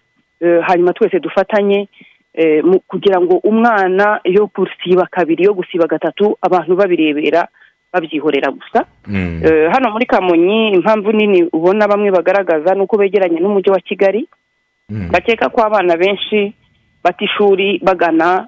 eh, 0.41 0.61
hanyuma 0.67 0.93
twese 0.93 1.21
dufatanye 1.21 1.89
eh, 2.35 2.63
kugira 2.87 3.21
ngo 3.21 3.37
umwana 3.43 4.21
yo 4.25 4.51
gusiba 4.55 5.07
kabiri 5.11 5.45
yo 5.45 5.55
gusiba 5.55 5.87
gatatu 5.87 6.37
abantu 6.43 6.77
babirebera 6.77 7.49
babyihorera 7.93 8.51
gusa. 8.53 8.85
Eh, 9.45 9.71
hano 9.73 9.91
muri 9.91 10.07
kamonyi 10.07 10.73
impamvu 10.77 11.13
nini 11.13 11.49
ubona 11.53 11.89
bamwe 11.89 12.11
bagaragaza 12.11 12.75
ni 12.75 12.81
uko 12.85 12.97
begeranye 12.97 13.41
n'umujyi 13.41 13.71
wa 13.71 13.81
kigali. 13.81 14.29
Bakeka 15.11 15.49
ko 15.49 15.65
abana 15.65 15.97
benshi 15.97 16.53
bata 17.05 17.25
ishuri 17.25 17.81
bagana 17.83 18.47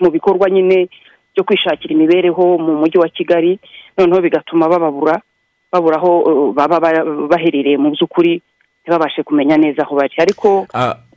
mu 0.00 0.10
bikorwa 0.10 0.50
nyine 0.50 0.88
byo 1.34 1.44
kwishakira 1.44 1.94
imibereho 1.94 2.58
mu 2.58 2.72
mujyi 2.80 2.98
wa 2.98 3.08
kigali 3.08 3.58
noneho 3.98 4.20
bigatuma 4.20 4.68
bababura 4.68 5.20
babura 5.72 5.96
aho 5.96 6.12
eh, 6.28 6.54
baba 6.54 6.80
ba- 6.80 7.04
baherereye 7.30 7.76
mu 7.80 7.90
by'ukuri 7.90 8.42
ntibabashe 8.82 9.22
kumenya 9.22 9.56
neza 9.56 9.82
aho 9.82 9.96
bari. 9.96 10.14
Ariko 10.18 10.66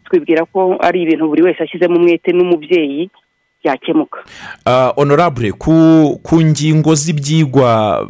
twibwira 0.06 0.46
ko 0.46 0.78
ari 0.80 1.02
ibintu 1.04 1.28
buri 1.28 1.42
wese 1.44 1.64
ashyizemo 1.64 1.96
umwete 1.98 2.32
n'umubyeyi 2.32 3.10
byakemuka. 3.66 4.20
Ah, 4.66 4.94
honorable 4.96 5.52
ku 5.52 6.42
ngingo 6.42 6.96
z'ibyigwa 6.96 8.06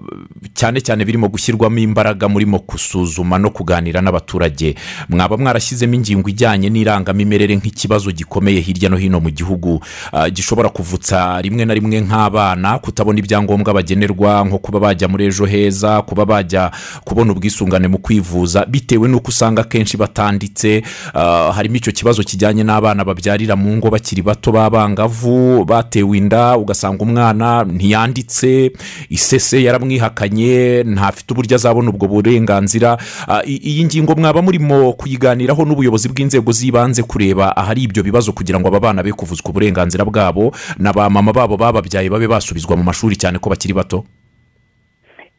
cyane 0.54 0.82
cyane 0.84 1.06
birimo 1.06 1.28
gushyirwamo 1.32 1.80
imbaraga 1.80 2.28
murimo 2.28 2.60
gusuzuma 2.60 3.40
no 3.40 3.50
kuganira 3.50 4.02
n'abaturage 4.02 4.76
mwaba 5.10 5.38
mwarashyizemo 5.38 5.94
ingingo 5.96 6.30
ijyanye 6.30 6.70
n'irangamimerere 6.70 7.56
nk'ikibazo 7.56 8.12
gikomeye 8.12 8.60
hirya 8.60 8.90
no 8.90 8.98
hino 8.98 9.20
mu 9.20 9.30
gihugu. 9.32 9.80
Ah, 10.12 10.30
gishobora 10.30 10.70
kuvutsa 10.70 11.42
rimwe 11.42 11.66
na 11.66 11.74
rimwe 11.74 12.02
nk'abana 12.02 12.80
kutabona 12.80 13.20
ibyangombwa 13.20 13.74
bagenerwa 13.74 14.44
nko 14.46 14.58
kuba 14.60 14.80
bajya 14.80 15.08
muri 15.08 15.26
ejo 15.26 15.46
heza 15.46 16.02
kuba 16.02 16.26
bajya 16.26 16.72
kubona 17.06 17.32
ubwisungane 17.32 17.88
mu 17.88 17.98
kwivuza 17.98 18.66
bitewe 18.66 19.08
n'uko 19.08 19.30
usanga 19.30 19.62
akenshi 19.62 19.98
batanditse. 19.98 20.84
Ah, 21.14 21.52
harimo 21.56 21.76
icyo 21.76 21.92
kibazo 21.96 22.24
kijyanye 22.24 22.64
n'abana 22.64 23.06
babyarira 23.06 23.56
mu 23.56 23.72
ngo 23.78 23.90
bakiri 23.90 24.22
bato 24.22 24.52
b'abangavu 24.52 25.45
batewe 25.66 26.18
inda 26.18 26.58
ugasanga 26.58 27.04
umwana 27.04 27.64
ntiyanditse 27.64 28.72
isese 29.10 29.64
yaramwihakanye 29.64 30.84
ntafite 30.84 31.32
uburyo 31.34 31.56
azabona 31.56 31.90
ubwo 31.90 32.08
burenganzira. 32.08 32.98
Ah, 33.28 33.42
iyi 33.46 33.86
ngingo 33.86 34.16
mwaba 34.16 34.42
murimo 34.42 34.94
kuyiganiraho 34.94 35.66
n'ubuyobozi 35.66 36.10
bw'inzego 36.10 36.52
z'ibanze 36.52 37.04
kureba 37.04 37.56
ahari 37.58 37.84
ibyo 37.88 38.04
bibazo 38.04 38.32
kugira 38.34 38.60
ngo 38.60 38.68
aba 38.68 38.80
bana 38.80 39.04
be 39.04 39.12
kuvuzwa 39.12 39.50
uburenganzira 39.50 40.06
bwabo 40.06 40.52
na 40.78 40.94
ba 40.94 41.10
mama 41.10 41.34
babo 41.34 41.58
bababyaye 41.58 42.10
babe 42.10 42.28
basubizwa 42.28 42.76
mu 42.78 42.84
mashuri 42.84 43.16
cyane 43.16 43.40
ko 43.40 43.50
bakiri 43.50 43.74
bato? 43.74 44.04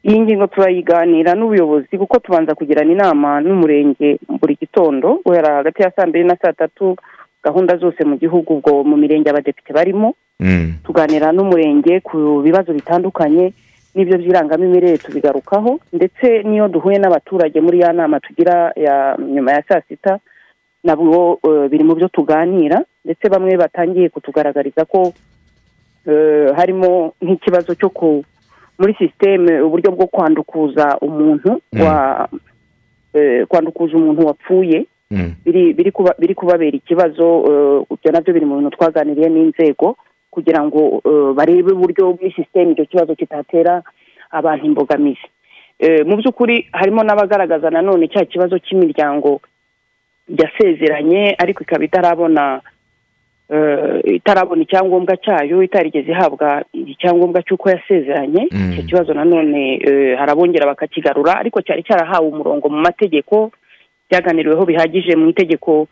Iyi 0.07 0.21
ngingo 0.21 0.47
turayiganira 0.47 1.35
n'ubuyobozi 1.35 1.99
kuko 1.99 2.19
tubanza 2.19 2.55
kugirana 2.55 2.93
inama 2.93 3.41
n'umurenge 3.41 4.19
buri 4.41 4.55
gitondo 4.61 5.19
guhera 5.27 5.57
hagati 5.57 5.83
ya 5.83 5.91
saa 5.97 6.07
mbiri 6.07 6.25
na 6.25 6.37
saa 6.43 6.53
tatu 6.53 6.97
gahunda 7.47 7.77
zose 7.79 8.03
mu 8.05 8.17
gihugu 8.19 8.59
ubwo 8.59 8.83
mu 8.85 8.97
mirenge 8.99 9.31
abadepite 9.31 9.71
barimo 9.73 10.15
tuganira 10.85 11.31
n'umurenge 11.33 12.01
ku 12.03 12.43
bibazo 12.45 12.73
bitandukanye 12.75 13.53
n'ibyo 13.95 14.19
by'irangamimerere 14.21 14.99
tubigarukaho 14.99 15.81
ndetse 15.93 16.43
n'iyo 16.45 16.69
duhuye 16.69 16.99
n'abaturage 16.99 17.61
muri 17.65 17.81
ya 17.81 17.93
nama 17.97 18.21
tugira 18.21 18.73
ya 18.77 19.17
nyuma 19.19 19.53
ya 19.57 19.63
saa 19.69 19.81
sita 19.89 20.19
nabwo 20.85 21.39
eh, 21.49 21.71
biri 21.71 21.85
mu 21.85 21.95
byo 21.97 22.09
tuganira 22.13 22.83
ndetse 23.05 23.25
bamwe 23.33 23.57
batangiye 23.57 24.09
kutugaragariza 24.13 24.85
ko 24.85 25.13
eh, 26.07 26.53
harimo 26.57 27.15
nk'ikibazo 27.23 27.75
cyo 27.75 27.89
ku 27.91 28.25
muri 28.79 28.93
sisiteme 29.01 29.61
uburyo 29.65 29.91
bwo 29.97 30.07
kwandukuza 30.07 30.99
umuntu 31.01 31.61
wa 31.81 32.29
eh, 33.17 33.47
kwandukuza 33.49 33.97
umuntu 33.97 34.27
wapfuye 34.27 34.85
biri 35.11 35.73
biri 35.73 35.91
kuba 35.93 36.15
biri 36.19 36.35
kubabera 36.35 36.77
ikibazo 36.77 37.27
eh, 37.47 37.95
ibyo 37.95 38.11
na 38.13 38.21
byo 38.21 38.33
biri 38.35 38.47
mu 38.47 38.59
bintu 38.59 38.75
twaganiriye 38.77 39.29
n'inzego 39.31 39.97
kugira 40.31 40.59
ngo 40.67 40.99
eh, 41.07 41.31
barebe 41.35 41.73
uburyo 41.73 42.11
muri 42.19 42.35
sisiteme 42.35 42.73
icyo 42.75 42.85
kibazo 42.87 43.15
kitatera 43.15 43.83
abantu 44.31 44.67
imbogamizi. 44.67 45.27
Eh, 45.79 46.03
mu 46.07 46.17
by'ukuri 46.19 46.67
harimo 46.73 47.03
n'abagaragaza 47.07 47.71
nanone 47.71 48.09
cya 48.09 48.25
kibazo 48.27 48.59
cy'imiryango 48.59 49.41
yasezeranye 50.27 51.35
ariko 51.39 51.63
ikaba 51.63 51.85
itarabona 51.85 52.61
itarabona 54.05 54.63
icyangombwa 54.63 55.15
cyayo 55.23 55.63
itarigeze 55.63 56.11
ihabwa 56.11 56.65
icyangombwa 56.75 57.43
cy'uko 57.47 57.71
yasezeranye. 57.71 58.51
Icyo 58.51 58.83
kibazo 58.83 59.15
nanone 59.15 59.79
harabongera 60.19 60.67
bakakigarura 60.67 61.39
ariko 61.39 61.63
cyari 61.63 61.87
cyarahawe 61.87 62.27
umurongo 62.27 62.67
mu 62.69 62.79
mategeko 62.83 63.55
byaganiriweho 64.11 64.65
bihagije 64.65 65.17
mu 65.17 65.29
itegeko 65.31 65.89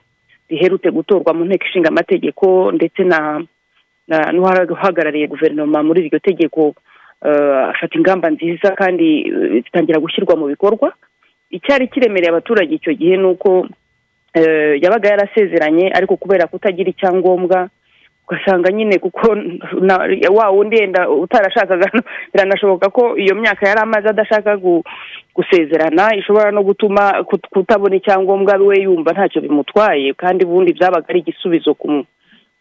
riherutse 0.50 0.90
gutorwa 0.90 1.34
mu 1.34 1.44
nteko 1.44 1.64
ishinga 1.66 1.88
amategeko 1.88 2.72
ndetse 2.72 3.02
na 3.04 3.42
n'uhagarariye 4.32 5.26
guverinoma 5.26 5.82
muri 5.82 6.00
iryo 6.04 6.18
tegeko 6.18 6.74
eh, 7.24 7.68
afata 7.72 7.96
ingamba 7.98 8.30
nziza 8.30 8.70
kandi 8.76 9.06
eh, 9.28 9.62
zitangira 9.64 9.98
gushyirwa 10.00 10.36
mu 10.36 10.46
bikorwa. 10.46 10.92
Icyari 11.50 11.88
kiremereye 11.88 12.30
abaturage 12.30 12.74
icyo 12.74 12.92
gihe 12.94 13.16
ni 13.16 13.26
uko 13.26 13.66
eh, 14.34 14.82
yabaga 14.82 15.08
yarasezeranye 15.08 15.88
ariko 15.94 16.16
kubera 16.16 16.46
kutagira 16.46 16.90
icyangombwa 16.90 17.68
ugasanga 18.28 18.72
nyine 18.72 18.98
kuko 18.98 19.36
wa 20.34 20.50
wundi 20.50 20.76
yenda 20.76 21.10
utarashakaga 21.10 21.90
biranashoboka 22.32 22.88
ko 22.90 23.16
iyo 23.16 23.34
myaka 23.34 23.68
yari 23.68 23.80
amaze 23.80 24.08
adashaka 24.08 24.56
gu- 24.56 24.82
gusezerana 25.34 26.16
ishobora 26.16 26.50
no 26.50 26.62
gutuma 26.62 27.20
kut- 27.28 27.48
kutabona 27.52 27.96
icyangombwa 27.96 28.56
we 28.56 28.82
yumva 28.82 29.12
ntacyo 29.12 29.40
bimutwaye 29.42 30.14
kandi 30.14 30.44
ubundi 30.44 30.72
byabaga 30.72 31.06
ari 31.08 31.20
igisubizo 31.20 31.74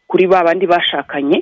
kuri 0.07 0.27
ba 0.27 0.43
bandi 0.43 0.67
bashakanye. 0.67 1.41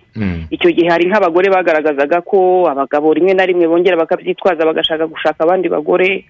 Icyo 0.54 0.70
gihe 0.72 0.88
hari 0.90 1.10
nk'abagore 1.10 1.50
bagaragazaga 1.50 2.22
ko 2.22 2.70
abagabo 2.70 3.12
rimwe 3.14 3.34
na 3.34 3.44
rimwe 3.46 3.68
bongera 3.68 3.98
bakabyitwaza 3.98 4.64
bagashaka 4.66 5.08
gushaka 5.10 5.44
abandi 5.44 5.68
bagore 5.70 6.26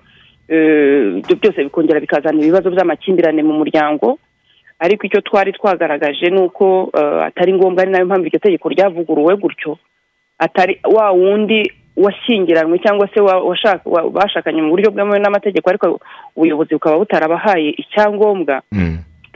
eh, 0.47 1.19
ibyo 1.21 1.35
byose 1.37 1.63
bikongera 1.63 1.99
bikazana 1.99 2.39
ibibazo 2.41 2.71
by'amakimbirane 2.71 3.43
mu 3.43 3.53
muryango. 3.61 4.17
Ariko 4.81 5.05
icyo 5.05 5.21
twari 5.21 5.53
twagaragaje 5.53 6.29
ni 6.33 6.41
uko 6.41 6.89
eh, 6.97 7.23
atari 7.29 7.53
ngombwa 7.53 7.81
ari 7.85 7.91
na 7.91 7.99
yo 7.99 8.05
mpamvu 8.05 8.25
iryo 8.27 8.39
tegeko 8.39 8.69
ryavuguruwe 8.69 9.35
gutyo. 9.37 9.77
Atari 10.41 10.81
wa 10.83 11.11
wundi 11.11 11.71
washyingiranywe 11.97 12.79
cyangwa 12.81 13.05
se 13.13 13.21
bashakanye 14.11 14.61
mu 14.61 14.69
buryo 14.73 14.89
bwemewe 14.91 15.19
n'amategeko 15.19 15.69
ariko 15.69 15.99
ubuyobozi 16.35 16.73
bukaba 16.73 16.97
butarabahaye 16.97 17.69
icyangombwa. 17.77 18.61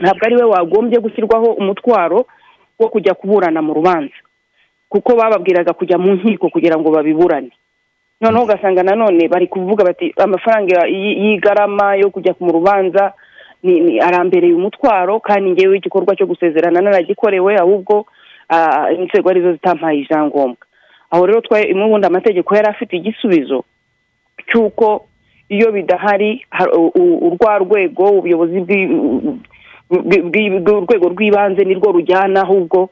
Ntabwo 0.00 0.22
ari 0.26 0.36
we 0.36 0.42
wagombye 0.44 0.98
gushyirwaho 0.98 1.46
umutwaro 1.62 2.26
wo 2.78 2.88
kujya 2.88 3.14
kuburana 3.14 3.62
mu 3.62 3.74
rubanza. 3.74 4.18
Kuko 4.88 5.14
bababwiraga 5.16 5.72
kujya 5.72 5.98
mu 5.98 6.12
nkiko 6.18 6.48
kugira 6.50 6.74
ngo 6.78 6.90
babiburane. 6.90 7.50
Noneho 8.20 8.44
ugasanga 8.44 8.82
nanone 8.82 9.28
bari 9.28 9.46
kuvuga 9.46 9.84
bati 9.84 10.10
amafaranga 10.18 10.86
y'igarama 10.90 11.94
yo 11.96 12.10
kujya 12.10 12.34
mu 12.40 12.52
rubanza 12.52 13.12
ni, 13.12 13.12
ni 13.12 13.14
arambereye 14.02 14.54
umutwaro 14.54 15.20
kandi 15.20 15.50
ngewe 15.50 15.76
igikorwa 15.76 16.16
cyo 16.16 16.26
gusezerana 16.26 16.80
naragikorewe 16.80 17.56
ahubwo 17.58 18.06
ah, 18.48 18.92
inzego 18.92 19.30
ari 19.30 19.40
zo 19.42 19.52
zitampaye 19.52 19.98
ibyangombwa 20.00 20.66
aho 21.10 21.26
rero 21.26 21.40
twa 21.40 21.60
imwe 21.66 21.84
ubundi 21.86 22.06
amategeko 22.06 22.54
yari 22.56 22.68
afite 22.68 22.92
igisubizo 22.96 23.64
cy'uko 24.48 25.06
iyo 25.48 25.72
bidahari 25.72 26.44
urwa 27.26 27.58
rwego 27.58 28.04
ubuyobozi 28.18 28.60
bw'urwego 29.90 31.06
rw'ibanze 31.08 31.64
nirwo 31.64 31.92
rujyana 31.92 32.42
ahubwo 32.42 32.88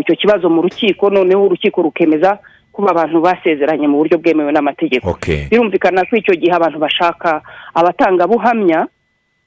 icyo 0.00 0.14
kibazo 0.16 0.50
mu 0.50 0.62
rukiko 0.62 1.10
noneho 1.10 1.44
urukiko 1.46 1.82
rukemeza 1.82 2.38
kuba 2.72 2.90
abantu 2.90 3.20
basezeranye 3.20 3.86
mu 3.88 3.96
buryo 3.98 4.18
bwemewe 4.18 4.52
n'amategeko. 4.52 5.10
Birumvikana 5.50 6.04
ko 6.06 6.16
icyo 6.16 6.34
gihe 6.38 6.52
abantu 6.54 6.78
bashaka 6.78 7.42
abatangabuhamya 7.74 8.86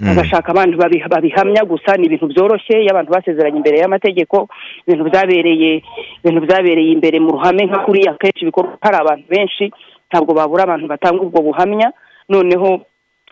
bagashaka 0.07 0.49
abantu 0.51 0.77
babi- 0.77 1.03
babihamya 1.09 1.61
gusa 1.65 1.97
ni 1.97 2.05
ibintu 2.05 2.27
byoroshye 2.27 2.81
iyo 2.81 2.91
abantu 2.91 3.11
basezeranye 3.13 3.57
imbere 3.57 3.77
y'amategeko 3.79 4.47
ibintu 4.87 5.03
byabereye 5.09 5.71
ibintu 6.23 6.41
byabereye 6.45 6.91
imbere 6.91 7.19
mu 7.19 7.31
ruhame 7.37 7.65
nka 7.65 7.79
kuriya 7.85 8.11
akenshi 8.17 8.45
bikorwa 8.45 8.77
hari 8.81 8.97
abantu 8.97 9.25
benshi 9.29 9.71
ntabwo 10.09 10.33
babura 10.33 10.63
abantu 10.63 10.87
batanga 10.87 11.21
ubwo 11.21 11.39
buhamya 11.41 11.91
noneho 12.29 12.81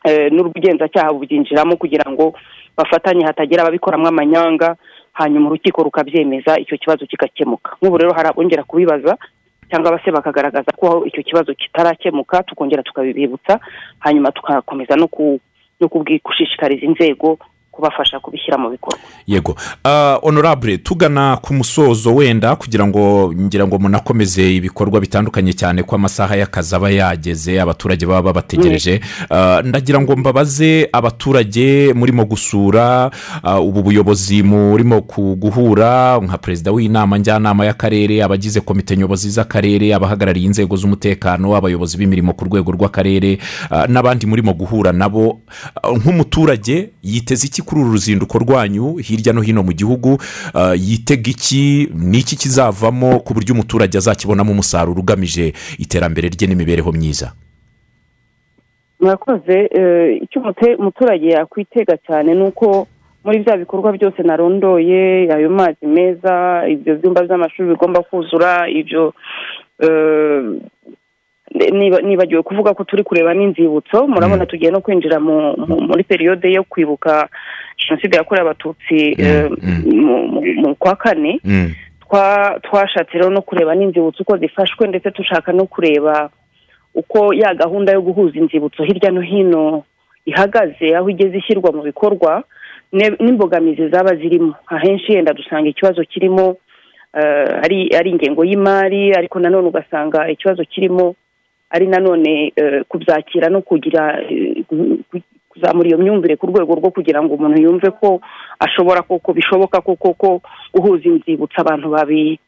eh, 0.08 0.32
n'ubugenzacyaha 0.32 1.12
bubyinjiramo 1.14 1.76
kugira 1.76 2.06
ngo 2.12 2.34
bafatanye 2.78 3.26
hatagira 3.26 3.62
ababikoramo 3.64 4.08
amanyanga 4.08 4.76
hanyuma 5.14 5.48
urukiko 5.50 5.84
rukabyemeza 5.84 6.56
icyo 6.60 6.78
kibazo 6.78 7.04
kigakemuka. 7.06 7.76
Nk'ubu 7.82 7.98
rero 7.98 8.14
hari 8.16 8.30
abongera 8.30 8.64
kubibaza 8.64 9.18
cyangwa 9.70 10.00
se 10.06 10.12
bakagaragaza 10.12 10.72
ko 10.80 11.04
icyo 11.06 11.24
kibazo 11.24 11.54
kitarakemuka 11.54 12.44
tukongera 12.44 12.84
tukabibibutsa 12.84 13.60
hanyuma 14.00 14.32
tugakomeza 14.32 14.96
no 14.96 15.08
no 15.80 15.88
kubwi- 15.88 16.22
gushishikariza 16.24 16.86
inzego 16.86 17.38
kubafasha 17.80 18.20
kubishyira 18.20 18.58
mu 18.58 18.70
bikorwa. 18.70 19.00
Yego. 19.28 19.56
Ah, 19.84 20.20
honorable 20.22 20.78
tugana 20.78 21.38
ku 21.38 21.54
musozo 21.54 22.16
wenda 22.16 22.56
kugira 22.56 22.88
ngo 22.88 23.34
ngira 23.34 23.68
ngo 23.68 23.80
munakomeze 23.80 24.56
ibikorwa 24.56 25.00
bitandukanye 25.00 25.54
cyane 25.54 25.84
ko 25.84 25.96
amasaha 25.96 26.36
y'akazi 26.36 26.76
aba 26.76 26.90
yageze 26.92 27.62
abaturage 27.62 28.06
baba 28.06 28.22
babategereje. 28.22 29.00
Ah, 29.30 29.62
ndagira 29.64 30.02
ngo 30.02 30.16
mbabaze 30.16 30.90
abaturage 30.92 31.94
murimo 31.94 32.26
gusura 32.26 33.12
ah, 33.44 33.60
ubu 33.60 33.84
buyobozi 33.84 34.44
murimo 34.44 35.02
guhura 35.40 36.20
nka 36.20 36.38
perezida 36.38 36.72
w'inama 36.72 37.18
njyanama 37.18 37.66
y'akarere 37.66 38.24
abagize 38.24 38.62
komite 38.62 38.98
nyobozi 38.98 39.30
z'akarere 39.30 39.94
abahagarariye 39.96 40.46
inzego 40.46 40.76
z'umutekano 40.76 41.56
abayobozi 41.56 41.98
b'imirimo 41.98 42.34
ku 42.34 42.46
rwego 42.46 42.72
rw'akarere 42.72 43.40
n'abandi 43.88 44.26
murimo 44.28 44.54
guhura 44.54 44.92
nabo 44.92 45.40
nk'umuturage 45.98 46.90
yiteze 47.04 47.48
iki 47.48 47.62
kuri 47.70 47.82
uru 47.86 47.92
ruzinduko 47.94 48.38
rwanyu 48.42 48.98
hirya 48.98 49.34
no 49.34 49.42
hino 49.46 49.62
mu 49.62 49.74
gihugu 49.78 50.18
Ah, 50.54 50.74
yitega 50.74 51.30
iki 51.30 51.90
n'iki 51.94 52.34
kizavamo 52.36 53.20
ku 53.22 53.34
buryo 53.38 53.54
umuturage 53.54 53.98
azakibonamo 53.98 54.52
umusaruro 54.52 54.98
ugamije 55.00 55.54
iterambere 55.78 56.30
rye 56.34 56.48
n'imibereho 56.50 56.90
myiza? 56.92 57.32
Murakoze 59.00 59.70
eh, 59.72 60.22
icyo 60.24 60.42
umuturage 60.80 61.28
yakwitega 61.30 61.98
cyane 62.08 62.34
ni 62.36 62.44
uko 62.44 62.88
muri 63.24 63.40
bya 63.40 63.58
bikorwa 63.58 63.92
byose 63.92 64.24
narondoye 64.24 65.30
ayo 65.36 65.50
mazi 65.50 65.86
meza 65.86 66.64
ibyo 66.68 66.96
byumba 66.96 67.24
by'amashuri 67.24 67.70
bigomba 67.70 68.02
kuzura 68.04 68.70
ibyo 68.70 69.14
eh, 69.80 70.44
nibagiwe 71.72 72.42
kuvuga 72.44 72.74
ko 72.74 72.84
turi 72.84 73.04
kureba 73.04 73.34
n'inzibutso 73.34 74.08
murabona 74.08 74.46
tugiye 74.46 74.72
no 74.72 74.82
kwinjira 74.82 75.20
mu- 75.20 75.56
muri 75.88 76.04
periyode 76.04 76.52
yo 76.52 76.64
kwibuka 76.64 77.30
jenoside 77.78 78.18
yakorewe 78.18 78.46
abatutsi 78.48 79.16
eh, 79.18 79.50
mu- 79.86 80.76
kwa 80.76 80.96
kane. 80.96 81.40
Twa- 82.10 82.60
twashatse 82.62 83.14
rero 83.18 83.30
no 83.30 83.42
kureba 83.42 83.76
n'inzibutso 83.76 84.24
uko 84.24 84.38
zifashwe 84.38 84.88
ndetse 84.88 85.12
dushaka 85.12 85.52
no 85.54 85.66
kureba 85.66 86.30
uko 86.96 87.34
ya 87.34 87.54
gahunda 87.54 87.92
yo 87.94 88.02
guhuza 88.02 88.40
inzibutso 88.40 88.84
hirya 88.84 89.12
no 89.12 89.22
hino 89.22 89.84
ihagaze 90.26 90.96
aho 90.98 91.10
igeze 91.10 91.38
ishyirwa 91.38 91.72
mu 91.72 91.82
bikorwa 91.84 92.44
n'imbogamizi 92.92 93.88
zaba 93.90 94.16
zirimo. 94.16 94.56
Ahenshi 94.68 95.14
yenda 95.14 95.34
dusanga 95.34 95.70
ikibazo 95.70 96.04
kirimo 96.04 96.58
eh, 97.14 97.60
ari 97.98 98.10
ingengo 98.10 98.46
y'imari 98.46 99.14
ariko 99.14 99.40
nanone 99.40 99.68
ugasanga 99.68 100.30
ikibazo 100.30 100.64
kirimo 100.66 101.16
ari 101.70 101.88
nanone 101.88 102.54
eh, 102.56 102.82
kubyakira 102.88 103.50
no 103.50 103.62
kugira 103.62 104.22
eh, 104.30 104.64
ku- 104.68 105.00
ku- 105.12 105.22
kuzamura 105.50 105.88
iyo 105.90 105.98
myumvire 105.98 106.36
ku 106.38 106.48
rwego 106.48 106.76
rwo 106.76 106.90
kugira 106.92 107.22
ngo 107.24 107.34
umuntu 107.36 107.62
yumve 107.62 107.90
ko 107.92 108.22
ashobora 108.60 109.02
koko 109.02 109.34
bishoboka 109.34 109.82
koko 109.82 110.14
ko 110.14 110.42
guhuza 110.74 111.06
inzibutso 111.10 111.62
abantu 111.62 111.90
babi 111.90 112.40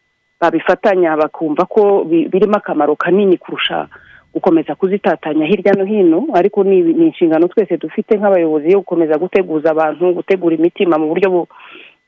babifatanya 0.42 1.18
bakumva 1.18 1.66
ko 1.66 2.04
bi- 2.06 2.28
birimo 2.30 2.58
akamaro 2.58 2.96
kanini 2.96 3.38
kurusha 3.38 3.88
gukomeza 4.34 4.76
kuzitatanya 4.76 5.46
hirya 5.46 5.74
no 5.74 5.86
hino 5.86 6.28
ariko 6.34 6.64
ni 6.64 6.80
inshingano 6.80 7.48
twese 7.48 7.78
dufite 7.78 8.18
nk'abayobozi 8.18 8.72
yo 8.72 8.80
gukomeza 8.80 9.18
guteguza 9.18 9.72
abantu 9.72 10.14
gutegura 10.14 10.56
imitima 10.56 10.98
mu 10.98 11.08
buryo 11.12 11.30
bu- 11.30 11.48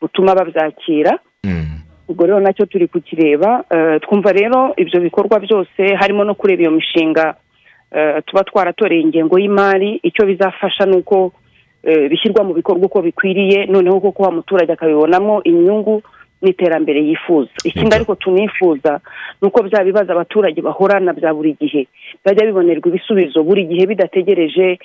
butuma 0.02 0.36
babyakira. 0.36 1.20
Ubwo 2.08 2.26
rero 2.26 2.40
na 2.40 2.54
cyo 2.54 2.66
turi 2.66 2.88
kukireba 2.88 3.64
eh, 3.70 4.02
twumva 4.02 4.32
rero 4.32 4.74
ibyo 4.78 5.00
bikorwa 5.00 5.40
byose 5.40 5.96
harimo 5.96 6.24
no 6.24 6.36
kureba 6.36 6.62
iyo 6.62 6.72
mishinga 6.72 7.36
eh, 7.92 8.22
tuba 8.26 8.44
twaratoreye 8.44 9.02
ingengo 9.02 9.40
y'imari 9.40 10.00
icyo 10.04 10.26
bizafasha 10.26 10.86
ni 10.86 10.96
uko 10.98 11.32
eh, 11.84 12.10
bishyirwa 12.10 12.44
mu 12.44 12.54
bikorwa 12.54 12.86
uko 12.86 13.02
bikwiriye 13.02 13.66
noneho 13.66 14.00
koko 14.00 14.24
wa 14.24 14.32
muturage 14.32 14.72
akabibonamo 14.74 15.44
inyungu 15.44 16.02
n'iterambere 16.44 17.00
yifuza. 17.08 17.52
Ikindi 17.64 17.96
ariko 17.96 18.16
tunifuza 18.16 19.00
ni 19.42 19.48
uko 19.48 19.64
bya 19.64 19.84
bibazo 19.84 20.12
abaturage 20.12 20.62
bahorana 20.62 21.14
bya 21.14 21.34
buri 21.34 21.56
gihe. 21.60 21.88
Byajya 22.26 22.46
bibonerwa 22.46 22.88
ibisubizo 22.90 23.44
buri 23.44 23.64
gihe 23.66 23.88
bidategereje 23.88 24.80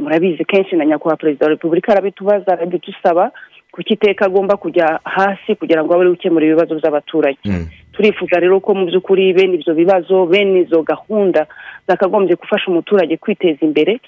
murabizi 0.00 0.44
kenshi 0.44 0.76
na 0.76 0.84
nyakubahwa 0.86 1.16
perezida 1.16 1.46
wa 1.46 1.50
repubulika 1.50 1.92
arabitubaza 1.92 2.52
arabidusaba 2.52 3.32
kuko 3.72 3.88
iteka 3.94 4.26
agomba 4.26 4.56
kujya 4.56 5.00
hasi 5.04 5.54
kugira 5.54 5.84
ngo 5.84 5.94
abe 5.94 6.02
ari 6.02 6.10
gukemura 6.10 6.46
ibibazo 6.46 6.74
by'abaturage? 6.74 7.38
Turifuza 7.92 8.40
rero 8.40 8.60
ko 8.60 8.74
mu 8.74 8.86
by'ukuri 8.86 9.32
bene 9.32 9.54
ibyo 9.58 9.74
bibazo 9.74 10.26
bene 10.26 10.60
izo 10.66 10.82
gahunda 10.82 11.46
zakagombye 11.88 12.34
gufasha 12.36 12.70
umuturage 12.70 13.16
kwiteza 13.16 13.62
imbere 13.66 14.00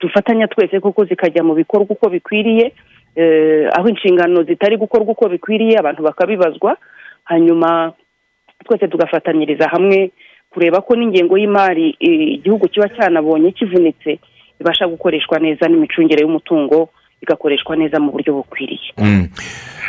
dufatanya 0.00 0.48
twese 0.48 0.80
kuko 0.80 1.04
zikajya 1.04 1.42
mu 1.46 1.54
bikorwa 1.54 1.86
uko 1.90 2.08
bikwiriye 2.10 2.72
eh, 3.16 3.68
aho 3.72 3.88
inshingano 3.88 4.42
zitari 4.42 4.76
gukorwa 4.76 5.12
uko 5.12 5.28
bikwiriye 5.28 5.78
abantu 5.78 6.02
bakabibazwa 6.02 6.76
hanyuma 7.24 7.92
twese 8.66 8.88
tugafatanyiriza 8.88 9.68
hamwe 9.68 10.10
kureba 10.50 10.80
ko 10.82 10.96
n'ingengo 10.96 11.38
y'imari 11.38 11.94
eh, 12.00 12.34
igihugu 12.42 12.68
kiba 12.68 12.88
cyanabonye 12.88 13.52
kivunitse 13.52 14.18
ibasha 14.60 14.86
gukoreshwa 14.90 15.38
neza 15.38 15.68
n'imicungire 15.68 16.22
y'umutungo 16.22 16.88
igakoreshwa 17.22 17.76
neza 17.76 18.00
mu 18.00 18.12
buryo 18.12 18.34
bukwiriye 18.34 18.80
Mm. 18.98 19.28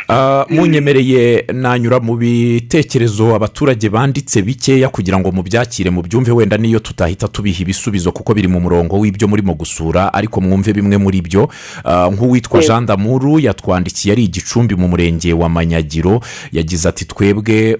Ah, 0.08 0.44
munyemereye 0.50 1.44
nanyura 1.52 2.00
mu 2.00 2.16
bitekerezo 2.16 3.34
abaturage 3.34 3.88
banditse 3.88 4.42
bikeya 4.42 4.88
kugira 4.88 5.18
ngo 5.18 5.32
mubyakire 5.32 5.90
mubyumve 5.90 6.32
wenda 6.32 6.56
niyo 6.56 6.78
tutahita 6.78 7.28
tubiha 7.28 7.62
ibisubizo 7.62 8.12
kuko 8.12 8.34
biri 8.34 8.48
mu 8.48 8.60
murongo 8.60 8.98
w'ibyo 8.98 9.28
murimo 9.28 9.54
gusura 9.54 10.14
ariko 10.14 10.40
mwumve 10.40 10.72
bimwe 10.72 10.96
muri 10.98 11.22
byo 11.22 11.48
Ah, 11.84 12.08
nk'uwitwa 12.12 12.60
Yego. 12.60 12.68
jean 12.68 12.86
damuru 12.86 13.38
yatwandikiye 13.40 14.12
ari 14.12 14.24
igicumbi 14.24 14.74
mu 14.76 14.88
murenge 14.88 15.32
wa 15.32 15.48
manyagiro 15.48 16.20
yagize 16.52 16.88
ati 16.88 17.04
twebwe 17.04 17.76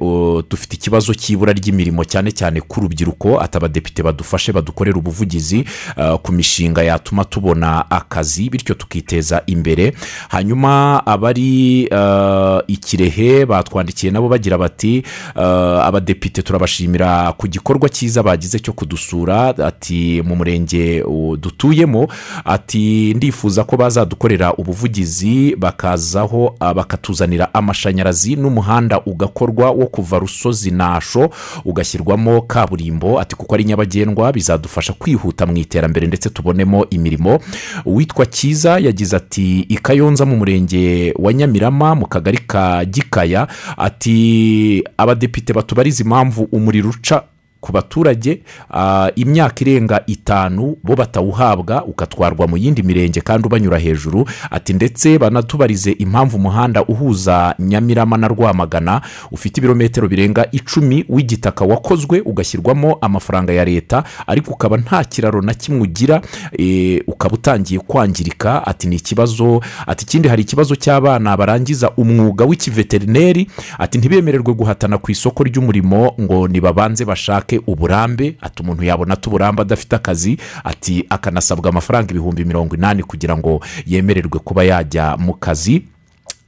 dufite 0.51 0.75
ikibazo 0.77 1.15
cy'ibura 1.15 1.53
ry'imirimo 1.53 2.05
cyane 2.05 2.31
cyane 2.33 2.61
k'urubyiruko 2.61 3.41
ati 3.41 3.57
abadepite 3.57 4.03
badufashe 4.03 4.53
badukorere 4.53 4.99
ubuvugizi 4.99 5.65
uh, 5.97 6.15
ku 6.23 6.33
mishinga 6.33 6.83
yatuma 6.83 7.25
tubona 7.25 7.91
akazi 7.91 8.51
bityo 8.51 8.75
tukiteza 8.75 9.42
imbere. 9.47 9.93
Hanyuma 10.29 11.03
abari 11.07 11.89
uh, 11.89 12.59
ikirehe 12.67 13.47
batwandikiye 13.47 14.13
nabo 14.13 14.29
bagira 14.29 14.59
bati 14.59 15.03
uh, 15.37 15.43
abadepite 15.87 16.43
turabashimira 16.43 17.33
ku 17.33 17.47
gikorwa 17.49 17.89
cyiza 17.89 18.23
bagize 18.23 18.59
cyo 18.59 18.73
kudusura. 18.73 19.55
Ati 19.59 20.23
mu 20.27 20.37
murenge 20.37 21.05
dutuyemo. 21.41 22.09
Ati 22.45 23.15
ndifuza 23.15 23.65
ko 23.65 23.77
bazadukorera 23.77 24.55
ubuvugizi 24.55 25.57
bakazaho 25.57 26.47
uh, 26.61 26.73
bakatuzanira 26.73 27.55
amashanyarazi 27.55 28.37
n'umuhanda 28.37 29.01
ugakorwa 29.07 29.71
wo 29.71 29.87
kuva 29.87 30.19
rusozi 30.19 30.71
nasho 30.71 31.31
ugashyirwamo 31.65 32.43
kaburimbo. 32.43 33.21
Ati 33.21 33.37
kuko 33.37 33.55
ari 33.55 33.65
nyabagendwa 33.65 34.33
bizadufasha 34.33 34.93
kwihuta 34.93 35.47
mu 35.47 35.57
iterambere 35.57 36.07
ndetse 36.07 36.31
tubonemo 36.31 36.87
imirimo. 36.91 37.41
Uwitwa 37.85 38.27
cyiza 38.27 38.79
yagize 38.79 39.17
ati 39.17 39.32
i 39.69 39.77
kayonza 39.83 40.27
mu 40.27 40.37
murenge 40.37 41.15
wa 41.19 41.33
nyamirama 41.33 41.95
mu 41.95 42.07
kagari 42.07 42.39
ka 42.39 42.85
gikaya 42.85 43.49
ati 43.77 44.85
abadepite 44.97 45.53
batubariza 45.53 46.03
impamvu 46.05 46.49
umuriro 46.53 46.91
uca 46.91 47.23
ku 47.63 47.73
baturage 47.73 48.43
ah, 48.71 49.09
imyaka 49.15 49.61
irenga 49.63 50.03
itanu 50.07 50.77
bo 50.83 50.97
batawuhabwa 50.97 51.85
ukatwarwa 51.85 52.47
mu 52.49 52.57
yindi 52.57 52.83
mirenge 52.83 53.21
kandi 53.21 53.47
ubanyura 53.47 53.79
hejuru. 53.79 54.27
Ati 54.51 54.73
ndetse 54.73 55.19
banatubarize 55.19 55.93
impamvu 55.93 56.37
umuhanda 56.37 56.85
uhuza 56.85 57.55
nyamirama 57.59 58.17
na 58.17 58.29
rwamagana 58.29 59.01
ufite 59.31 59.59
ibirometero 59.61 60.09
birenga 60.09 60.47
icumi 60.53 61.05
w'igitaka 61.09 61.65
wakozwe 61.65 62.21
ugashyirwamo 62.21 62.99
amafaranga 63.01 63.53
ya 63.53 63.65
leta 63.65 64.05
ariko 64.27 64.51
ukaba 64.53 64.77
nta 64.77 65.05
kiraro 65.05 65.41
na 65.43 65.55
kimwe 65.55 65.81
ugira 65.83 66.21
eh, 66.59 67.03
ukaba 67.07 67.35
utangiye 67.35 67.81
kwangirika. 67.81 68.67
Ati 68.67 68.87
ni 68.89 68.97
ikibazo. 68.97 69.61
Ati 69.87 70.05
ikindi 70.05 70.29
hari 70.29 70.43
ikibazo 70.43 70.75
cy'abana 70.77 71.37
barangiza 71.37 71.91
umwuga 71.97 72.45
w'ikiveterineri. 72.45 73.51
Ati 73.79 73.99
ntibemererwe 73.99 74.55
guhatana 74.55 74.99
ku 74.99 75.11
isoko 75.11 75.45
ry'umurimo 75.45 76.15
ngo 76.21 76.49
nibabanze 76.49 77.05
bashake 77.05 77.52
uburambe 77.67 78.37
ati 78.41 78.63
umuntu 78.63 78.85
yabona 78.85 79.15
ati 79.15 79.29
uburambe 79.29 79.63
adafite 79.63 79.93
akazi 79.97 80.39
ati 80.65 81.07
akanasabwa 81.11 81.71
amafaranga 81.71 82.11
ibihumbi 82.11 82.45
mirongo 82.45 82.75
inani 82.75 83.03
kugira 83.03 83.37
ngo 83.37 83.61
yemererwe 83.87 84.39
kuba 84.45 84.65
yajya 84.65 85.17
mu 85.17 85.35
kazi. 85.35 85.83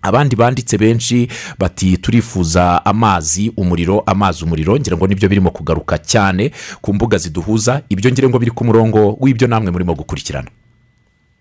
Abandi 0.03 0.37
banditse 0.37 0.79
benshi 0.79 1.29
bati 1.59 1.97
turifuza 1.97 2.85
amazi 2.85 3.53
umuriro 3.57 4.03
amazi 4.07 4.45
umuriro. 4.45 4.77
Ngira 4.77 4.97
ngo 4.97 5.07
ni 5.07 5.15
byo 5.15 5.29
birimo 5.29 5.51
kugaruka 5.51 5.99
cyane 5.99 6.51
ku 6.81 6.95
mbuga 6.95 7.17
ziduhuza. 7.19 7.81
Ibyo 7.89 8.11
ngira 8.11 8.29
ngo 8.29 8.39
biri 8.39 8.51
ku 8.51 8.65
murongo 8.65 9.17
w'ibyo 9.21 9.49
namwe 9.49 9.71
murimo 9.71 9.95
gukurikirana. 9.95 10.49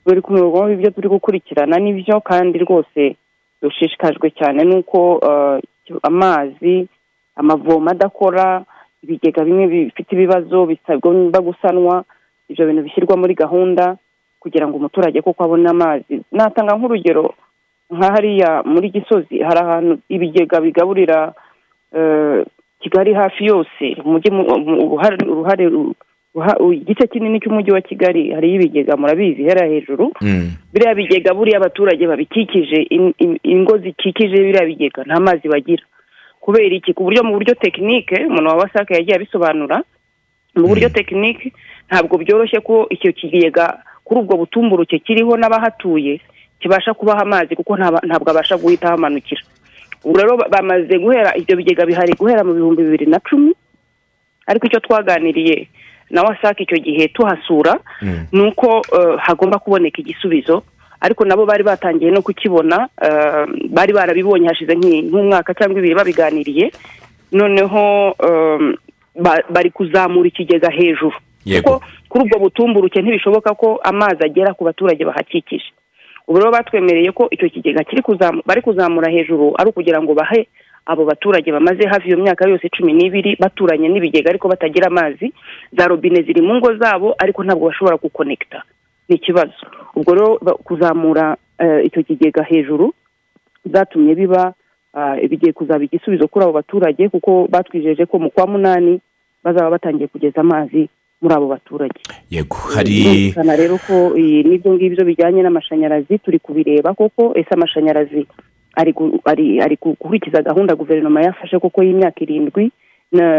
Buri 0.06 0.22
ku 0.22 0.32
murongo 0.32 0.60
w'ibyo 0.64 0.92
turi 0.92 1.10
gukurikirana 1.10 1.76
ni 1.80 1.94
byo 1.94 2.22
kandi 2.22 2.60
rwose 2.60 3.16
dushishikajwe 3.62 4.32
cyane 4.32 4.64
n'uko 4.64 5.20
eh, 5.28 5.60
amazi 6.04 6.88
amavomo 7.36 7.90
adakora 7.92 8.64
ibigega 9.04 9.44
bimwe 9.44 9.68
bifite 9.68 10.12
ibibazo 10.16 10.66
bisabwa 10.66 11.42
gusanwa 11.42 12.04
ibyo 12.50 12.66
bintu 12.68 12.84
bishyirwa 12.84 13.18
muri 13.18 13.34
gahunda 13.36 13.98
kugira 14.40 14.68
ngo 14.68 14.78
umuturage 14.78 15.22
koko 15.22 15.44
abone 15.44 15.70
amazi. 15.70 16.22
Natanga 16.32 16.76
nk'urugero 16.76 17.34
nka 17.92 18.08
hariya 18.14 18.64
muri 18.66 18.90
gisozi 18.90 19.40
hari 19.40 19.60
ahantu 19.60 19.94
ibigega 20.10 20.62
bigaburira 20.62 21.34
eh, 21.96 22.46
kigali 22.82 23.14
hafi 23.14 23.46
yose 23.46 23.86
uruhare 24.06 25.18
uruhare 25.28 25.66
ruha- 26.36 26.60
igice 26.74 27.08
kinini 27.08 27.40
cy'umujyi 27.40 27.72
wa 27.72 27.82
kigali 27.82 28.32
hariyo 28.32 28.56
ibigega 28.56 28.98
murabizi 28.98 29.44
hera 29.44 29.68
hejuru. 29.68 30.12
Biriya 30.74 30.96
bigega 30.96 31.34
buriya 31.34 31.58
abaturage 31.58 32.08
babikikije 32.08 32.82
in- 32.90 33.14
in- 33.18 33.40
ingo 33.44 33.78
zikikije 33.78 34.36
biriya 34.44 34.66
bigega 34.66 35.04
nta 35.06 35.20
mazi 35.20 35.48
bagira. 35.48 35.84
Kubera 36.44 36.76
iki? 36.76 36.92
Ku 36.94 37.04
buryo 37.08 37.24
mu 37.24 37.40
buryo 37.40 37.56
tekinike 37.56 38.28
umuntu 38.28 38.50
wa 38.52 38.56
wasake 38.68 38.94
yagiye 39.00 39.16
abisobanura 39.16 39.80
mu 40.60 40.68
buryo 40.68 40.90
tekinike 40.92 41.54
ntabwo 41.88 42.18
byoroshye 42.20 42.60
ko 42.60 42.88
icyo 42.92 43.12
kigega 43.16 43.80
kuri 44.04 44.20
ubwo 44.28 44.36
butumburuke 44.44 45.00
kiriho 45.00 45.38
n'abahatuye 45.40 46.20
kibasha 46.60 46.92
kubaha 46.94 47.22
amazi 47.24 47.56
kuko 47.56 47.78
ntabwo 47.80 48.28
abasha 48.32 48.58
guhita 48.60 48.92
hamanukira 48.92 49.42
ubu 50.04 50.18
rero 50.20 50.36
ba- 50.38 50.50
bamaze 50.52 51.00
guhera 51.00 51.32
ibyo 51.40 51.56
bigega 51.56 51.86
bihari 51.88 52.12
guhera 52.20 52.44
mu 52.44 52.54
bihumbi 52.54 52.84
bibiri 52.84 53.06
na 53.08 53.20
cumi 53.24 53.56
ariko 54.48 54.68
icyo 54.68 54.80
twaganiriye 54.84 55.68
na 56.12 56.22
wasake 56.28 56.64
icyo 56.68 56.78
gihe 56.84 57.08
tuhasura 57.08 57.80
ni 58.32 58.42
uko 58.52 58.84
eh, 58.92 59.16
hagomba 59.24 59.60
kuboneka 59.64 60.02
igisubizo 60.04 60.64
ariko 61.04 61.26
nabo 61.28 61.44
bari 61.46 61.64
batangiye 61.64 62.12
no 62.12 62.22
kukibona 62.24 62.88
eh, 63.02 63.46
bari 63.70 63.92
barabibonye 63.94 64.48
hashize 64.48 64.72
nk'umwaka 64.76 65.52
cyangwa 65.54 65.80
ibiri 65.84 65.96
babiganiriye. 66.00 66.72
Noneho 67.32 68.16
eh, 68.24 68.76
ba- 69.16 69.44
bari 69.50 69.70
kuzamura 69.70 70.28
ikigega 70.28 70.70
hejuru. 70.72 71.14
Kuko 71.62 71.82
kuri 72.10 72.24
ubwo 72.26 72.40
butumburuke 72.40 73.02
ntibishoboka 73.02 73.54
ko 73.54 73.80
amazi 73.84 74.24
agera 74.24 74.54
ku 74.54 74.64
baturage 74.64 75.04
bahakikije. 75.06 75.66
Ubu 76.28 76.40
rero 76.40 76.52
batwemereye 76.52 77.12
ko 77.12 77.28
icyo 77.32 77.50
kigega 77.50 77.84
bari 78.46 78.62
kuzamura 78.62 79.12
hejuru 79.12 79.52
ari 79.60 79.70
ukugira 79.70 80.00
ngo 80.02 80.14
bahe 80.16 80.48
abo 80.86 81.06
baturage 81.06 81.52
bamaze 81.52 81.84
hafi 81.88 82.08
iyo 82.08 82.18
myaka 82.18 82.48
yose 82.50 82.70
cumi 82.70 82.94
n'ibiri 82.94 83.36
baturanye 83.40 83.90
n'ibigega 83.90 84.30
ariko 84.30 84.48
batagira 84.48 84.88
amazi. 84.88 85.34
Za 85.78 85.88
robine 85.88 86.22
ziri 86.24 86.42
mu 86.42 86.56
ngo 86.56 86.76
zabo 86.80 87.16
ariko 87.20 87.44
ntabwo 87.44 87.68
bashobora 87.68 87.98
gukonekita 87.98 88.64
ni 89.10 89.16
ikibazo 89.16 89.54
ubwo 89.96 90.14
rero 90.16 90.38
kuzamura 90.64 91.38
eh, 91.60 91.86
icyo 91.86 92.04
kigega 92.04 92.44
hejuru 92.44 92.94
byatumye 93.66 94.16
biba 94.16 94.54
ah, 94.94 95.16
bigiye 95.30 95.54
kuzaba 95.54 95.84
igisubizo 95.84 96.28
kuri 96.28 96.44
abo 96.46 96.54
baturage 96.54 97.10
kuko 97.10 97.48
batwijeje 97.52 98.06
ko 98.06 98.20
mu 98.20 98.30
kwa 98.30 98.48
munani 98.48 99.00
bazaba 99.44 99.70
batangiye 99.70 100.08
kugeza 100.08 100.42
amazi 100.42 100.90
muri 101.22 101.34
abo 101.36 101.48
baturage. 101.48 102.00
Yego 102.30 102.58
hari 102.76 102.92
birumvikana 103.04 103.56
rero 103.56 103.78
ko 103.88 104.12
n'ibyo 104.18 104.74
ngibyo 104.74 105.06
bijyanye 105.06 105.42
n'amashanyarazi 105.44 106.18
turi 106.20 106.40
kubireba 106.40 106.94
koko 106.94 107.32
ese 107.36 107.50
amashanyarazi 107.56 108.28
ari 108.76 108.92
gu- 108.92 109.20
ari 109.26 109.62
ari 109.62 109.78
gukurikiza 109.82 110.42
gahunda 110.42 110.76
guverinoma 110.76 111.22
yafashe 111.22 111.60
koko 111.60 111.84
y'imyaka 111.84 112.20
irindwi 112.22 112.72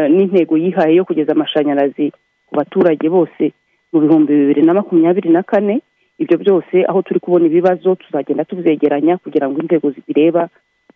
n'intego 0.09 0.57
yihaye 0.57 0.95
yo 0.97 1.05
kugeza 1.05 1.33
amashanyarazi 1.33 2.13
ku 2.47 2.53
baturage 2.57 3.09
bose 3.09 3.53
mu 3.95 4.01
bihumbi 4.01 4.33
bibiri 4.35 4.63
na 4.63 4.75
makumyabiri 4.75 5.31
na 5.31 5.43
kane 5.43 5.81
ibyo 6.19 6.39
byose 6.39 6.85
aho 6.89 7.03
turi 7.03 7.21
kubona 7.21 7.47
ibibazo 7.47 7.95
tuzagenda 7.95 8.45
tubyegeranya 8.45 9.17
kugira 9.19 9.49
ngo 9.49 9.61
inzego 9.63 9.91
zibireba 9.91 10.49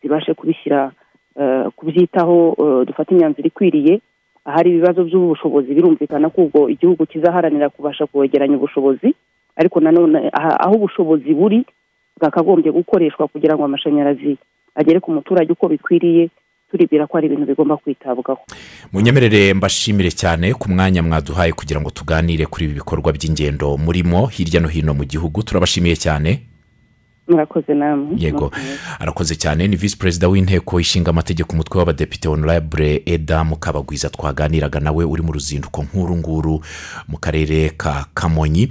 zibashe 0.03 0.35
kubishyira 0.35 0.91
eh, 1.41 1.65
kubyitaho 1.77 2.57
eh, 2.59 2.87
dufate 2.87 3.15
imyanzuro 3.15 3.47
ikwiriye 3.49 4.01
ahari 4.45 4.71
ibibazo 4.71 5.05
by'ubushobozi 5.05 5.75
birumvikana 5.75 6.31
ko 6.31 6.43
ubwo 6.43 6.69
igihugu 6.69 7.07
kizaharanira 7.07 7.69
kubasha 7.71 8.07
kwegeranya 8.07 8.57
ubushobozi 8.57 9.15
ariko 9.57 9.81
nanone 9.81 10.31
aho 10.35 10.75
ubushobozi 10.75 11.35
buri 11.35 11.65
bwakagombye 12.19 12.73
gukoreshwa 12.73 13.29
kugira 13.29 13.55
ngo 13.55 13.65
amashanyarazi 13.65 14.37
agere 14.75 15.01
ku 15.01 15.11
muturage 15.13 15.53
uko 15.53 15.69
bikwiriye 15.69 16.29
turibwira 16.71 17.07
ko 17.07 17.19
ari 17.19 17.27
ibintu 17.27 17.47
bigomba 17.47 17.77
kwitabwaho. 17.77 18.41
Munyemerere 18.93 19.55
mbashimire 19.55 20.11
cyane 20.11 20.55
ku 20.55 20.71
mwanya 20.71 21.03
mwaduhaye 21.03 21.53
kugira 21.53 21.81
ngo 21.81 21.91
tuganire 21.91 22.47
kuri 22.47 22.64
ibi 22.64 22.75
bikorwa 22.75 23.12
by'ingendo. 23.12 23.77
Murimo 23.77 24.27
hirya 24.27 24.61
no 24.61 24.69
hino 24.69 24.95
mu 24.95 25.05
gihugu 25.05 25.43
turabashimiye 25.43 25.97
cyane. 25.97 26.43
Murakoze 27.29 27.75
namwe 27.75 28.16
yego. 28.16 28.51
Arakoze 28.99 29.37
cyane 29.37 29.69
ni 29.69 29.77
visi 29.77 29.97
perezida 29.99 30.29
w'inteko 30.29 30.81
ishinga 30.81 31.11
amategeko 31.11 31.53
umutwe 31.53 31.79
w'abadepite 31.79 32.29
honorable 32.29 33.03
eda 33.07 33.45
mukabagwiza. 33.45 34.09
Twaganiraga 34.11 34.81
nawe 34.81 35.05
uri 35.05 35.23
mu 35.23 35.33
ruzinduko 35.33 35.83
nk'uru 35.85 36.16
nguru 36.16 36.61
mu 37.09 37.16
karere 37.21 37.71
ka 37.77 38.07
kamonyi. 38.14 38.69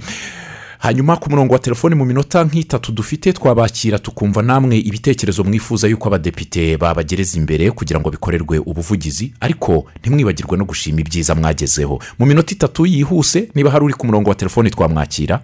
Hanyuma 0.78 1.16
ku 1.16 1.30
murongo 1.30 1.52
wa 1.52 1.58
telefoni 1.58 1.94
mu 1.94 2.04
minota 2.04 2.44
nk'itatu 2.44 2.92
dufite 2.92 3.32
twabakira 3.32 3.98
tukumva 3.98 4.42
namwe 4.42 4.76
ibitekerezo 4.78 5.44
mwifuza 5.44 5.88
yuko 5.88 6.08
abadepite 6.08 6.76
babagereza 6.76 7.38
imbere 7.38 7.70
kugira 7.70 8.00
ngo 8.00 8.10
bikorerwe 8.10 8.58
ubuvugizi 8.58 9.34
ariko 9.40 9.84
ntimwibagirwe 10.00 10.56
no 10.58 10.64
gushima 10.64 11.00
ibyiza 11.00 11.34
mwagezeho. 11.34 11.98
Mu 12.18 12.26
minota 12.26 12.54
itatu 12.54 12.86
yihuse 12.86 13.48
niba 13.54 13.70
hari 13.70 13.84
uri 13.84 13.94
ku 13.94 14.06
murongo 14.06 14.30
wa 14.30 14.34
telefoni 14.36 14.70
twamwakira. 14.70 15.40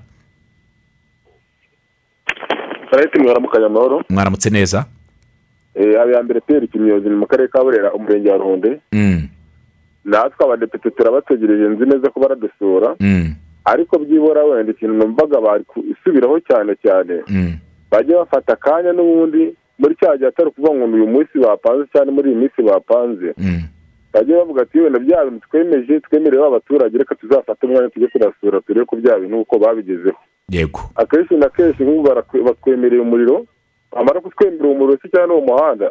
Mwaramutse 4.11 4.51
neza? 4.51 4.87
Habiyambere 5.99 6.41
peri 6.41 6.68
kimyozi 6.68 7.09
ni 7.09 7.14
mu 7.16 7.26
karere 7.26 7.49
ka 7.49 7.62
burera 7.64 7.93
umurenge 7.93 8.30
wa 8.30 8.37
ruhunde. 8.37 8.80
Mm, 8.93 9.28
natwe 10.05 10.47
abadepite 10.47 10.91
turabategereje 10.91 11.68
nzi 11.68 11.85
neza 11.87 12.09
ko 12.11 12.20
baradusura. 12.20 12.95
Mm, 13.01 13.35
ariko 13.64 13.98
byibura 13.98 14.44
wenda 14.44 14.72
ikintu 14.72 14.94
numvaga 14.94 15.38
isubiraho 15.92 16.40
cyane 16.40 16.72
cyane. 16.82 17.22
Mm. 17.28 17.52
bajye 17.90 18.14
bafata 18.16 18.52
akanya 18.52 18.92
n'ubundi 18.92 19.54
muri 19.78 19.94
cya 19.96 20.16
gihe 20.16 20.28
atari 20.28 20.48
ukuvuga 20.48 20.74
ngo 20.74 20.86
ni 20.86 20.94
uyu 20.94 21.06
munsi 21.06 21.38
bapanze 21.38 21.84
cyangwa 21.92 22.12
muri 22.14 22.30
iyi 22.30 22.38
minsi 22.38 22.62
bapanze. 22.62 23.34
Bajye 24.12 24.34
bavuga 24.36 24.62
ati 24.62 24.78
wenda 24.80 24.98
bya 24.98 25.24
bintu 25.24 25.46
twemeje 25.48 26.00
twemerewe 26.00 26.46
abaturage 26.46 26.98
reka 26.98 27.14
tuzafate 27.14 27.66
umwanya 27.66 27.88
tujye 27.88 28.08
kurasura 28.08 28.60
turebe 28.60 28.86
ko 28.86 28.96
bya 28.96 29.18
bintu 29.18 29.40
uko 29.40 29.58
babigezeho. 29.58 30.18
Yego. 30.50 30.80
Akenshi 30.94 31.34
na 31.34 31.48
kenshi 31.48 31.82
nk'ubu 31.82 32.02
batwemereye 32.44 33.02
umuriro 33.02 33.46
bamara 33.92 34.20
kutwemerera 34.20 34.68
umuriro 34.68 34.98
se 35.02 35.08
cyangwa 35.08 35.26
n'uwo 35.26 35.46
muhanda. 35.46 35.90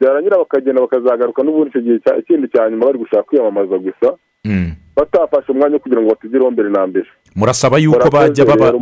Byarangira 0.00 0.38
bakagenda 0.38 0.80
bakazagaruka 0.80 1.42
n'ubundi 1.42 1.68
icyo 1.70 1.80
gihe 1.80 1.98
ikindi 2.18 2.48
cya 2.48 2.70
nyuma 2.70 2.86
bari 2.86 2.98
gushaka 2.98 3.22
kwiyamamaza 3.22 3.78
gusa. 3.78 4.08
Mm. 4.44 4.72
Batafashe 4.98 5.52
umwanya 5.52 5.74
wo 5.74 5.80
kugira 5.80 6.00
ngo 6.02 6.10
batugereho 6.10 6.50
mbere 6.50 6.68
na 6.70 6.86
mbere. 6.86 7.06
Murasaba 7.36 7.78
yuko 7.78 8.10
bajya 8.10 8.44
baba 8.44 8.72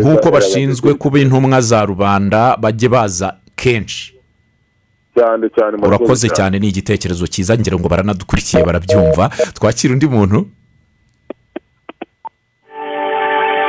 nk'uko 0.00 0.30
bashinzwe 0.30 0.94
kuba 0.94 1.18
intumwa 1.18 1.60
za 1.60 1.84
rubanda 1.84 2.56
bajye 2.56 2.88
baza 2.88 3.36
kenshi. 3.56 4.14
Cyane 5.16 5.48
cyane 5.56 5.74
murakoze 5.76 5.96
urakoze 6.04 6.28
cyane 6.28 6.58
ni 6.58 6.68
igitekerezo 6.68 7.26
cyiza 7.26 7.56
ngira 7.58 7.76
ngo 7.78 7.88
baranadukurikiye 7.88 8.64
barabyumva. 8.64 9.28
Twakira 9.56 9.92
undi 9.94 10.06
muntu? 10.06 10.46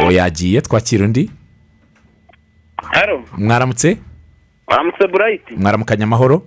Uwo 0.02 0.12
yagiye 0.12 0.62
twakira 0.62 1.06
undi? 1.06 1.32
Haro 2.78 3.24
mwaramutse? 3.38 3.98
Waramutse 4.68 5.08
burayiti 5.08 5.56
mwaramukanya 5.56 6.04
amahoro? 6.04 6.42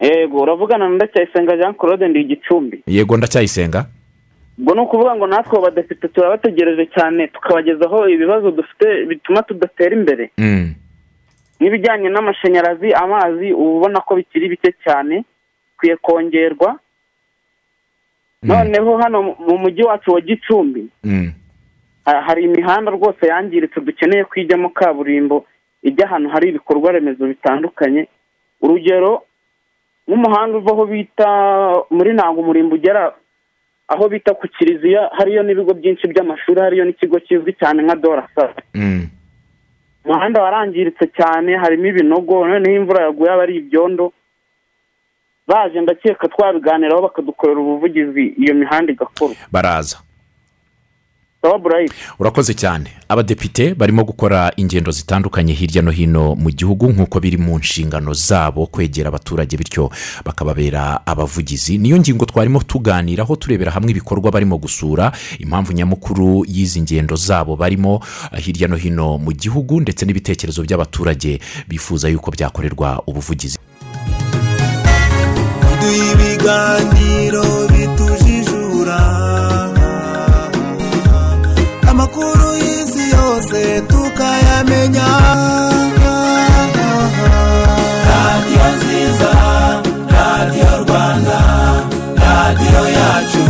Yego 0.00 0.42
uravugana 0.42 0.88
na 0.88 0.94
ndacyayisenga 0.94 1.56
jean 1.56 1.74
claude 1.74 2.08
ndi 2.08 2.20
igicumbi 2.20 2.82
yego 2.86 3.16
ndacyayisenga. 3.16 3.86
Ubwo 4.58 4.74
ni 4.74 4.80
ukuvuga 4.80 5.14
ngo 5.16 5.26
natwe 5.26 5.58
abadepite 5.58 6.08
turabategereje 6.08 6.86
cyane 6.94 7.26
tukabagezaho 7.28 8.08
ibibazo 8.08 8.50
dufite 8.50 9.06
bituma 9.06 9.42
tudatera 9.42 9.94
imbere. 9.96 10.30
Mm, 10.38 10.74
n'ibijyanye 11.60 12.08
n'amashanyarazi 12.10 12.92
amazi 12.94 13.52
uba 13.52 13.70
ubona 13.76 14.00
ko 14.00 14.14
bikiri 14.18 14.48
bike 14.48 14.72
cyane 14.84 15.24
bikwiye 15.72 15.96
kongerwa. 15.96 16.78
Noneho 18.42 18.96
hano 18.98 19.22
mu 19.22 19.58
mujyi 19.58 19.82
wacu 19.82 20.10
wa 20.12 20.20
gicumbi 20.20 20.88
mm, 21.04 21.32
ha- 22.04 22.22
hari 22.22 22.44
imihanda 22.44 22.90
rwose 22.90 23.26
yangiritse 23.26 23.80
dukeneye 23.80 24.24
kwijyamo 24.24 24.68
kaburimbo 24.70 25.46
ijya 25.82 26.06
ahantu 26.06 26.28
hari 26.30 26.48
ibikorwa 26.48 26.92
remezo 26.92 27.26
bitandukanye. 27.26 28.08
Urugero 28.62 29.22
nk'umuhanda 30.08 30.58
uva 30.58 30.70
aho 30.72 30.86
bita 30.86 31.28
muri 31.90 32.12
ntabwo 32.14 32.40
umurimbo 32.42 32.74
ugera 32.74 33.12
aho 33.88 34.08
bita 34.08 34.34
ku 34.34 34.48
kiliziya 34.48 35.10
hariyo 35.16 35.42
n'ibigo 35.42 35.74
byinshi 35.74 36.08
by'amashuri 36.08 36.60
hariyo 36.60 36.84
n'ikigo 36.84 37.20
kizwi 37.20 37.52
cyane 37.60 37.82
nka 37.82 37.96
dorasa 37.96 38.44
mm. 38.74 39.06
umuhanda 40.04 40.42
warangiritse 40.42 41.06
cyane 41.16 41.56
harimo 41.56 41.86
ibinogo 41.86 42.46
noneho 42.46 42.76
imvura 42.76 43.04
yaguye 43.04 43.30
aba 43.32 43.42
ari 43.42 43.56
ibyondo. 43.56 44.12
Baje 45.46 45.80
ndakeka 45.80 46.28
twabiganiraho 46.28 47.02
bakadukorera 47.02 47.60
ubuvugizi 47.60 48.24
iyo 48.42 48.54
mihanda 48.54 48.92
igakorwa. 48.92 49.36
Baraza. 49.52 49.96
Urakoze 52.18 52.54
cyane. 52.54 52.90
Abadepite 53.08 53.74
barimo 53.74 54.04
gukora 54.04 54.50
ingendo 54.56 54.90
zitandukanye 54.90 55.52
hirya 55.54 55.82
no 55.82 55.90
hino 55.90 56.34
mu 56.34 56.50
gihugu 56.50 56.90
nk'uko 56.92 57.20
biri 57.20 57.36
mu 57.38 57.58
nshingano 57.58 58.12
zabo 58.12 58.66
kwegera 58.66 59.08
abaturage 59.08 59.56
bityo 59.56 59.90
bakababera 60.24 61.06
abavugizi. 61.06 61.78
Niyo 61.78 61.98
ngingo 61.98 62.24
twarimo 62.26 62.60
tuganiraho 62.62 63.36
turebera 63.36 63.70
hamwe 63.70 63.90
ibikorwa 63.90 64.30
barimo 64.30 64.58
gusura 64.58 65.12
impamvu 65.38 65.72
nyamukuru 65.72 66.44
y'izi 66.48 66.80
ngendo 66.82 67.16
zabo 67.16 67.56
barimo 67.56 68.02
eh, 68.32 68.42
hirya 68.44 68.68
no 68.68 68.76
hino 68.76 69.18
mu 69.18 69.32
gihugu 69.32 69.80
ndetse 69.80 70.06
n'ibitekerezo 70.06 70.62
by'abaturage 70.62 71.38
bifuza 71.68 72.08
yuko 72.08 72.30
byakorerwa 72.30 73.02
ubuvugizi. 73.06 73.58
Ibiganiro 75.88 77.44
biri 77.70 77.86
yose 83.38 83.80
tukayamenya 83.88 85.08
radiyo 88.10 88.66
nziza 88.76 89.30
radiyo 90.16 90.70
rwanda 90.84 91.40
radiyo 92.22 92.82
yacu. 92.98 93.44